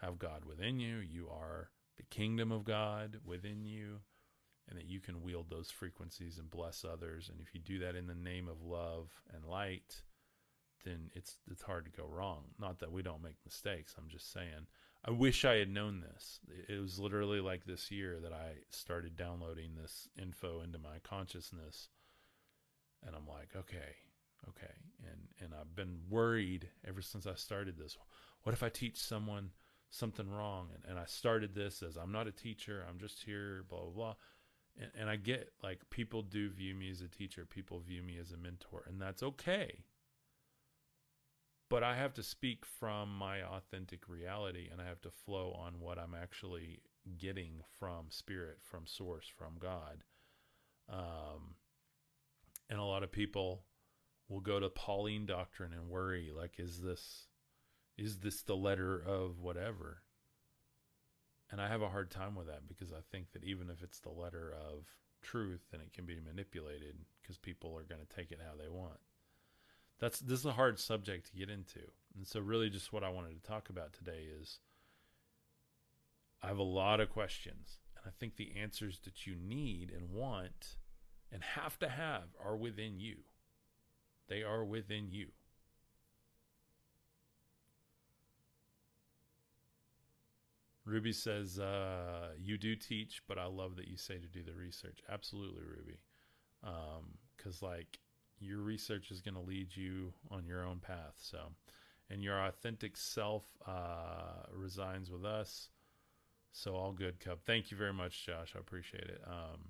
have 0.00 0.18
God 0.18 0.44
within 0.46 0.80
you, 0.80 0.96
you 0.96 1.28
are 1.28 1.68
the 1.98 2.02
kingdom 2.04 2.50
of 2.50 2.64
God 2.64 3.18
within 3.24 3.66
you, 3.66 4.00
and 4.70 4.78
that 4.78 4.88
you 4.88 5.00
can 5.00 5.22
wield 5.22 5.50
those 5.50 5.70
frequencies 5.70 6.38
and 6.38 6.48
bless 6.48 6.84
others. 6.84 7.28
And 7.28 7.40
if 7.40 7.52
you 7.54 7.60
do 7.60 7.80
that 7.80 7.96
in 7.96 8.06
the 8.06 8.14
name 8.14 8.48
of 8.48 8.62
love 8.62 9.10
and 9.34 9.44
light, 9.44 10.02
then 10.84 11.10
it's 11.14 11.36
it's 11.50 11.62
hard 11.62 11.84
to 11.84 11.90
go 11.90 12.06
wrong. 12.06 12.44
Not 12.58 12.78
that 12.78 12.92
we 12.92 13.02
don't 13.02 13.22
make 13.22 13.36
mistakes. 13.44 13.94
I'm 13.98 14.08
just 14.08 14.32
saying. 14.32 14.68
I 15.04 15.10
wish 15.10 15.44
I 15.44 15.54
had 15.54 15.70
known 15.70 16.00
this. 16.00 16.40
It 16.68 16.78
was 16.80 16.98
literally 16.98 17.40
like 17.40 17.64
this 17.64 17.90
year 17.90 18.18
that 18.22 18.32
I 18.32 18.52
started 18.68 19.16
downloading 19.16 19.74
this 19.74 20.08
info 20.20 20.60
into 20.60 20.78
my 20.78 20.98
consciousness, 21.02 21.88
and 23.04 23.16
I'm 23.16 23.26
like, 23.26 23.48
okay, 23.56 23.96
okay, 24.48 24.72
and 25.10 25.20
and 25.40 25.52
I've 25.58 25.74
been 25.74 26.00
worried 26.08 26.68
ever 26.86 27.02
since 27.02 27.26
I 27.26 27.34
started 27.34 27.76
this. 27.76 27.96
What 28.42 28.52
if 28.52 28.62
I 28.62 28.68
teach 28.68 28.98
someone 28.98 29.50
something 29.90 30.30
wrong? 30.30 30.68
And, 30.74 30.84
and 30.88 30.98
I 30.98 31.06
started 31.06 31.54
this 31.54 31.82
as 31.82 31.96
I'm 31.96 32.12
not 32.12 32.28
a 32.28 32.32
teacher. 32.32 32.84
I'm 32.88 32.98
just 32.98 33.24
here, 33.24 33.64
blah 33.68 33.80
blah 33.80 33.90
blah 33.90 34.14
and, 34.78 34.90
and 34.98 35.10
I 35.10 35.16
get 35.16 35.52
like 35.62 35.88
people 35.90 36.22
do 36.22 36.50
view 36.50 36.74
me 36.74 36.90
as 36.90 37.00
a 37.00 37.08
teacher, 37.08 37.46
people 37.46 37.80
view 37.80 38.02
me 38.02 38.18
as 38.18 38.32
a 38.32 38.36
mentor, 38.36 38.84
and 38.88 39.00
that's 39.00 39.22
okay. 39.22 39.84
But 41.70 41.84
I 41.84 41.94
have 41.94 42.14
to 42.14 42.22
speak 42.24 42.66
from 42.66 43.16
my 43.16 43.42
authentic 43.42 44.08
reality 44.08 44.68
and 44.70 44.80
I 44.80 44.86
have 44.86 45.00
to 45.02 45.10
flow 45.10 45.52
on 45.52 45.78
what 45.78 45.98
I'm 45.98 46.16
actually 46.20 46.80
getting 47.16 47.62
from 47.78 48.06
spirit, 48.08 48.58
from 48.60 48.86
source, 48.86 49.26
from 49.28 49.54
God. 49.60 50.02
Um, 50.92 51.54
and 52.68 52.80
a 52.80 52.84
lot 52.84 53.04
of 53.04 53.12
people 53.12 53.62
will 54.28 54.40
go 54.40 54.58
to 54.58 54.68
Pauline 54.68 55.26
doctrine 55.26 55.72
and 55.72 55.88
worry 55.88 56.32
like, 56.36 56.58
is 56.58 56.80
this, 56.80 57.28
is 57.96 58.18
this 58.18 58.42
the 58.42 58.56
letter 58.56 59.00
of 59.00 59.38
whatever? 59.38 60.02
And 61.50 61.60
I 61.60 61.68
have 61.68 61.82
a 61.82 61.88
hard 61.88 62.10
time 62.10 62.34
with 62.34 62.46
that 62.46 62.68
because 62.68 62.92
I 62.92 63.00
think 63.10 63.32
that 63.32 63.44
even 63.44 63.70
if 63.70 63.82
it's 63.82 64.00
the 64.00 64.10
letter 64.10 64.54
of 64.54 64.84
truth, 65.22 65.60
then 65.70 65.80
it 65.80 65.92
can 65.92 66.06
be 66.06 66.18
manipulated 66.20 66.96
because 67.20 67.38
people 67.38 67.76
are 67.76 67.82
going 67.82 68.00
to 68.00 68.16
take 68.16 68.30
it 68.30 68.40
how 68.44 68.56
they 68.56 68.68
want. 68.68 69.00
That's 69.98 70.20
this 70.20 70.40
is 70.40 70.46
a 70.46 70.52
hard 70.52 70.78
subject 70.78 71.26
to 71.26 71.36
get 71.36 71.50
into. 71.50 71.80
And 72.16 72.26
so 72.26 72.40
really 72.40 72.70
just 72.70 72.92
what 72.92 73.04
I 73.04 73.10
wanted 73.10 73.42
to 73.42 73.48
talk 73.48 73.68
about 73.68 73.92
today 73.92 74.26
is 74.40 74.60
I 76.42 76.46
have 76.46 76.58
a 76.58 76.62
lot 76.62 77.00
of 77.00 77.10
questions 77.10 77.80
and 77.96 78.04
I 78.06 78.12
think 78.18 78.36
the 78.36 78.52
answers 78.56 79.00
that 79.04 79.26
you 79.26 79.34
need 79.36 79.90
and 79.90 80.10
want 80.10 80.76
and 81.32 81.42
have 81.42 81.78
to 81.80 81.88
have 81.88 82.34
are 82.42 82.56
within 82.56 82.98
you. 82.98 83.18
They 84.28 84.42
are 84.42 84.64
within 84.64 85.08
you. 85.10 85.28
Ruby 90.90 91.12
says, 91.12 91.58
uh, 91.58 92.30
You 92.38 92.58
do 92.58 92.74
teach, 92.74 93.22
but 93.28 93.38
I 93.38 93.46
love 93.46 93.76
that 93.76 93.88
you 93.88 93.96
say 93.96 94.18
to 94.18 94.26
do 94.26 94.42
the 94.42 94.54
research. 94.54 95.00
Absolutely, 95.10 95.62
Ruby. 95.62 96.00
Because, 97.36 97.62
um, 97.62 97.68
like, 97.68 98.00
your 98.40 98.58
research 98.58 99.10
is 99.10 99.20
going 99.20 99.34
to 99.34 99.40
lead 99.40 99.76
you 99.76 100.12
on 100.30 100.46
your 100.46 100.64
own 100.66 100.80
path. 100.80 101.14
So, 101.16 101.38
and 102.10 102.22
your 102.22 102.44
authentic 102.44 102.96
self 102.96 103.44
uh, 103.66 104.46
resigns 104.52 105.10
with 105.10 105.24
us. 105.24 105.68
So, 106.52 106.74
all 106.74 106.92
good, 106.92 107.20
Cub. 107.20 107.38
Thank 107.46 107.70
you 107.70 107.76
very 107.76 107.92
much, 107.92 108.26
Josh. 108.26 108.54
I 108.56 108.58
appreciate 108.58 109.04
it. 109.04 109.22
Um, 109.26 109.60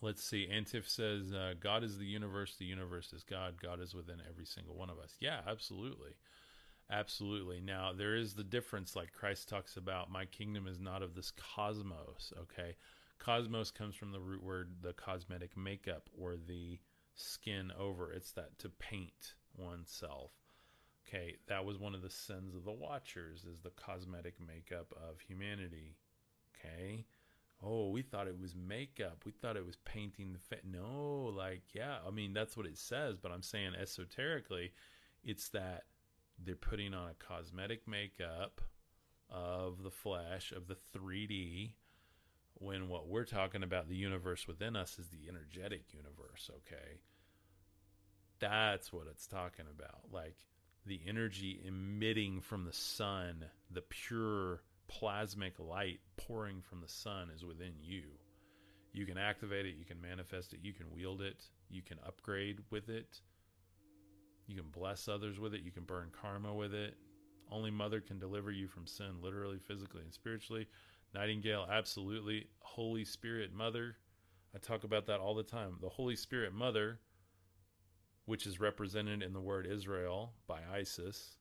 let's 0.00 0.24
see. 0.24 0.48
Antif 0.50 0.88
says, 0.88 1.34
uh, 1.34 1.54
God 1.60 1.84
is 1.84 1.98
the 1.98 2.06
universe, 2.06 2.56
the 2.58 2.64
universe 2.64 3.12
is 3.12 3.22
God. 3.22 3.60
God 3.60 3.80
is 3.82 3.94
within 3.94 4.22
every 4.28 4.46
single 4.46 4.76
one 4.76 4.88
of 4.88 4.98
us. 4.98 5.14
Yeah, 5.20 5.40
absolutely. 5.46 6.12
Absolutely. 6.90 7.60
Now, 7.60 7.92
there 7.92 8.14
is 8.14 8.34
the 8.34 8.44
difference, 8.44 8.94
like 8.94 9.12
Christ 9.12 9.48
talks 9.48 9.76
about, 9.76 10.10
my 10.10 10.24
kingdom 10.24 10.68
is 10.68 10.78
not 10.78 11.02
of 11.02 11.14
this 11.14 11.32
cosmos, 11.32 12.32
okay? 12.42 12.76
Cosmos 13.18 13.70
comes 13.70 13.96
from 13.96 14.12
the 14.12 14.20
root 14.20 14.42
word, 14.42 14.70
the 14.82 14.92
cosmetic 14.92 15.56
makeup 15.56 16.08
or 16.16 16.36
the 16.36 16.78
skin 17.14 17.72
over. 17.78 18.12
It's 18.12 18.32
that 18.32 18.58
to 18.60 18.68
paint 18.68 19.34
oneself. 19.56 20.30
Okay, 21.08 21.36
that 21.46 21.64
was 21.64 21.78
one 21.78 21.94
of 21.94 22.02
the 22.02 22.10
sins 22.10 22.54
of 22.54 22.64
the 22.64 22.72
Watchers, 22.72 23.44
is 23.44 23.60
the 23.60 23.70
cosmetic 23.70 24.34
makeup 24.44 24.92
of 25.08 25.20
humanity. 25.20 25.96
Okay, 26.54 27.04
oh, 27.62 27.90
we 27.90 28.02
thought 28.02 28.26
it 28.26 28.40
was 28.40 28.54
makeup. 28.56 29.22
We 29.24 29.32
thought 29.32 29.56
it 29.56 29.66
was 29.66 29.76
painting 29.84 30.32
the 30.32 30.38
face. 30.38 30.64
No, 30.64 31.32
like, 31.36 31.62
yeah, 31.72 31.98
I 32.06 32.10
mean, 32.10 32.32
that's 32.32 32.56
what 32.56 32.66
it 32.66 32.76
says, 32.76 33.16
but 33.16 33.30
I'm 33.30 33.42
saying 33.42 33.72
esoterically, 33.80 34.72
it's 35.22 35.48
that 35.50 35.84
they're 36.42 36.54
putting 36.54 36.94
on 36.94 37.08
a 37.08 37.24
cosmetic 37.24 37.86
makeup 37.88 38.60
of 39.30 39.82
the 39.82 39.90
flesh, 39.90 40.52
of 40.52 40.68
the 40.68 40.76
3D, 40.96 41.72
when 42.54 42.88
what 42.88 43.08
we're 43.08 43.24
talking 43.24 43.62
about, 43.62 43.88
the 43.88 43.96
universe 43.96 44.46
within 44.46 44.76
us, 44.76 44.98
is 44.98 45.08
the 45.08 45.28
energetic 45.28 45.92
universe, 45.92 46.50
okay? 46.50 47.00
That's 48.38 48.92
what 48.92 49.06
it's 49.10 49.26
talking 49.26 49.66
about. 49.70 50.12
Like 50.12 50.36
the 50.86 51.00
energy 51.06 51.60
emitting 51.66 52.40
from 52.40 52.64
the 52.64 52.72
sun, 52.72 53.44
the 53.70 53.82
pure 53.82 54.62
plasmic 54.88 55.58
light 55.58 56.00
pouring 56.16 56.62
from 56.62 56.80
the 56.80 56.88
sun 56.88 57.30
is 57.34 57.44
within 57.44 57.72
you. 57.80 58.02
You 58.92 59.04
can 59.04 59.18
activate 59.18 59.66
it, 59.66 59.74
you 59.76 59.84
can 59.84 60.00
manifest 60.00 60.54
it, 60.54 60.60
you 60.62 60.72
can 60.72 60.90
wield 60.94 61.20
it, 61.20 61.44
you 61.68 61.82
can 61.82 61.98
upgrade 62.06 62.60
with 62.70 62.88
it, 62.88 63.20
you 64.46 64.56
can 64.56 64.70
bless 64.70 65.08
others 65.08 65.38
with 65.38 65.54
it, 65.54 65.62
you 65.62 65.70
can 65.70 65.84
burn 65.84 66.10
karma 66.12 66.54
with 66.54 66.74
it. 66.74 66.94
Only 67.50 67.70
Mother 67.70 68.00
can 68.00 68.18
deliver 68.18 68.50
you 68.50 68.66
from 68.68 68.86
sin, 68.86 69.20
literally, 69.22 69.58
physically, 69.58 70.02
and 70.02 70.12
spiritually. 70.12 70.66
Nightingale, 71.14 71.66
absolutely. 71.70 72.48
Holy 72.60 73.04
Spirit 73.04 73.52
Mother, 73.54 73.96
I 74.54 74.58
talk 74.58 74.84
about 74.84 75.06
that 75.06 75.20
all 75.20 75.34
the 75.34 75.42
time. 75.42 75.76
The 75.80 75.88
Holy 75.88 76.16
Spirit 76.16 76.52
Mother, 76.52 77.00
which 78.24 78.46
is 78.46 78.58
represented 78.60 79.22
in 79.22 79.32
the 79.32 79.40
word 79.40 79.66
Israel 79.66 80.32
by 80.46 80.60
Isis, 80.72 81.36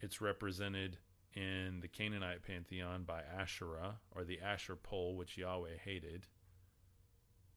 it's 0.00 0.20
represented 0.20 0.98
in 1.34 1.80
the 1.80 1.88
Canaanite 1.88 2.42
pantheon 2.42 3.04
by 3.04 3.22
Asherah, 3.22 3.96
or 4.10 4.24
the 4.24 4.40
Asher 4.40 4.76
pole, 4.76 5.16
which 5.16 5.36
Yahweh 5.36 5.76
hated. 5.84 6.26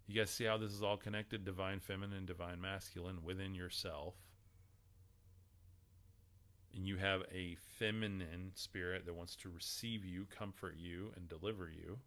You 0.08 0.16
guys 0.16 0.30
see 0.30 0.46
how 0.46 0.58
this 0.58 0.72
is 0.72 0.82
all 0.82 0.96
connected 0.96 1.44
divine 1.44 1.80
feminine, 1.80 2.26
divine 2.26 2.62
masculine 2.62 3.24
within 3.24 3.54
yourself. 3.54 4.16
And 6.74 6.88
you 6.88 6.98
have 6.98 7.24
a 7.34 7.58
feminine 7.78 8.52
spirit 8.56 9.06
that 9.06 9.16
wants 9.16 9.36
to 9.38 9.50
receive 9.50 10.06
you, 10.06 10.26
comfort 10.26 10.76
you, 10.78 11.12
and 11.16 11.28
deliver 11.28 11.70
you, 11.70 12.00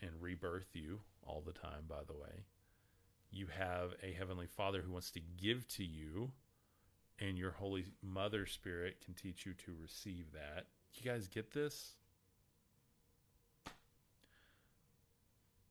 and 0.00 0.12
rebirth 0.20 0.68
you 0.74 1.00
all 1.26 1.42
the 1.44 1.52
time, 1.52 1.84
by 1.88 2.04
the 2.06 2.14
way. 2.14 2.44
You 3.30 3.48
have 3.48 3.94
a 4.02 4.12
heavenly 4.12 4.46
father 4.46 4.80
who 4.80 4.92
wants 4.92 5.10
to 5.10 5.20
give 5.20 5.68
to 5.68 5.84
you 5.84 6.32
and 7.18 7.36
your 7.36 7.50
Holy 7.50 7.84
Mother 8.02 8.46
Spirit 8.46 8.98
can 9.04 9.14
teach 9.14 9.44
you 9.44 9.52
to 9.54 9.74
receive 9.80 10.32
that. 10.32 10.66
You 10.94 11.10
guys 11.10 11.28
get 11.28 11.52
this? 11.52 11.94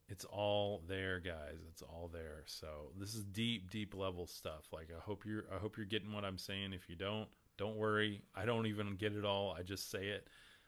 It's 0.10 0.26
all 0.26 0.84
there, 0.88 1.20
guys. 1.20 1.60
It's 1.70 1.82
all 1.82 2.10
there. 2.12 2.43
So 2.45 2.91
this 2.97 3.14
is 3.14 3.24
deep, 3.26 3.70
deep 3.70 3.93
level 3.93 4.26
stuff. 4.26 4.66
Like 4.72 4.89
I 4.95 5.01
hope 5.01 5.26
you're 5.26 5.45
I 5.53 5.58
hope 5.58 5.78
you're 5.78 5.86
getting 5.86 6.14
what 6.14 6.24
I'm 6.24 6.38
saying. 6.38 6.74
If 6.74 6.89
you 6.89 6.95
don't, 6.95 7.28
don't 7.58 7.76
worry. 7.76 8.22
I 8.36 8.45
don't 8.45 8.68
even 8.68 8.95
get 8.95 9.16
it 9.16 9.26
all. 9.26 9.55
I 9.58 9.64
just 9.64 9.91
say 9.91 10.08
it. 10.08 10.28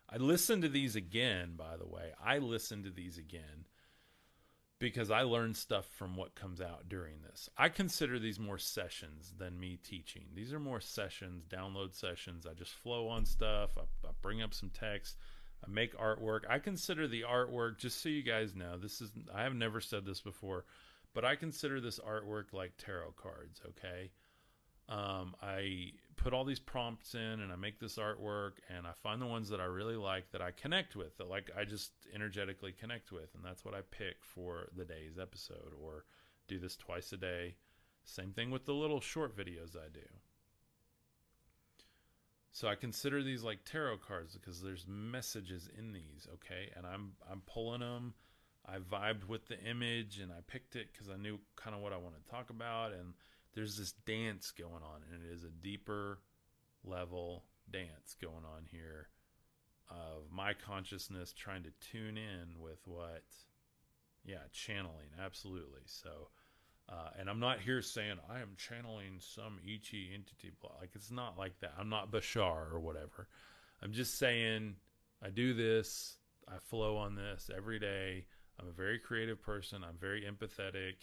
I 0.09 0.17
listen 0.17 0.61
to 0.61 0.69
these 0.69 0.95
again, 0.95 1.53
by 1.55 1.77
the 1.77 1.87
way. 1.87 2.11
I 2.23 2.39
listen 2.39 2.83
to 2.83 2.89
these 2.89 3.17
again 3.17 3.67
because 4.79 5.11
I 5.11 5.21
learn 5.21 5.53
stuff 5.53 5.85
from 5.97 6.15
what 6.15 6.35
comes 6.35 6.61
out 6.61 6.87
during 6.87 7.21
this. 7.21 7.49
I 7.57 7.69
consider 7.69 8.17
these 8.17 8.39
more 8.39 8.57
sessions 8.57 9.33
than 9.37 9.59
me 9.59 9.77
teaching. 9.83 10.25
These 10.33 10.53
are 10.53 10.59
more 10.59 10.79
sessions, 10.79 11.43
download 11.45 11.93
sessions. 11.93 12.47
I 12.47 12.53
just 12.53 12.71
flow 12.71 13.09
on 13.09 13.25
stuff. 13.25 13.71
I, 13.77 13.81
I, 14.07 14.11
bring 14.21 14.41
up 14.41 14.53
some 14.53 14.69
text. 14.69 15.17
I 15.66 15.70
make 15.70 15.97
artwork. 15.97 16.41
I 16.49 16.60
consider 16.60 17.07
the 17.07 17.24
artwork, 17.30 17.78
just 17.78 18.01
so 18.01 18.10
you 18.10 18.24
guys 18.24 18.55
know, 18.55 18.78
this 18.78 19.01
is, 19.01 19.12
I 19.34 19.43
have 19.43 19.55
never 19.55 19.82
said 19.82 20.05
this 20.05 20.22
before, 20.22 20.66
but 21.14 21.26
I 21.26 21.36
consider 21.36 21.82
this 21.82 21.99
artwork 21.99 22.53
like 22.53 22.74
tarot 22.78 23.14
cards, 23.22 23.62
okay? 23.70 24.12
Um, 24.88 25.36
I 25.41 25.91
put 26.16 26.34
all 26.34 26.45
these 26.45 26.60
prompts 26.60 27.14
in 27.14 27.20
and 27.22 27.51
I 27.51 27.55
make 27.55 27.80
this 27.80 27.97
artwork 27.97 28.53
and 28.76 28.88
I 28.88 28.91
find 29.03 29.22
the 29.22 29.28
ones 29.28 29.49
that 29.49 29.60
I 29.62 29.66
really 29.66 29.95
like 29.95 30.32
that 30.32 30.41
I 30.41 30.51
connect 30.51 30.95
with, 30.95 31.18
that 31.18 31.30
like 31.30 31.51
I 31.57 31.64
just 31.64 31.91
energetically 32.14 32.72
connect 32.72 33.12
with, 33.12 33.36
and 33.36 33.43
that's 33.43 33.64
what 33.64 33.76
I 33.76 33.82
pick 33.91 34.18
for 34.22 34.70
the 34.76 34.86
day's 34.86 35.20
episode 35.22 35.74
or 35.80 36.05
do 36.47 36.57
this 36.57 36.76
twice 36.76 37.12
a 37.12 37.18
day. 37.18 37.55
Same 38.03 38.32
thing 38.32 38.49
with 38.49 38.66
the 38.66 38.74
little 38.74 39.01
short 39.01 39.38
videos 39.38 39.76
I 39.76 39.89
do. 39.93 39.99
So 42.60 42.68
I 42.68 42.76
consider 42.76 43.24
these 43.24 43.41
like 43.41 43.64
tarot 43.64 43.99
cards 44.05 44.34
because 44.36 44.62
there's 44.62 44.86
messages 44.86 45.70
in 45.78 45.93
these, 45.93 46.28
okay? 46.34 46.70
And 46.76 46.86
I'm 46.86 47.14
I'm 47.32 47.41
pulling 47.45 47.80
them. 47.80 48.14
I 48.66 48.80
vibed 48.80 49.30
with 49.30 49.47
the 49.47 49.57
image 49.64 50.20
and 50.20 50.30
I 50.30 50.41
picked 50.45 50.76
it 50.76 50.89
because 50.91 51.07
I 51.07 51.16
knew 51.16 51.39
kind 51.55 51.74
of 51.74 51.82
what 51.82 51.93
I 51.93 51.97
want 51.97 52.16
to 52.22 52.30
talk 52.30 52.49
about 52.49 52.91
and 52.91 53.14
there's 53.55 53.78
this 53.78 53.93
dance 54.05 54.51
going 54.51 54.84
on, 54.84 55.03
and 55.10 55.24
it 55.24 55.34
is 55.34 55.45
a 55.45 55.64
deeper 55.64 56.20
level 56.84 57.45
dance 57.72 58.18
going 58.22 58.43
on 58.43 58.66
here 58.70 59.07
of 59.89 60.30
my 60.30 60.53
consciousness 60.53 61.32
trying 61.32 61.64
to 61.64 61.72
tune 61.80 62.18
in 62.18 62.60
with 62.60 62.80
what, 62.84 63.24
yeah, 64.26 64.43
channeling, 64.51 65.12
absolutely. 65.18 65.84
So, 65.86 66.28
uh, 66.89 67.09
and 67.19 67.29
I'm 67.29 67.39
not 67.39 67.59
here 67.59 67.81
saying 67.81 68.15
I 68.29 68.39
am 68.39 68.49
channeling 68.57 69.19
some 69.19 69.59
Ichi 69.65 70.09
entity, 70.13 70.51
like 70.79 70.91
it's 70.95 71.11
not 71.11 71.37
like 71.37 71.59
that. 71.59 71.73
I'm 71.77 71.89
not 71.89 72.11
Bashar 72.11 72.73
or 72.73 72.79
whatever. 72.79 73.27
I'm 73.81 73.93
just 73.93 74.17
saying 74.17 74.75
I 75.23 75.29
do 75.29 75.53
this, 75.53 76.17
I 76.47 76.57
flow 76.57 76.97
on 76.97 77.15
this 77.15 77.49
every 77.55 77.79
day. 77.79 78.25
I'm 78.59 78.67
a 78.67 78.71
very 78.71 78.99
creative 78.99 79.41
person. 79.41 79.83
I'm 79.83 79.97
very 79.99 80.23
empathetic. 80.23 80.95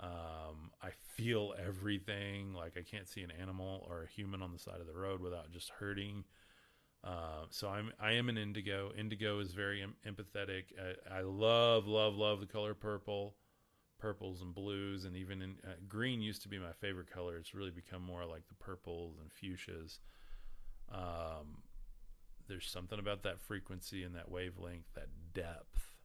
Um, 0.00 0.70
I 0.82 0.90
feel 1.14 1.54
everything. 1.64 2.54
Like 2.54 2.76
I 2.76 2.82
can't 2.82 3.08
see 3.08 3.22
an 3.22 3.32
animal 3.40 3.86
or 3.88 4.02
a 4.04 4.06
human 4.06 4.42
on 4.42 4.52
the 4.52 4.58
side 4.58 4.80
of 4.80 4.86
the 4.86 4.94
road 4.94 5.20
without 5.20 5.50
just 5.52 5.70
hurting. 5.70 6.24
Uh, 7.04 7.44
so 7.50 7.68
I'm 7.68 7.92
I 8.00 8.12
am 8.12 8.28
an 8.28 8.38
indigo. 8.38 8.92
Indigo 8.98 9.38
is 9.40 9.52
very 9.52 9.82
em- 9.82 9.94
empathetic. 10.06 10.64
I, 10.78 11.18
I, 11.18 11.20
love 11.20 11.86
love 11.86 12.14
love 12.16 12.40
the 12.40 12.46
color 12.46 12.74
purple, 12.74 13.36
purples 13.98 14.40
and 14.40 14.54
blues, 14.54 15.04
and 15.04 15.16
even 15.16 15.42
in, 15.42 15.58
uh, 15.64 15.74
green 15.88 16.20
used 16.20 16.42
to 16.42 16.48
be 16.48 16.58
my 16.58 16.72
favorite 16.72 17.10
color. 17.10 17.36
It's 17.36 17.54
really 17.54 17.70
become 17.70 18.02
more 18.02 18.24
like 18.24 18.46
the 18.48 18.54
purples 18.54 19.18
and 19.20 19.30
fuchsias. 19.30 19.98
Um, 20.90 21.62
there's 22.48 22.70
something 22.70 22.98
about 22.98 23.22
that 23.24 23.40
frequency 23.40 24.04
and 24.04 24.14
that 24.14 24.30
wavelength, 24.30 24.94
that 24.94 25.08
depth, 25.34 25.96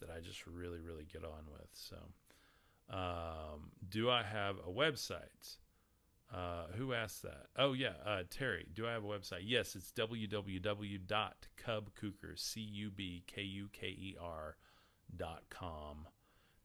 that 0.00 0.10
I 0.10 0.20
just 0.20 0.46
really 0.46 0.80
really 0.80 1.04
get 1.12 1.24
on 1.24 1.50
with. 1.52 1.70
So. 1.72 1.96
Um, 2.90 3.72
do 3.86 4.08
I 4.08 4.22
have 4.22 4.56
a 4.66 4.70
website? 4.70 5.58
Uh, 6.32 6.68
who 6.74 6.94
asked 6.94 7.22
that? 7.22 7.48
Oh 7.54 7.74
yeah, 7.74 7.92
uh, 8.04 8.22
Terry. 8.30 8.66
Do 8.74 8.86
I 8.86 8.92
have 8.92 9.04
a 9.04 9.06
website? 9.06 9.42
Yes, 9.44 9.76
it's 9.76 9.92
www.cubkuker 9.92 10.98
c 12.36 12.60
u 12.62 12.90
b 12.90 13.24
k 13.26 13.42
u 13.42 13.68
k 13.70 13.88
e 13.88 14.16
r 14.18 14.56
dot 15.14 15.42
com. 15.50 16.08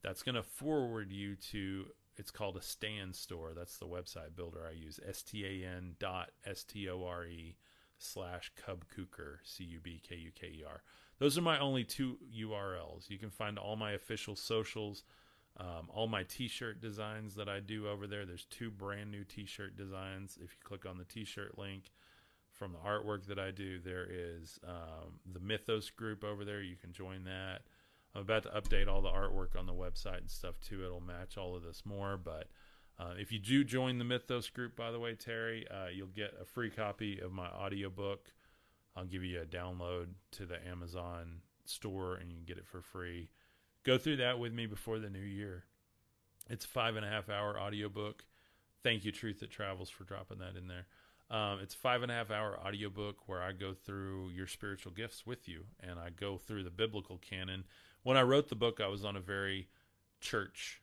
That's 0.04 0.22
going 0.22 0.36
to 0.36 0.44
forward 0.44 1.10
you 1.10 1.34
to. 1.50 1.86
It's 2.16 2.30
called 2.30 2.56
a 2.56 2.62
Stan 2.62 3.12
store. 3.12 3.52
That's 3.56 3.78
the 3.78 3.88
website 3.88 4.36
builder 4.36 4.60
I 4.68 4.72
use. 4.72 5.00
S 5.06 5.22
T 5.22 5.44
A 5.44 5.66
N 5.66 5.96
dot 5.98 6.30
S 6.46 6.62
T 6.62 6.88
O 6.88 7.04
R 7.04 7.26
E 7.26 7.56
slash 7.98 8.52
cubkuker 8.56 9.38
c 9.42 9.64
u 9.64 9.80
b 9.80 10.00
k 10.06 10.14
u 10.16 10.30
k 10.32 10.46
e 10.46 10.64
r. 10.68 10.82
Those 11.18 11.36
are 11.36 11.42
my 11.42 11.58
only 11.58 11.82
two 11.82 12.18
URLs. 12.36 13.10
You 13.10 13.18
can 13.18 13.30
find 13.30 13.58
all 13.58 13.74
my 13.74 13.92
official 13.92 14.36
socials 14.36 15.02
um, 15.58 15.88
all 15.88 16.08
my 16.08 16.24
t-shirt 16.24 16.80
designs 16.80 17.36
that 17.36 17.48
I 17.48 17.60
do 17.60 17.88
over 17.88 18.06
there. 18.06 18.26
There's 18.26 18.46
two 18.46 18.70
brand 18.70 19.10
new 19.10 19.24
t-shirt 19.24 19.76
designs. 19.76 20.36
If 20.36 20.50
you 20.50 20.58
click 20.64 20.84
on 20.84 20.98
the 20.98 21.04
t-shirt 21.04 21.56
link 21.56 21.92
from 22.50 22.72
the 22.72 22.78
artwork 22.78 23.26
that 23.26 23.38
I 23.38 23.52
do, 23.52 23.78
there 23.78 24.06
is 24.10 24.58
um, 24.66 25.20
the 25.32 25.40
Mythos 25.40 25.90
group 25.90 26.24
over 26.24 26.44
there. 26.44 26.60
You 26.60 26.76
can 26.76 26.92
join 26.92 27.24
that. 27.24 27.62
I'm 28.14 28.22
about 28.22 28.44
to 28.44 28.48
update 28.50 28.88
all 28.88 29.02
the 29.02 29.08
artwork 29.08 29.58
on 29.58 29.66
the 29.66 29.72
website 29.72 30.18
and 30.18 30.30
stuff 30.30 30.60
too. 30.60 30.84
It'll 30.84 31.00
match 31.00 31.36
all 31.36 31.56
of 31.56 31.62
this 31.62 31.82
more. 31.84 32.16
But 32.16 32.48
uh, 32.98 33.14
if 33.18 33.32
you 33.32 33.38
do 33.38 33.64
join 33.64 33.98
the 33.98 34.04
Mythos 34.04 34.50
group, 34.50 34.76
by 34.76 34.90
the 34.90 35.00
way, 35.00 35.14
Terry, 35.14 35.66
uh, 35.68 35.88
you'll 35.92 36.06
get 36.08 36.34
a 36.40 36.44
free 36.44 36.70
copy 36.70 37.20
of 37.20 37.32
my 37.32 37.48
audiobook. 37.48 38.32
I'll 38.96 39.04
give 39.04 39.24
you 39.24 39.40
a 39.40 39.44
download 39.44 40.06
to 40.32 40.46
the 40.46 40.64
Amazon 40.68 41.40
store 41.64 42.16
and 42.16 42.30
you 42.30 42.36
can 42.36 42.44
get 42.44 42.58
it 42.58 42.66
for 42.66 42.82
free 42.82 43.30
go 43.84 43.98
through 43.98 44.16
that 44.16 44.38
with 44.38 44.52
me 44.52 44.66
before 44.66 44.98
the 44.98 45.10
new 45.10 45.20
year. 45.20 45.64
It's 46.50 46.64
a 46.64 46.68
five 46.68 46.96
and 46.96 47.04
a 47.04 47.08
half 47.08 47.28
hour 47.28 47.58
audiobook. 47.58 48.24
Thank 48.82 49.04
you, 49.04 49.12
Truth 49.12 49.40
That 49.40 49.50
Travels, 49.50 49.88
for 49.88 50.04
dropping 50.04 50.38
that 50.38 50.56
in 50.56 50.66
there. 50.66 50.86
Um, 51.30 51.60
it's 51.62 51.74
five 51.74 52.02
and 52.02 52.10
a 52.10 52.14
half 52.14 52.30
hour 52.30 52.58
audiobook 52.58 53.28
where 53.28 53.42
I 53.42 53.52
go 53.52 53.72
through 53.72 54.30
your 54.30 54.46
spiritual 54.46 54.92
gifts 54.92 55.26
with 55.26 55.48
you 55.48 55.64
and 55.80 55.98
I 55.98 56.10
go 56.10 56.36
through 56.36 56.64
the 56.64 56.70
biblical 56.70 57.18
canon. 57.18 57.64
When 58.04 58.18
I 58.18 58.22
wrote 58.22 58.48
the 58.48 58.54
book, 58.54 58.80
I 58.80 58.86
was 58.86 59.04
on 59.04 59.16
a 59.16 59.20
very 59.20 59.68
church 60.20 60.82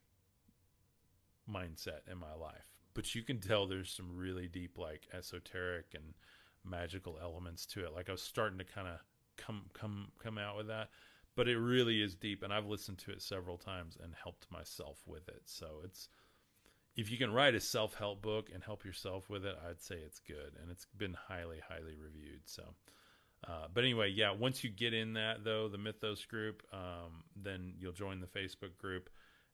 mindset 1.49 2.11
in 2.11 2.17
my 2.17 2.33
life. 2.33 2.67
But 2.93 3.15
you 3.15 3.21
can 3.21 3.39
tell 3.39 3.65
there's 3.65 3.91
some 3.91 4.17
really 4.17 4.47
deep, 4.47 4.77
like 4.77 5.07
esoteric 5.13 5.93
and 5.93 6.15
magical 6.65 7.19
elements 7.21 7.65
to 7.67 7.85
it. 7.85 7.93
Like 7.93 8.09
I 8.09 8.11
was 8.11 8.23
starting 8.23 8.57
to 8.57 8.65
kind 8.65 8.87
of 8.87 8.99
come 9.37 9.67
come 9.73 10.11
come 10.21 10.39
out 10.39 10.57
with 10.57 10.67
that. 10.67 10.89
But 11.35 11.47
it 11.47 11.57
really 11.57 12.01
is 12.01 12.15
deep, 12.15 12.43
and 12.43 12.51
I've 12.51 12.65
listened 12.65 12.97
to 12.99 13.11
it 13.11 13.21
several 13.21 13.57
times 13.57 13.97
and 14.03 14.13
helped 14.21 14.51
myself 14.51 14.97
with 15.05 15.29
it. 15.29 15.43
So 15.45 15.81
it's 15.85 16.09
if 16.97 17.09
you 17.09 17.17
can 17.17 17.31
write 17.31 17.53
a 17.55 17.61
self 17.61 17.93
help 17.93 18.23
book 18.23 18.49
and 18.51 18.63
help 18.63 18.83
yourself 18.83 19.29
with 19.29 19.45
it, 19.45 19.55
I'd 19.69 19.79
say 19.79 19.95
it's 19.95 20.19
good, 20.19 20.53
and 20.59 20.71
it's 20.71 20.87
been 20.97 21.13
highly 21.13 21.61
highly 21.69 21.95
reviewed. 21.95 22.41
So. 22.45 22.63
Uh, 23.47 23.65
but 23.73 23.83
anyway, 23.83 24.09
yeah. 24.09 24.31
Once 24.31 24.63
you 24.63 24.69
get 24.69 24.93
in 24.93 25.13
that 25.13 25.43
though, 25.43 25.67
the 25.67 25.77
Mythos 25.77 26.25
group, 26.25 26.63
um, 26.71 27.23
then 27.35 27.73
you'll 27.79 27.91
join 27.91 28.19
the 28.19 28.27
Facebook 28.27 28.77
group, 28.77 29.09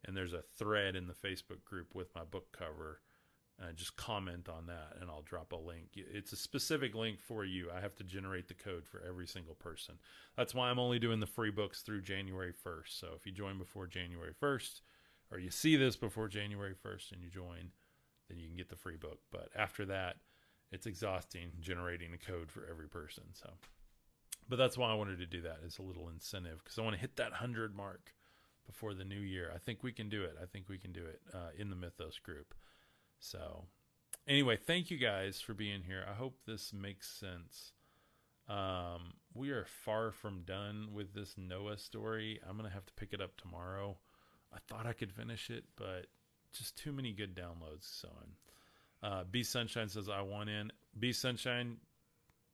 and 0.05 0.15
there's 0.15 0.33
a 0.33 0.43
thread 0.57 0.95
in 0.95 1.07
the 1.07 1.13
Facebook 1.13 1.63
group 1.63 1.95
with 1.95 2.13
my 2.15 2.23
book 2.23 2.55
cover. 2.57 3.01
Uh, 3.59 3.71
just 3.71 3.97
comment 3.97 4.47
on 4.47 4.67
that, 4.67 4.97
and 5.01 5.09
I'll 5.09 5.23
drop 5.23 5.51
a 5.51 5.55
link. 5.55 5.87
It's 5.95 6.31
a 6.31 6.35
specific 6.35 6.93
link 6.93 7.19
for 7.19 7.43
you. 7.43 7.71
I 7.75 7.79
have 7.81 7.95
to 7.95 8.03
generate 8.03 8.47
the 8.47 8.53
code 8.53 8.85
for 8.85 9.01
every 9.07 9.25
single 9.25 9.55
person. 9.55 9.95
That's 10.35 10.53
why 10.53 10.69
I'm 10.69 10.77
only 10.77 10.99
doing 10.99 11.19
the 11.19 11.25
free 11.25 11.49
books 11.49 11.81
through 11.81 12.01
January 12.01 12.53
1st. 12.53 12.99
So 12.99 13.07
if 13.15 13.25
you 13.25 13.31
join 13.31 13.57
before 13.57 13.87
January 13.87 14.33
1st, 14.39 14.81
or 15.31 15.39
you 15.39 15.49
see 15.49 15.75
this 15.75 15.95
before 15.95 16.27
January 16.27 16.75
1st 16.75 17.13
and 17.13 17.21
you 17.23 17.31
join, 17.31 17.71
then 18.29 18.37
you 18.37 18.47
can 18.47 18.57
get 18.57 18.69
the 18.69 18.75
free 18.75 18.95
book. 18.95 19.21
But 19.31 19.49
after 19.55 19.85
that, 19.85 20.17
it's 20.71 20.85
exhausting 20.85 21.51
generating 21.59 22.11
the 22.11 22.17
code 22.17 22.51
for 22.51 22.67
every 22.69 22.87
person. 22.87 23.23
So 23.33 23.49
but 24.49 24.57
that's 24.57 24.77
why 24.77 24.91
I 24.91 24.95
wanted 24.95 25.19
to 25.19 25.25
do 25.25 25.41
that 25.41 25.59
as 25.65 25.77
a 25.77 25.81
little 25.81 26.09
incentive 26.09 26.59
because 26.63 26.77
I 26.79 26.81
want 26.81 26.95
to 26.95 27.01
hit 27.01 27.17
that 27.17 27.31
100 27.31 27.75
mark 27.75 28.13
before 28.65 28.93
the 28.93 29.05
new 29.05 29.19
year. 29.19 29.51
I 29.53 29.57
think 29.57 29.83
we 29.83 29.91
can 29.91 30.09
do 30.09 30.23
it. 30.23 30.35
I 30.41 30.45
think 30.45 30.69
we 30.69 30.77
can 30.77 30.91
do 30.91 31.05
it 31.05 31.21
uh, 31.33 31.49
in 31.57 31.69
the 31.69 31.75
Mythos 31.75 32.19
group. 32.19 32.53
So, 33.19 33.65
anyway, 34.27 34.57
thank 34.57 34.91
you 34.91 34.97
guys 34.97 35.41
for 35.41 35.53
being 35.53 35.83
here. 35.83 36.05
I 36.07 36.13
hope 36.13 36.39
this 36.45 36.71
makes 36.73 37.09
sense. 37.09 37.71
Um, 38.47 39.13
we 39.33 39.49
are 39.49 39.65
far 39.65 40.11
from 40.11 40.43
done 40.43 40.89
with 40.93 41.13
this 41.13 41.35
Noah 41.37 41.77
story. 41.77 42.39
I'm 42.47 42.57
to 42.57 42.69
have 42.69 42.85
to 42.85 42.93
pick 42.93 43.13
it 43.13 43.21
up 43.21 43.35
tomorrow. 43.37 43.97
I 44.53 44.59
thought 44.67 44.85
I 44.85 44.93
could 44.93 45.11
finish 45.11 45.49
it, 45.49 45.65
but 45.75 46.07
just 46.53 46.77
too 46.77 46.93
many 46.93 47.11
good 47.11 47.35
downloads. 47.35 48.01
So, 48.01 48.09
uh, 49.03 49.23
B 49.29 49.43
Sunshine 49.43 49.89
says, 49.89 50.09
I 50.09 50.21
want 50.21 50.49
in. 50.49 50.71
B 50.97 51.11
Sunshine, 51.11 51.77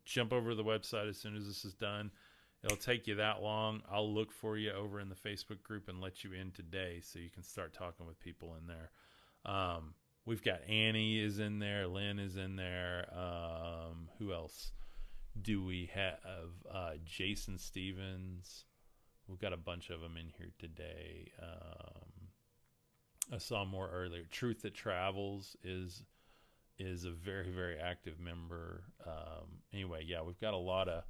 jump 0.05 0.33
over 0.33 0.51
to 0.51 0.55
the 0.55 0.63
website 0.63 1.09
as 1.09 1.17
soon 1.17 1.35
as 1.35 1.47
this 1.47 1.65
is 1.65 1.73
done. 1.73 2.11
It'll 2.63 2.77
take 2.77 3.07
you 3.07 3.15
that 3.15 3.41
long. 3.41 3.81
I'll 3.91 4.13
look 4.13 4.31
for 4.31 4.57
you 4.57 4.71
over 4.71 4.99
in 4.99 5.09
the 5.09 5.15
Facebook 5.15 5.61
group 5.63 5.89
and 5.89 5.99
let 5.99 6.23
you 6.23 6.31
in 6.33 6.51
today 6.51 7.01
so 7.03 7.19
you 7.19 7.29
can 7.29 7.43
start 7.43 7.73
talking 7.73 8.07
with 8.07 8.19
people 8.19 8.55
in 8.59 8.67
there. 8.67 8.91
Um, 9.45 9.93
we've 10.25 10.43
got 10.43 10.61
Annie 10.69 11.19
is 11.19 11.39
in 11.39 11.59
there, 11.59 11.87
Lynn 11.87 12.19
is 12.19 12.37
in 12.37 12.55
there. 12.55 13.09
Um, 13.13 14.09
who 14.17 14.31
else 14.31 14.71
do 15.41 15.63
we 15.63 15.89
have? 15.93 16.49
Uh, 16.71 16.91
Jason 17.03 17.57
Stevens. 17.57 18.63
We've 19.27 19.39
got 19.39 19.53
a 19.53 19.57
bunch 19.57 19.89
of 19.89 20.01
them 20.01 20.15
in 20.17 20.31
here 20.37 20.51
today. 20.59 21.31
Um, 21.41 22.29
I 23.31 23.37
saw 23.37 23.65
more 23.65 23.89
earlier. 23.89 24.23
Truth 24.29 24.61
that 24.61 24.73
Travels 24.73 25.55
is 25.63 26.03
is 26.77 27.05
a 27.05 27.11
very 27.11 27.49
very 27.51 27.77
active 27.77 28.19
member. 28.19 28.83
Um, 29.05 29.61
anyway, 29.73 30.03
yeah, 30.05 30.21
we've 30.21 30.39
got 30.39 30.53
a 30.53 30.57
lot 30.57 30.87
of 30.87 31.03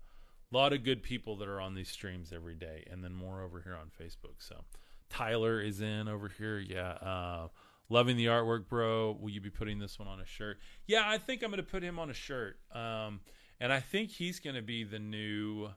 lot 0.52 0.74
of 0.74 0.84
good 0.84 1.02
people 1.02 1.36
that 1.38 1.48
are 1.48 1.60
on 1.60 1.74
these 1.74 1.90
streams 1.90 2.32
every 2.32 2.56
day, 2.56 2.84
and 2.92 3.04
then 3.04 3.14
more 3.14 3.42
over 3.42 3.62
here 3.62 3.76
on 3.76 3.90
Facebook. 4.00 4.36
So 4.38 4.64
Tyler 5.10 5.60
is 5.60 5.82
in 5.82 6.08
over 6.08 6.30
here. 6.30 6.60
Yeah, 6.60 6.92
uh, 6.92 7.48
loving 7.90 8.18
the 8.18 8.28
artwork, 8.28 8.68
bro. 8.68 9.18
Will 9.20 9.32
you 9.32 9.42
be 9.42 9.50
putting 9.50 9.80
this 9.80 9.98
one 9.98 10.08
on 10.08 10.20
a 10.20 10.26
shirt? 10.26 10.58
Yeah, 10.86 11.04
I 11.06 11.18
think 11.18 11.44
I'm 11.44 11.50
going 11.50 11.58
to 11.58 11.70
put 11.70 11.84
him 11.84 12.00
on 12.00 12.10
a 12.10 12.14
shirt. 12.14 12.58
Um, 12.74 13.22
and 13.60 13.72
I 13.72 13.80
think 13.80 14.10
he's 14.10 14.40
going 14.40 14.56
to 14.56 14.62
be 14.62 14.84
the 14.84 15.00
new 15.00 15.70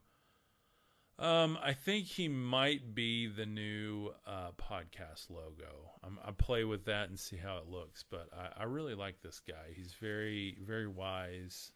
um, 1.18 1.58
I 1.62 1.72
think 1.72 2.06
he 2.06 2.28
might 2.28 2.94
be 2.94 3.26
the 3.26 3.46
new 3.46 4.10
uh, 4.26 4.50
podcast 4.52 5.30
logo. 5.30 5.92
I'm, 6.04 6.18
I 6.24 6.32
play 6.32 6.64
with 6.64 6.84
that 6.84 7.08
and 7.08 7.18
see 7.18 7.36
how 7.36 7.56
it 7.58 7.68
looks, 7.68 8.04
but 8.08 8.28
I, 8.36 8.62
I 8.62 8.64
really 8.64 8.94
like 8.94 9.22
this 9.22 9.40
guy. 9.40 9.72
He's 9.74 9.94
very, 10.00 10.58
very 10.66 10.86
wise. 10.86 11.72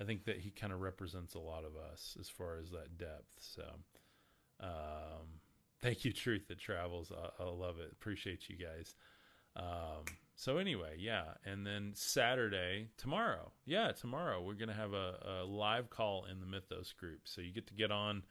I 0.00 0.04
think 0.04 0.24
that 0.24 0.38
he 0.38 0.50
kind 0.50 0.72
of 0.72 0.80
represents 0.80 1.34
a 1.34 1.40
lot 1.40 1.64
of 1.64 1.76
us 1.76 2.16
as 2.18 2.28
far 2.28 2.58
as 2.58 2.70
that 2.70 2.96
depth. 2.96 3.26
So, 3.38 3.64
um, 4.60 5.40
thank 5.82 6.04
you, 6.04 6.12
Truth 6.12 6.48
That 6.48 6.58
Travels. 6.58 7.12
I, 7.12 7.42
I 7.42 7.48
love 7.48 7.78
it. 7.80 7.92
Appreciate 7.92 8.48
you 8.48 8.56
guys. 8.56 8.94
Um, 9.56 10.04
so 10.34 10.58
anyway, 10.58 10.96
yeah, 10.98 11.24
and 11.44 11.66
then 11.66 11.92
Saturday, 11.94 12.88
tomorrow, 12.96 13.50
yeah, 13.66 13.90
tomorrow 13.90 14.40
we're 14.40 14.54
gonna 14.54 14.72
have 14.72 14.92
a, 14.92 15.14
a 15.26 15.44
live 15.44 15.90
call 15.90 16.26
in 16.30 16.38
the 16.38 16.46
Mythos 16.46 16.92
group. 16.92 17.22
So 17.24 17.40
you 17.40 17.52
get 17.52 17.66
to 17.66 17.74
get 17.74 17.90
on 17.90 18.22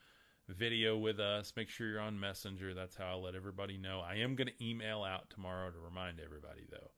video 0.54 0.98
with 0.98 1.20
us. 1.20 1.54
Make 1.56 1.70
sure 1.70 1.88
you're 1.88 2.00
on 2.00 2.20
Messenger. 2.20 2.74
That's 2.74 2.96
how 2.96 3.08
I'll 3.08 3.24
let 3.24 3.36
everybody 3.36 3.78
know. 3.78 4.02
I 4.08 4.16
am 4.16 4.36
going 4.36 4.48
to 4.48 4.66
email 4.66 5.04
out 5.04 5.30
tomorrow 5.30 5.70
to 5.70 5.80
remind 5.80 6.20
everybody, 6.20 6.66
though. 6.70 6.92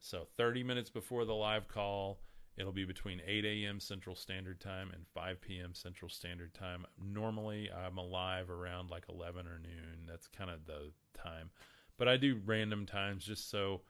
So 0.00 0.26
30 0.36 0.62
minutes 0.64 0.90
before 0.90 1.24
the 1.24 1.34
live 1.34 1.66
call, 1.68 2.20
it'll 2.56 2.72
be 2.72 2.84
between 2.84 3.22
8 3.26 3.44
a.m. 3.44 3.80
Central 3.80 4.14
Standard 4.14 4.60
Time 4.60 4.90
and 4.92 5.06
5 5.14 5.40
p.m. 5.40 5.72
Central 5.72 6.10
Standard 6.10 6.52
Time. 6.52 6.84
Normally, 7.02 7.70
I'm 7.72 7.96
alive 7.96 8.50
around 8.50 8.90
like 8.90 9.04
11 9.08 9.46
or 9.46 9.58
noon. 9.58 10.06
That's 10.06 10.28
kind 10.28 10.50
of 10.50 10.66
the 10.66 10.92
time. 11.16 11.50
But 11.96 12.08
I 12.08 12.16
do 12.16 12.40
random 12.44 12.86
times 12.86 13.24
just 13.24 13.50
so 13.50 13.82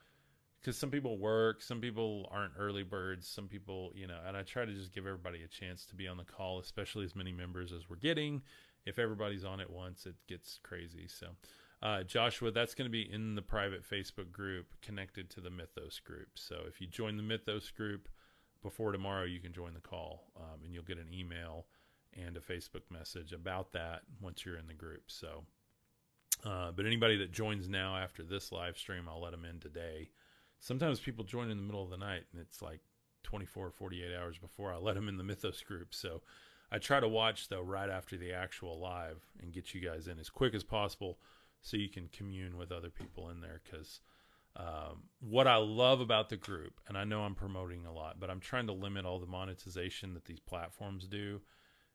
because 0.60 0.78
some 0.78 0.90
people 0.90 1.18
work, 1.18 1.60
some 1.60 1.80
people 1.80 2.26
aren't 2.30 2.54
early 2.58 2.84
birds, 2.84 3.28
some 3.28 3.48
people, 3.48 3.92
you 3.94 4.06
know, 4.06 4.18
and 4.26 4.34
I 4.34 4.42
try 4.42 4.64
to 4.64 4.72
just 4.72 4.94
give 4.94 5.06
everybody 5.06 5.42
a 5.42 5.48
chance 5.48 5.84
to 5.86 5.94
be 5.94 6.08
on 6.08 6.16
the 6.16 6.24
call, 6.24 6.58
especially 6.58 7.04
as 7.04 7.14
many 7.14 7.32
members 7.32 7.70
as 7.70 7.90
we're 7.90 7.96
getting 7.96 8.40
if 8.86 8.98
everybody's 8.98 9.44
on 9.44 9.60
it 9.60 9.70
once, 9.70 10.06
it 10.06 10.16
gets 10.28 10.58
crazy. 10.62 11.06
So, 11.08 11.28
uh, 11.82 12.02
Joshua, 12.02 12.50
that's 12.50 12.74
going 12.74 12.86
to 12.86 12.92
be 12.92 13.10
in 13.10 13.34
the 13.34 13.42
private 13.42 13.88
Facebook 13.88 14.32
group 14.32 14.74
connected 14.82 15.30
to 15.30 15.40
the 15.40 15.50
Mythos 15.50 16.00
group. 16.00 16.28
So, 16.34 16.62
if 16.66 16.80
you 16.80 16.86
join 16.86 17.16
the 17.16 17.22
Mythos 17.22 17.70
group 17.70 18.08
before 18.62 18.92
tomorrow, 18.92 19.24
you 19.24 19.40
can 19.40 19.52
join 19.52 19.74
the 19.74 19.80
call 19.80 20.24
um, 20.36 20.64
and 20.64 20.72
you'll 20.72 20.82
get 20.82 20.98
an 20.98 21.12
email 21.12 21.66
and 22.16 22.36
a 22.36 22.40
Facebook 22.40 22.82
message 22.90 23.32
about 23.32 23.72
that 23.72 24.02
once 24.20 24.44
you're 24.44 24.56
in 24.56 24.66
the 24.66 24.74
group. 24.74 25.04
So, 25.08 25.44
uh, 26.44 26.70
but 26.72 26.86
anybody 26.86 27.16
that 27.18 27.32
joins 27.32 27.68
now 27.68 27.96
after 27.96 28.22
this 28.22 28.52
live 28.52 28.78
stream, 28.78 29.08
I'll 29.08 29.20
let 29.20 29.32
them 29.32 29.44
in 29.44 29.60
today. 29.60 30.10
Sometimes 30.60 31.00
people 31.00 31.24
join 31.24 31.50
in 31.50 31.56
the 31.56 31.62
middle 31.62 31.82
of 31.82 31.90
the 31.90 31.96
night 31.96 32.24
and 32.32 32.40
it's 32.40 32.62
like 32.62 32.80
24 33.24 33.70
48 33.70 34.14
hours 34.14 34.38
before 34.38 34.72
I 34.72 34.76
let 34.76 34.94
them 34.94 35.08
in 35.08 35.16
the 35.16 35.24
Mythos 35.24 35.62
group. 35.62 35.94
So, 35.94 36.22
I 36.70 36.78
try 36.78 37.00
to 37.00 37.08
watch 37.08 37.48
though 37.48 37.62
right 37.62 37.90
after 37.90 38.16
the 38.16 38.32
actual 38.32 38.78
live 38.78 39.22
and 39.40 39.52
get 39.52 39.74
you 39.74 39.80
guys 39.80 40.08
in 40.08 40.18
as 40.18 40.30
quick 40.30 40.54
as 40.54 40.64
possible 40.64 41.18
so 41.60 41.76
you 41.76 41.88
can 41.88 42.08
commune 42.08 42.56
with 42.56 42.72
other 42.72 42.90
people 42.90 43.30
in 43.30 43.40
there 43.40 43.60
because 43.64 44.00
um, 44.56 45.04
what 45.20 45.48
I 45.48 45.56
love 45.56 46.00
about 46.00 46.28
the 46.28 46.36
group, 46.36 46.80
and 46.86 46.96
I 46.96 47.04
know 47.04 47.22
I'm 47.22 47.34
promoting 47.34 47.86
a 47.86 47.92
lot, 47.92 48.20
but 48.20 48.30
I'm 48.30 48.40
trying 48.40 48.68
to 48.68 48.72
limit 48.72 49.04
all 49.04 49.18
the 49.18 49.26
monetization 49.26 50.14
that 50.14 50.26
these 50.26 50.40
platforms 50.40 51.08
do 51.08 51.40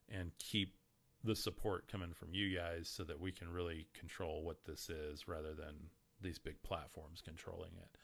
and 0.10 0.32
keep 0.40 0.76
the 1.24 1.36
support 1.36 1.90
coming 1.90 2.14
from 2.14 2.34
you 2.34 2.58
guys 2.58 2.90
so 2.90 3.04
that 3.04 3.20
we 3.20 3.32
can 3.32 3.50
really 3.50 3.88
control 3.98 4.44
what 4.44 4.66
this 4.66 4.90
is 4.90 5.28
rather 5.28 5.54
than 5.54 5.76
these 6.22 6.40
big 6.40 6.62
platforms 6.64 7.22
controlling 7.24 7.72
it. 7.78 7.98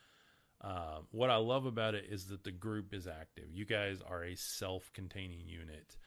Uh, 0.61 0.99
what 1.11 1.29
I 1.29 1.35
love 1.35 1.65
about 1.65 1.95
it 1.95 2.05
is 2.09 2.27
that 2.27 2.43
the 2.43 2.51
group 2.51 2.93
is 2.93 3.07
active. 3.07 3.45
You 3.51 3.65
guys 3.65 4.01
are 4.07 4.23
a 4.23 4.35
self 4.35 4.91
containing 4.93 5.47
unit. 5.47 5.97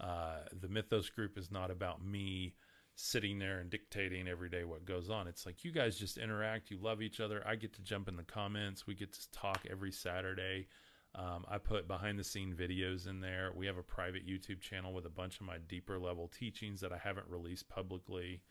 Uh, 0.00 0.40
the 0.60 0.68
Mythos 0.68 1.08
group 1.08 1.38
is 1.38 1.50
not 1.50 1.70
about 1.70 2.04
me 2.04 2.54
sitting 2.94 3.38
there 3.38 3.58
and 3.60 3.70
dictating 3.70 4.26
every 4.26 4.48
day 4.48 4.64
what 4.64 4.86
goes 4.86 5.10
on. 5.10 5.28
It's 5.28 5.44
like 5.44 5.64
you 5.64 5.70
guys 5.70 5.98
just 5.98 6.16
interact, 6.18 6.70
you 6.70 6.78
love 6.78 7.02
each 7.02 7.20
other. 7.20 7.42
I 7.46 7.56
get 7.56 7.74
to 7.74 7.82
jump 7.82 8.08
in 8.08 8.16
the 8.16 8.22
comments. 8.22 8.86
We 8.86 8.94
get 8.94 9.12
to 9.12 9.30
talk 9.32 9.66
every 9.70 9.92
Saturday. 9.92 10.68
Um, 11.14 11.44
I 11.48 11.58
put 11.58 11.88
behind 11.88 12.18
the 12.18 12.24
scene 12.24 12.54
videos 12.58 13.08
in 13.08 13.20
there. 13.20 13.50
We 13.54 13.66
have 13.66 13.78
a 13.78 13.82
private 13.82 14.26
YouTube 14.26 14.60
channel 14.60 14.92
with 14.92 15.06
a 15.06 15.10
bunch 15.10 15.40
of 15.40 15.46
my 15.46 15.58
deeper 15.68 15.98
level 15.98 16.28
teachings 16.28 16.80
that 16.80 16.92
I 16.92 16.98
haven't 16.98 17.28
released 17.28 17.68
publicly. 17.68 18.42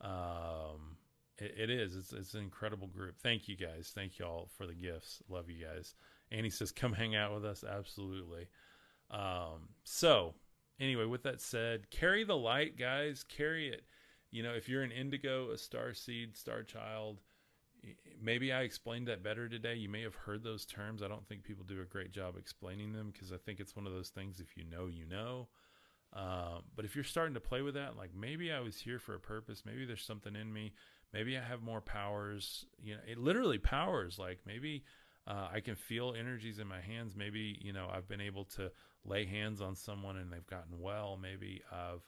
Um, 0.00 0.96
it, 1.38 1.54
it 1.56 1.70
is. 1.70 1.94
It's, 1.96 2.12
it's 2.12 2.34
an 2.34 2.40
incredible 2.40 2.88
group. 2.88 3.16
Thank 3.22 3.48
you 3.48 3.56
guys. 3.56 3.92
Thank 3.94 4.18
you 4.18 4.24
all 4.24 4.50
for 4.56 4.66
the 4.66 4.74
gifts. 4.74 5.22
Love 5.28 5.48
you 5.48 5.64
guys. 5.64 5.94
Annie 6.32 6.50
says, 6.50 6.72
come 6.72 6.92
hang 6.92 7.14
out 7.14 7.32
with 7.32 7.44
us. 7.44 7.64
Absolutely. 7.64 8.48
Um, 9.10 9.68
so 9.84 10.34
anyway, 10.80 11.04
with 11.04 11.22
that 11.24 11.40
said, 11.40 11.90
carry 11.90 12.24
the 12.24 12.36
light, 12.36 12.78
guys. 12.78 13.24
Carry 13.24 13.68
it. 13.68 13.84
You 14.30 14.42
know, 14.42 14.54
if 14.54 14.68
you're 14.68 14.82
an 14.82 14.90
indigo, 14.90 15.50
a 15.50 15.58
star 15.58 15.94
seed, 15.94 16.36
star 16.36 16.62
child, 16.62 17.20
maybe 18.20 18.52
I 18.52 18.62
explained 18.62 19.08
that 19.08 19.22
better 19.22 19.48
today. 19.48 19.76
You 19.76 19.88
may 19.88 20.02
have 20.02 20.14
heard 20.14 20.42
those 20.42 20.64
terms. 20.64 21.02
I 21.02 21.08
don't 21.08 21.26
think 21.28 21.44
people 21.44 21.64
do 21.64 21.80
a 21.80 21.84
great 21.84 22.12
job 22.12 22.34
explaining 22.36 22.92
them 22.92 23.10
because 23.12 23.32
I 23.32 23.36
think 23.36 23.60
it's 23.60 23.76
one 23.76 23.86
of 23.86 23.92
those 23.92 24.08
things 24.08 24.40
if 24.40 24.56
you 24.56 24.64
know, 24.64 24.86
you 24.86 25.06
know. 25.06 25.48
Um, 26.12 26.62
but 26.76 26.84
if 26.84 26.94
you're 26.94 27.04
starting 27.04 27.34
to 27.34 27.40
play 27.40 27.62
with 27.62 27.74
that, 27.74 27.96
like 27.96 28.10
maybe 28.14 28.52
I 28.52 28.60
was 28.60 28.76
here 28.76 28.98
for 28.98 29.14
a 29.14 29.20
purpose, 29.20 29.62
maybe 29.66 29.84
there's 29.84 30.04
something 30.04 30.36
in 30.36 30.52
me, 30.52 30.72
maybe 31.12 31.36
I 31.36 31.42
have 31.42 31.62
more 31.62 31.80
powers, 31.80 32.66
you 32.78 32.94
know, 32.94 33.00
it 33.06 33.18
literally 33.18 33.58
powers. 33.58 34.18
Like 34.18 34.40
maybe 34.46 34.84
uh, 35.26 35.48
I 35.52 35.60
can 35.60 35.74
feel 35.74 36.14
energies 36.18 36.58
in 36.58 36.66
my 36.66 36.80
hands. 36.80 37.14
Maybe, 37.16 37.58
you 37.62 37.72
know, 37.72 37.88
I've 37.92 38.08
been 38.08 38.20
able 38.20 38.44
to 38.56 38.70
lay 39.04 39.24
hands 39.24 39.60
on 39.60 39.74
someone 39.74 40.16
and 40.16 40.32
they've 40.32 40.46
gotten 40.46 40.80
well. 40.80 41.18
Maybe 41.20 41.62
I've 41.72 42.06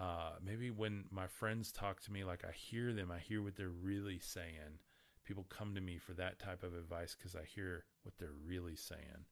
uh, 0.00 0.32
maybe 0.44 0.70
when 0.70 1.04
my 1.10 1.26
friends 1.26 1.70
talk 1.70 2.00
to 2.02 2.12
me, 2.12 2.24
like 2.24 2.44
I 2.44 2.52
hear 2.52 2.92
them, 2.92 3.10
I 3.12 3.18
hear 3.18 3.42
what 3.42 3.56
they're 3.56 3.68
really 3.68 4.18
saying. 4.18 4.80
People 5.24 5.46
come 5.48 5.74
to 5.74 5.80
me 5.80 5.98
for 5.98 6.14
that 6.14 6.38
type 6.38 6.62
of 6.62 6.74
advice 6.74 7.14
because 7.16 7.36
I 7.36 7.44
hear 7.44 7.84
what 8.02 8.14
they're 8.18 8.34
really 8.44 8.76
saying. 8.76 9.26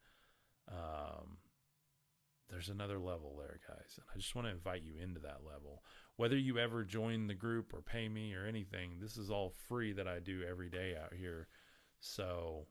Um, 0.70 1.38
there's 2.48 2.68
another 2.68 2.98
level 2.98 3.36
there, 3.38 3.58
guys. 3.66 3.96
And 3.96 4.06
I 4.14 4.18
just 4.18 4.34
want 4.34 4.46
to 4.46 4.52
invite 4.52 4.82
you 4.82 4.94
into 5.02 5.20
that 5.20 5.40
level. 5.44 5.82
Whether 6.16 6.36
you 6.36 6.58
ever 6.58 6.84
join 6.84 7.26
the 7.26 7.34
group 7.34 7.72
or 7.74 7.80
pay 7.80 8.08
me 8.08 8.34
or 8.34 8.46
anything, 8.46 8.98
this 9.00 9.16
is 9.16 9.30
all 9.30 9.54
free 9.68 9.92
that 9.94 10.06
I 10.06 10.18
do 10.20 10.42
every 10.48 10.70
day 10.70 10.94
out 11.02 11.14
here. 11.14 11.48
So 11.98 12.66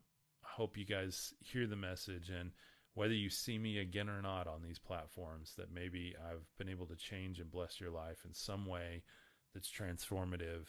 hope 0.62 0.78
you 0.78 0.86
guys 0.86 1.34
hear 1.40 1.66
the 1.66 1.76
message 1.76 2.30
and 2.30 2.52
whether 2.94 3.16
you 3.16 3.32
see 3.32 3.58
me 3.58 3.80
again 3.80 4.08
or 4.08 4.22
not 4.22 4.46
on 4.46 4.62
these 4.62 4.78
platforms, 4.78 5.54
that 5.58 5.74
maybe 5.74 6.14
I've 6.30 6.46
been 6.60 6.70
able 6.70 6.86
to 6.86 6.96
change 6.96 7.40
and 7.40 7.50
bless 7.50 7.82
your 7.82 7.90
life 7.90 8.20
in 8.26 8.34
some 8.36 8.68
way 8.68 9.02
that's 9.56 9.72
transformative. 9.72 10.68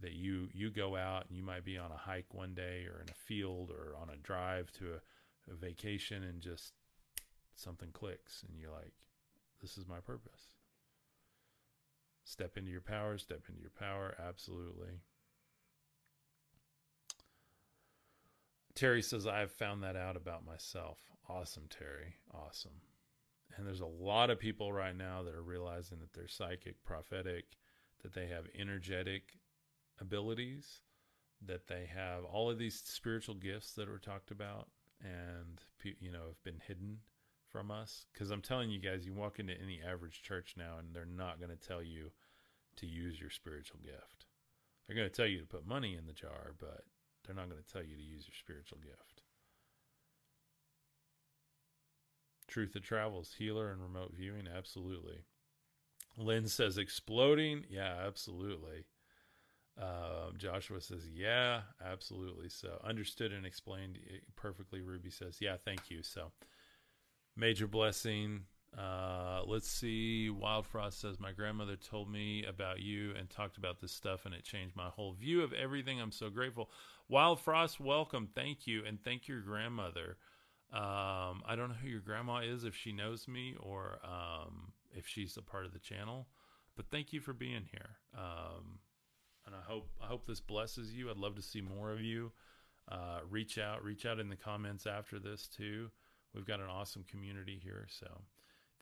That 0.00 0.12
you 0.12 0.48
you 0.52 0.70
go 0.70 0.96
out 0.96 1.26
and 1.28 1.36
you 1.36 1.42
might 1.42 1.64
be 1.64 1.78
on 1.78 1.92
a 1.92 1.96
hike 1.96 2.34
one 2.34 2.52
day 2.52 2.86
or 2.86 3.00
in 3.00 3.08
a 3.08 3.26
field 3.26 3.70
or 3.70 3.94
on 3.96 4.10
a 4.10 4.18
drive 4.18 4.70
to 4.72 4.94
a, 4.94 5.52
a 5.52 5.54
vacation 5.54 6.22
and 6.24 6.42
just 6.42 6.74
something 7.54 7.88
clicks 7.92 8.44
and 8.46 8.58
you're 8.60 8.70
like, 8.70 8.92
this 9.62 9.78
is 9.78 9.88
my 9.88 10.00
purpose. 10.00 10.56
Step 12.24 12.58
into 12.58 12.70
your 12.70 12.82
power, 12.82 13.16
step 13.16 13.42
into 13.48 13.62
your 13.62 13.72
power, 13.78 14.14
absolutely. 14.26 15.00
Terry 18.74 19.02
says, 19.02 19.26
I 19.26 19.40
have 19.40 19.52
found 19.52 19.82
that 19.82 19.96
out 19.96 20.16
about 20.16 20.46
myself. 20.46 20.98
Awesome, 21.28 21.64
Terry. 21.68 22.16
Awesome. 22.32 22.80
And 23.56 23.66
there's 23.66 23.80
a 23.80 23.86
lot 23.86 24.30
of 24.30 24.38
people 24.38 24.72
right 24.72 24.96
now 24.96 25.22
that 25.22 25.34
are 25.34 25.42
realizing 25.42 25.98
that 26.00 26.12
they're 26.14 26.28
psychic, 26.28 26.82
prophetic, 26.84 27.44
that 28.02 28.14
they 28.14 28.26
have 28.28 28.46
energetic 28.58 29.38
abilities, 30.00 30.80
that 31.46 31.68
they 31.68 31.88
have 31.94 32.24
all 32.24 32.50
of 32.50 32.58
these 32.58 32.80
spiritual 32.84 33.34
gifts 33.34 33.72
that 33.74 33.88
were 33.88 33.98
talked 33.98 34.30
about 34.30 34.68
and, 35.02 35.60
you 36.00 36.10
know, 36.10 36.26
have 36.28 36.42
been 36.42 36.60
hidden 36.66 36.98
from 37.50 37.70
us. 37.70 38.06
Because 38.12 38.30
I'm 38.30 38.40
telling 38.40 38.70
you 38.70 38.80
guys, 38.80 39.04
you 39.04 39.12
walk 39.12 39.38
into 39.38 39.54
any 39.60 39.80
average 39.86 40.22
church 40.22 40.54
now 40.56 40.78
and 40.78 40.94
they're 40.94 41.04
not 41.04 41.38
going 41.38 41.50
to 41.50 41.68
tell 41.68 41.82
you 41.82 42.10
to 42.76 42.86
use 42.86 43.20
your 43.20 43.30
spiritual 43.30 43.80
gift. 43.84 44.26
They're 44.86 44.96
going 44.96 45.08
to 45.08 45.14
tell 45.14 45.26
you 45.26 45.40
to 45.40 45.46
put 45.46 45.66
money 45.66 45.94
in 45.94 46.06
the 46.06 46.12
jar, 46.12 46.54
but 46.58 46.84
they're 47.24 47.36
not 47.36 47.48
going 47.48 47.62
to 47.62 47.72
tell 47.72 47.82
you 47.82 47.96
to 47.96 48.02
use 48.02 48.26
your 48.26 48.34
spiritual 48.38 48.78
gift. 48.78 49.22
Truth 52.48 52.74
that 52.74 52.82
travels, 52.82 53.34
healer 53.38 53.70
and 53.70 53.82
remote 53.82 54.12
viewing, 54.16 54.46
absolutely. 54.54 55.24
Lynn 56.16 56.48
says 56.48 56.76
exploding, 56.76 57.64
yeah, 57.70 57.94
absolutely. 58.06 58.84
Uh, 59.80 60.32
Joshua 60.36 60.80
says, 60.80 61.08
yeah, 61.10 61.62
absolutely. 61.82 62.50
So 62.50 62.78
understood 62.84 63.32
and 63.32 63.46
explained 63.46 63.98
perfectly. 64.36 64.82
Ruby 64.82 65.10
says, 65.10 65.38
yeah, 65.40 65.56
thank 65.64 65.90
you. 65.90 66.02
So 66.02 66.32
major 67.36 67.66
blessing. 67.66 68.42
Uh, 68.76 69.42
let's 69.46 69.68
see. 69.68 70.30
Wild 70.30 70.66
Frost 70.66 71.00
says, 71.00 71.20
My 71.20 71.32
grandmother 71.32 71.76
told 71.76 72.10
me 72.10 72.44
about 72.44 72.80
you 72.80 73.12
and 73.18 73.28
talked 73.28 73.58
about 73.58 73.80
this 73.80 73.92
stuff, 73.92 74.24
and 74.24 74.34
it 74.34 74.44
changed 74.44 74.74
my 74.74 74.88
whole 74.88 75.12
view 75.12 75.42
of 75.42 75.52
everything. 75.52 76.00
I'm 76.00 76.12
so 76.12 76.30
grateful. 76.30 76.70
Wild 77.08 77.40
Frost, 77.40 77.80
welcome. 77.80 78.28
Thank 78.34 78.66
you. 78.66 78.84
And 78.84 79.02
thank 79.02 79.28
your 79.28 79.40
grandmother. 79.40 80.16
Um, 80.72 81.42
I 81.46 81.54
don't 81.54 81.68
know 81.68 81.76
who 81.82 81.88
your 81.88 82.00
grandma 82.00 82.38
is, 82.38 82.64
if 82.64 82.74
she 82.74 82.92
knows 82.92 83.28
me 83.28 83.56
or 83.60 83.98
um, 84.02 84.72
if 84.96 85.06
she's 85.06 85.36
a 85.36 85.42
part 85.42 85.66
of 85.66 85.74
the 85.74 85.78
channel, 85.78 86.28
but 86.76 86.86
thank 86.90 87.12
you 87.12 87.20
for 87.20 87.34
being 87.34 87.64
here. 87.70 87.96
Um, 88.16 88.78
and 89.44 89.54
I 89.54 89.60
hope 89.60 89.90
I 90.02 90.06
hope 90.06 90.26
this 90.26 90.40
blesses 90.40 90.94
you. 90.94 91.10
I'd 91.10 91.18
love 91.18 91.36
to 91.36 91.42
see 91.42 91.60
more 91.60 91.92
of 91.92 92.00
you. 92.00 92.32
Uh, 92.90 93.20
reach 93.28 93.58
out, 93.58 93.84
reach 93.84 94.06
out 94.06 94.18
in 94.18 94.30
the 94.30 94.36
comments 94.36 94.86
after 94.86 95.18
this 95.18 95.46
too. 95.46 95.90
We've 96.34 96.46
got 96.46 96.60
an 96.60 96.68
awesome 96.70 97.04
community 97.04 97.60
here, 97.62 97.86
so 97.90 98.22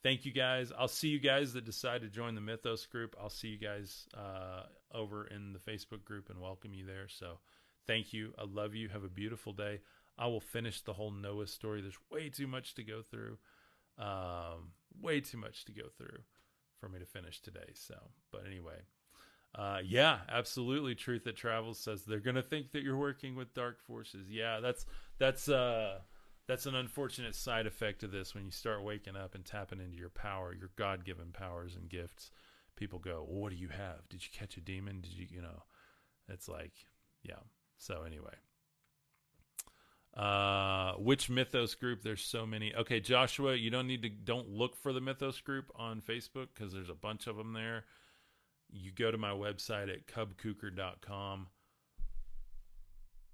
thank 0.02 0.24
you 0.24 0.32
guys. 0.32 0.72
I'll 0.76 0.88
see 0.88 1.08
you 1.08 1.20
guys 1.20 1.52
that 1.54 1.64
decide 1.64 2.02
to 2.02 2.08
join 2.08 2.34
the 2.34 2.40
Mythos 2.40 2.86
group. 2.86 3.14
I'll 3.20 3.30
see 3.30 3.48
you 3.48 3.58
guys 3.58 4.06
uh, 4.16 4.62
over 4.94 5.26
in 5.26 5.52
the 5.52 5.58
Facebook 5.58 6.04
group 6.04 6.30
and 6.30 6.40
welcome 6.40 6.74
you 6.74 6.86
there. 6.86 7.08
So 7.08 7.38
thank 7.86 8.12
you. 8.12 8.32
I 8.38 8.44
love 8.44 8.74
you. 8.74 8.88
Have 8.88 9.04
a 9.04 9.08
beautiful 9.08 9.52
day. 9.52 9.80
I 10.18 10.26
will 10.26 10.40
finish 10.40 10.82
the 10.82 10.92
whole 10.92 11.10
Noah 11.10 11.46
story. 11.46 11.80
There's 11.80 11.98
way 12.10 12.28
too 12.28 12.46
much 12.46 12.74
to 12.74 12.82
go 12.82 13.02
through. 13.02 13.38
Um, 13.98 14.72
way 15.00 15.20
too 15.20 15.38
much 15.38 15.64
to 15.66 15.72
go 15.72 15.88
through 15.96 16.20
for 16.78 16.88
me 16.88 16.98
to 16.98 17.06
finish 17.06 17.40
today. 17.40 17.72
So, 17.74 17.94
but 18.32 18.42
anyway, 18.46 18.80
uh, 19.54 19.78
yeah, 19.84 20.18
absolutely. 20.28 20.94
Truth 20.94 21.24
that 21.24 21.36
travels 21.36 21.78
says 21.78 22.04
they're 22.04 22.20
gonna 22.20 22.42
think 22.42 22.72
that 22.72 22.82
you're 22.82 22.96
working 22.96 23.34
with 23.34 23.52
dark 23.54 23.80
forces. 23.86 24.30
Yeah, 24.30 24.60
that's 24.60 24.86
that's 25.18 25.48
uh 25.48 25.98
that's 26.50 26.66
an 26.66 26.74
unfortunate 26.74 27.36
side 27.36 27.66
effect 27.66 28.02
of 28.02 28.10
this 28.10 28.34
when 28.34 28.44
you 28.44 28.50
start 28.50 28.82
waking 28.82 29.14
up 29.14 29.36
and 29.36 29.44
tapping 29.44 29.78
into 29.78 29.96
your 29.96 30.08
power, 30.10 30.52
your 30.52 30.70
God 30.74 31.04
given 31.04 31.30
powers 31.32 31.76
and 31.76 31.88
gifts. 31.88 32.32
People 32.74 32.98
go, 32.98 33.24
well, 33.28 33.42
What 33.42 33.50
do 33.50 33.56
you 33.56 33.68
have? 33.68 34.08
Did 34.08 34.24
you 34.24 34.30
catch 34.36 34.56
a 34.56 34.60
demon? 34.60 35.00
Did 35.00 35.12
you, 35.12 35.26
you 35.30 35.42
know, 35.42 35.62
it's 36.28 36.48
like, 36.48 36.72
yeah. 37.22 37.38
So, 37.78 38.02
anyway. 38.04 38.34
Uh, 40.16 40.94
which 40.94 41.30
Mythos 41.30 41.76
group? 41.76 42.02
There's 42.02 42.24
so 42.24 42.44
many. 42.44 42.74
Okay, 42.74 42.98
Joshua, 42.98 43.54
you 43.54 43.70
don't 43.70 43.86
need 43.86 44.02
to, 44.02 44.08
don't 44.08 44.48
look 44.48 44.74
for 44.74 44.92
the 44.92 45.00
Mythos 45.00 45.40
group 45.40 45.70
on 45.76 46.00
Facebook 46.00 46.48
because 46.52 46.72
there's 46.72 46.90
a 46.90 46.94
bunch 46.94 47.28
of 47.28 47.36
them 47.36 47.52
there. 47.52 47.84
You 48.72 48.90
go 48.90 49.12
to 49.12 49.18
my 49.18 49.30
website 49.30 49.88
at 49.88 50.08
cubkuker.com 50.08 51.46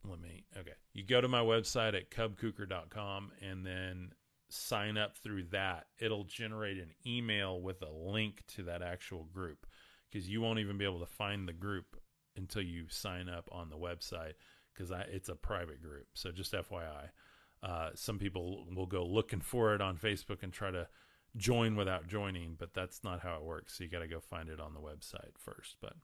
let 0.09 0.21
me 0.21 0.45
okay. 0.57 0.73
You 0.93 1.05
go 1.05 1.21
to 1.21 1.29
my 1.29 1.41
website 1.41 1.95
at 1.95 2.11
cubkuker.com 2.11 3.33
and 3.43 3.67
then 3.67 4.13
sign 4.49 4.97
up 4.97 5.17
through 5.19 5.45
that. 5.53 5.87
It'll 5.99 6.25
generate 6.25 6.79
an 6.79 6.91
email 7.07 7.61
with 7.61 7.83
a 7.83 7.91
link 7.91 8.43
to 8.55 8.65
that 8.65 8.83
actual 8.83 9.25
group 9.25 9.67
because 10.11 10.29
you 10.29 10.41
won't 10.41 10.59
even 10.59 10.79
be 10.79 10.85
able 10.85 11.01
to 11.01 11.07
find 11.07 11.49
the 11.49 11.53
group 11.53 11.97
until 12.37 12.63
you 12.63 12.87
sign 12.89 13.29
up 13.29 13.49
on 13.51 13.71
the 13.71 13.77
website 13.77 14.35
because 14.73 14.93
it's 15.11 15.29
a 15.29 15.35
private 15.35 15.83
group. 15.83 16.07
So 16.15 16.31
just 16.31 16.53
fyi 16.53 17.09
uh, 17.63 17.91
some 17.95 18.19
people 18.19 18.67
will 18.75 18.87
go 18.87 19.05
looking 19.05 19.41
for 19.41 19.75
it 19.75 19.81
on 19.81 19.97
facebook 19.97 20.43
and 20.43 20.53
try 20.53 20.71
to 20.71 20.87
join 21.39 21.75
without 21.75 22.07
joining 22.07 22.55
but 22.59 22.75
that's 22.75 23.03
not 23.03 23.21
how 23.21 23.37
it 23.37 23.43
works. 23.43 23.77
So 23.77 23.85
you 23.85 23.91
got 23.91 24.01
to 24.01 24.09
go 24.09 24.21
find 24.21 24.49
it 24.49 24.61
on 24.61 24.75
the 24.75 24.81
website 24.81 25.37
first. 25.39 25.77
But 25.81 25.95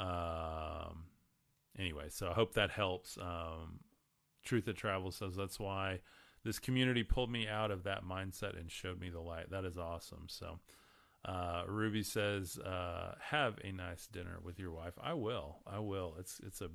um, 0.00 1.06
anyway, 1.78 2.06
so 2.08 2.28
I 2.28 2.32
hope 2.32 2.54
that 2.54 2.70
helps. 2.70 3.18
Um, 3.18 3.80
Truth 4.44 4.66
that 4.66 4.76
Travel 4.76 5.10
says 5.10 5.34
that's 5.34 5.58
why 5.58 6.00
this 6.44 6.58
community 6.58 7.02
pulled 7.02 7.30
me 7.30 7.48
out 7.48 7.70
of 7.70 7.84
that 7.84 8.04
mindset 8.04 8.58
and 8.58 8.70
showed 8.70 9.00
me 9.00 9.08
the 9.08 9.20
light. 9.20 9.50
That 9.50 9.64
is 9.64 9.78
awesome. 9.78 10.26
So, 10.28 10.58
uh, 11.24 11.64
Ruby 11.66 12.02
says, 12.02 12.58
uh, 12.58 13.14
"Have 13.30 13.58
a 13.64 13.72
nice 13.72 14.06
dinner 14.06 14.38
with 14.42 14.58
your 14.58 14.70
wife." 14.70 14.98
I 15.00 15.14
will. 15.14 15.62
I 15.66 15.78
will. 15.78 16.16
It's 16.18 16.40
it's 16.40 16.60
a 16.60 16.68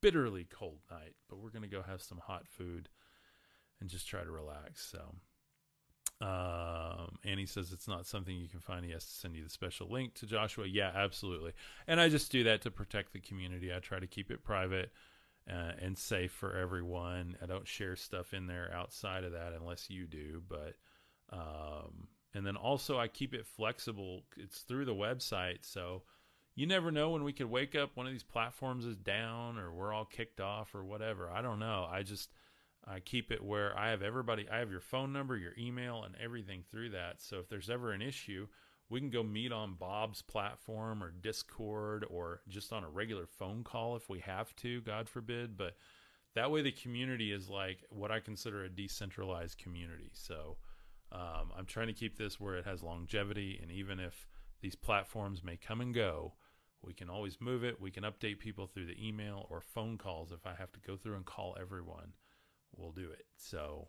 bitterly 0.00 0.44
cold 0.44 0.80
night, 0.90 1.16
but 1.28 1.38
we're 1.38 1.50
gonna 1.50 1.66
go 1.66 1.82
have 1.82 2.00
some 2.02 2.18
hot 2.18 2.46
food 2.46 2.88
and 3.80 3.90
just 3.90 4.06
try 4.06 4.22
to 4.22 4.30
relax. 4.30 4.86
So, 4.86 5.16
um, 6.24 7.18
Annie 7.22 7.44
says 7.44 7.70
it's 7.70 7.86
not 7.86 8.06
something 8.06 8.34
you 8.34 8.48
can 8.48 8.60
find. 8.60 8.84
He 8.84 8.92
has 8.92 9.04
to 9.04 9.12
send 9.12 9.36
you 9.36 9.44
the 9.44 9.50
special 9.50 9.90
link 9.90 10.14
to 10.14 10.26
Joshua. 10.26 10.66
Yeah, 10.66 10.90
absolutely. 10.94 11.52
And 11.86 12.00
I 12.00 12.08
just 12.08 12.32
do 12.32 12.44
that 12.44 12.62
to 12.62 12.70
protect 12.70 13.12
the 13.12 13.20
community. 13.20 13.74
I 13.74 13.78
try 13.80 13.98
to 13.98 14.06
keep 14.06 14.30
it 14.30 14.42
private 14.42 14.90
uh, 15.50 15.72
and 15.78 15.98
safe 15.98 16.32
for 16.32 16.56
everyone. 16.56 17.36
I 17.42 17.46
don't 17.46 17.68
share 17.68 17.94
stuff 17.94 18.32
in 18.32 18.46
there 18.46 18.72
outside 18.74 19.24
of 19.24 19.32
that 19.32 19.52
unless 19.52 19.90
you 19.90 20.06
do. 20.06 20.42
But 20.48 20.76
um, 21.30 22.08
and 22.32 22.46
then 22.46 22.56
also 22.56 22.98
I 22.98 23.08
keep 23.08 23.34
it 23.34 23.46
flexible. 23.46 24.22
It's 24.38 24.60
through 24.60 24.86
the 24.86 24.94
website, 24.94 25.58
so 25.60 26.04
you 26.54 26.66
never 26.66 26.90
know 26.90 27.10
when 27.10 27.24
we 27.24 27.34
could 27.34 27.50
wake 27.50 27.74
up 27.74 27.90
one 27.94 28.06
of 28.06 28.12
these 28.12 28.22
platforms 28.22 28.86
is 28.86 28.96
down 28.96 29.58
or 29.58 29.72
we're 29.72 29.92
all 29.92 30.06
kicked 30.06 30.40
off 30.40 30.74
or 30.74 30.84
whatever. 30.84 31.28
I 31.28 31.42
don't 31.42 31.58
know. 31.58 31.86
I 31.90 32.02
just 32.02 32.30
I 32.86 33.00
keep 33.00 33.30
it 33.30 33.42
where 33.42 33.76
I 33.78 33.90
have 33.90 34.02
everybody, 34.02 34.46
I 34.50 34.58
have 34.58 34.70
your 34.70 34.80
phone 34.80 35.12
number, 35.12 35.36
your 35.36 35.54
email, 35.58 36.02
and 36.04 36.14
everything 36.22 36.64
through 36.70 36.90
that. 36.90 37.22
So 37.22 37.38
if 37.38 37.48
there's 37.48 37.70
ever 37.70 37.92
an 37.92 38.02
issue, 38.02 38.46
we 38.90 39.00
can 39.00 39.10
go 39.10 39.22
meet 39.22 39.52
on 39.52 39.74
Bob's 39.74 40.20
platform 40.20 41.02
or 41.02 41.10
Discord 41.10 42.04
or 42.10 42.42
just 42.48 42.72
on 42.72 42.84
a 42.84 42.88
regular 42.88 43.26
phone 43.26 43.64
call 43.64 43.96
if 43.96 44.10
we 44.10 44.20
have 44.20 44.54
to, 44.56 44.82
God 44.82 45.08
forbid. 45.08 45.56
But 45.56 45.76
that 46.34 46.50
way, 46.50 46.62
the 46.62 46.72
community 46.72 47.32
is 47.32 47.48
like 47.48 47.78
what 47.88 48.10
I 48.10 48.20
consider 48.20 48.64
a 48.64 48.68
decentralized 48.68 49.58
community. 49.58 50.10
So 50.12 50.58
um, 51.10 51.52
I'm 51.56 51.66
trying 51.66 51.86
to 51.86 51.92
keep 51.94 52.18
this 52.18 52.38
where 52.38 52.56
it 52.56 52.66
has 52.66 52.82
longevity. 52.82 53.58
And 53.62 53.70
even 53.70 53.98
if 53.98 54.26
these 54.60 54.74
platforms 54.74 55.42
may 55.42 55.56
come 55.56 55.80
and 55.80 55.94
go, 55.94 56.34
we 56.82 56.92
can 56.92 57.08
always 57.08 57.40
move 57.40 57.64
it. 57.64 57.80
We 57.80 57.90
can 57.90 58.04
update 58.04 58.40
people 58.40 58.66
through 58.66 58.86
the 58.86 59.06
email 59.08 59.46
or 59.48 59.62
phone 59.62 59.96
calls 59.96 60.32
if 60.32 60.46
I 60.46 60.54
have 60.54 60.72
to 60.72 60.80
go 60.80 60.98
through 60.98 61.16
and 61.16 61.24
call 61.24 61.56
everyone 61.58 62.12
we'll 62.76 62.92
do 62.92 63.10
it. 63.10 63.26
So 63.36 63.88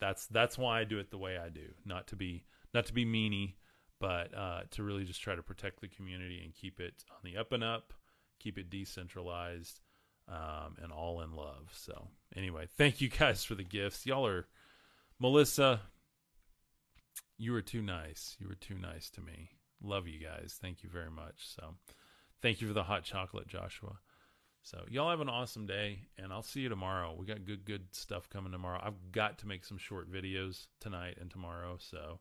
that's 0.00 0.26
that's 0.26 0.56
why 0.58 0.80
I 0.80 0.84
do 0.84 0.98
it 0.98 1.10
the 1.10 1.18
way 1.18 1.38
I 1.38 1.48
do. 1.48 1.74
Not 1.84 2.08
to 2.08 2.16
be 2.16 2.44
not 2.74 2.86
to 2.86 2.92
be 2.92 3.04
meany, 3.04 3.56
but 4.00 4.34
uh, 4.36 4.60
to 4.72 4.82
really 4.82 5.04
just 5.04 5.22
try 5.22 5.34
to 5.34 5.42
protect 5.42 5.80
the 5.80 5.88
community 5.88 6.40
and 6.44 6.54
keep 6.54 6.80
it 6.80 7.04
on 7.10 7.18
the 7.24 7.38
up 7.38 7.52
and 7.52 7.64
up, 7.64 7.92
keep 8.38 8.58
it 8.58 8.70
decentralized, 8.70 9.80
um, 10.28 10.76
and 10.82 10.92
all 10.92 11.20
in 11.20 11.32
love. 11.32 11.70
So, 11.72 12.08
anyway, 12.36 12.68
thank 12.76 13.00
you 13.00 13.08
guys 13.08 13.44
for 13.44 13.54
the 13.54 13.64
gifts. 13.64 14.06
Y'all 14.06 14.26
are, 14.26 14.46
Melissa, 15.18 15.80
you 17.36 17.52
were 17.52 17.62
too 17.62 17.82
nice. 17.82 18.36
You 18.38 18.48
were 18.48 18.54
too 18.54 18.78
nice 18.78 19.10
to 19.10 19.20
me. 19.20 19.50
Love 19.82 20.06
you 20.06 20.18
guys. 20.18 20.58
Thank 20.60 20.82
you 20.82 20.90
very 20.90 21.10
much. 21.10 21.54
So, 21.56 21.74
thank 22.42 22.60
you 22.60 22.68
for 22.68 22.74
the 22.74 22.84
hot 22.84 23.04
chocolate, 23.04 23.48
Joshua. 23.48 23.98
So, 24.70 24.84
y'all 24.90 25.08
have 25.08 25.22
an 25.22 25.30
awesome 25.30 25.64
day, 25.64 26.00
and 26.18 26.30
I'll 26.30 26.42
see 26.42 26.60
you 26.60 26.68
tomorrow. 26.68 27.16
We 27.18 27.24
got 27.24 27.46
good, 27.46 27.64
good 27.64 27.86
stuff 27.92 28.28
coming 28.28 28.52
tomorrow. 28.52 28.78
I've 28.84 29.12
got 29.12 29.38
to 29.38 29.46
make 29.46 29.64
some 29.64 29.78
short 29.78 30.12
videos 30.12 30.66
tonight 30.78 31.16
and 31.18 31.30
tomorrow. 31.30 31.78
So, 31.80 32.20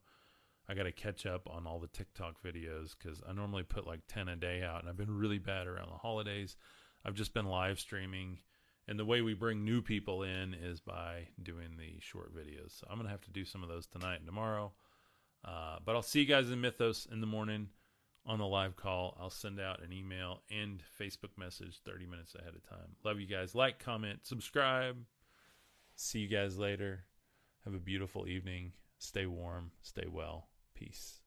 I 0.69 0.73
got 0.73 0.83
to 0.83 0.93
catch 0.93 1.25
up 1.25 1.49
on 1.51 1.67
all 1.67 1.77
the 1.77 1.89
TikTok 1.89 2.41
videos 2.41 2.95
because 2.97 3.21
I 3.27 3.33
normally 3.33 3.63
put 3.63 3.85
like 3.85 3.99
10 4.07 4.29
a 4.29 4.37
day 4.37 4.63
out, 4.63 4.79
and 4.79 4.89
I've 4.89 4.95
been 4.95 5.17
really 5.17 5.39
bad 5.39 5.67
around 5.67 5.89
the 5.91 5.97
holidays. 5.97 6.55
I've 7.03 7.15
just 7.15 7.33
been 7.33 7.47
live 7.47 7.81
streaming. 7.81 8.39
And 8.87 8.97
the 8.97 9.03
way 9.03 9.21
we 9.21 9.33
bring 9.33 9.65
new 9.65 9.81
people 9.81 10.23
in 10.23 10.53
is 10.53 10.79
by 10.79 11.27
doing 11.43 11.75
the 11.77 11.99
short 11.99 12.33
videos. 12.33 12.79
So 12.79 12.87
I'm 12.89 12.97
to 13.01 13.09
have 13.09 13.25
to 13.25 13.29
do 13.29 13.43
some 13.43 13.61
of 13.61 13.67
those 13.67 13.87
tonight 13.87 14.19
and 14.19 14.25
tomorrow. 14.25 14.71
Uh, 15.43 15.79
but 15.83 15.97
I'll 15.97 16.01
see 16.01 16.21
you 16.21 16.25
guys 16.25 16.49
in 16.49 16.61
Mythos 16.61 17.09
in 17.11 17.19
the 17.19 17.27
morning 17.27 17.67
on 18.27 18.39
the 18.39 18.45
live 18.45 18.75
call. 18.75 19.17
I'll 19.19 19.29
send 19.29 19.59
out 19.59 19.81
an 19.81 19.93
email 19.93 20.41
and 20.51 20.83
Facebook 20.99 21.37
message 21.37 21.79
30 21.85 22.05
minutes 22.05 22.35
ahead 22.35 22.53
of 22.53 22.69
time. 22.69 22.95
Love 23.03 23.19
you 23.19 23.27
guys. 23.27 23.55
Like, 23.55 23.79
comment, 23.79 24.19
subscribe. 24.23 24.97
See 25.95 26.19
you 26.19 26.27
guys 26.27 26.57
later. 26.57 27.05
Have 27.65 27.73
a 27.73 27.79
beautiful 27.79 28.27
evening. 28.27 28.73
Stay 28.99 29.25
warm. 29.25 29.71
Stay 29.81 30.07
well. 30.11 30.49
Peace. 30.75 31.21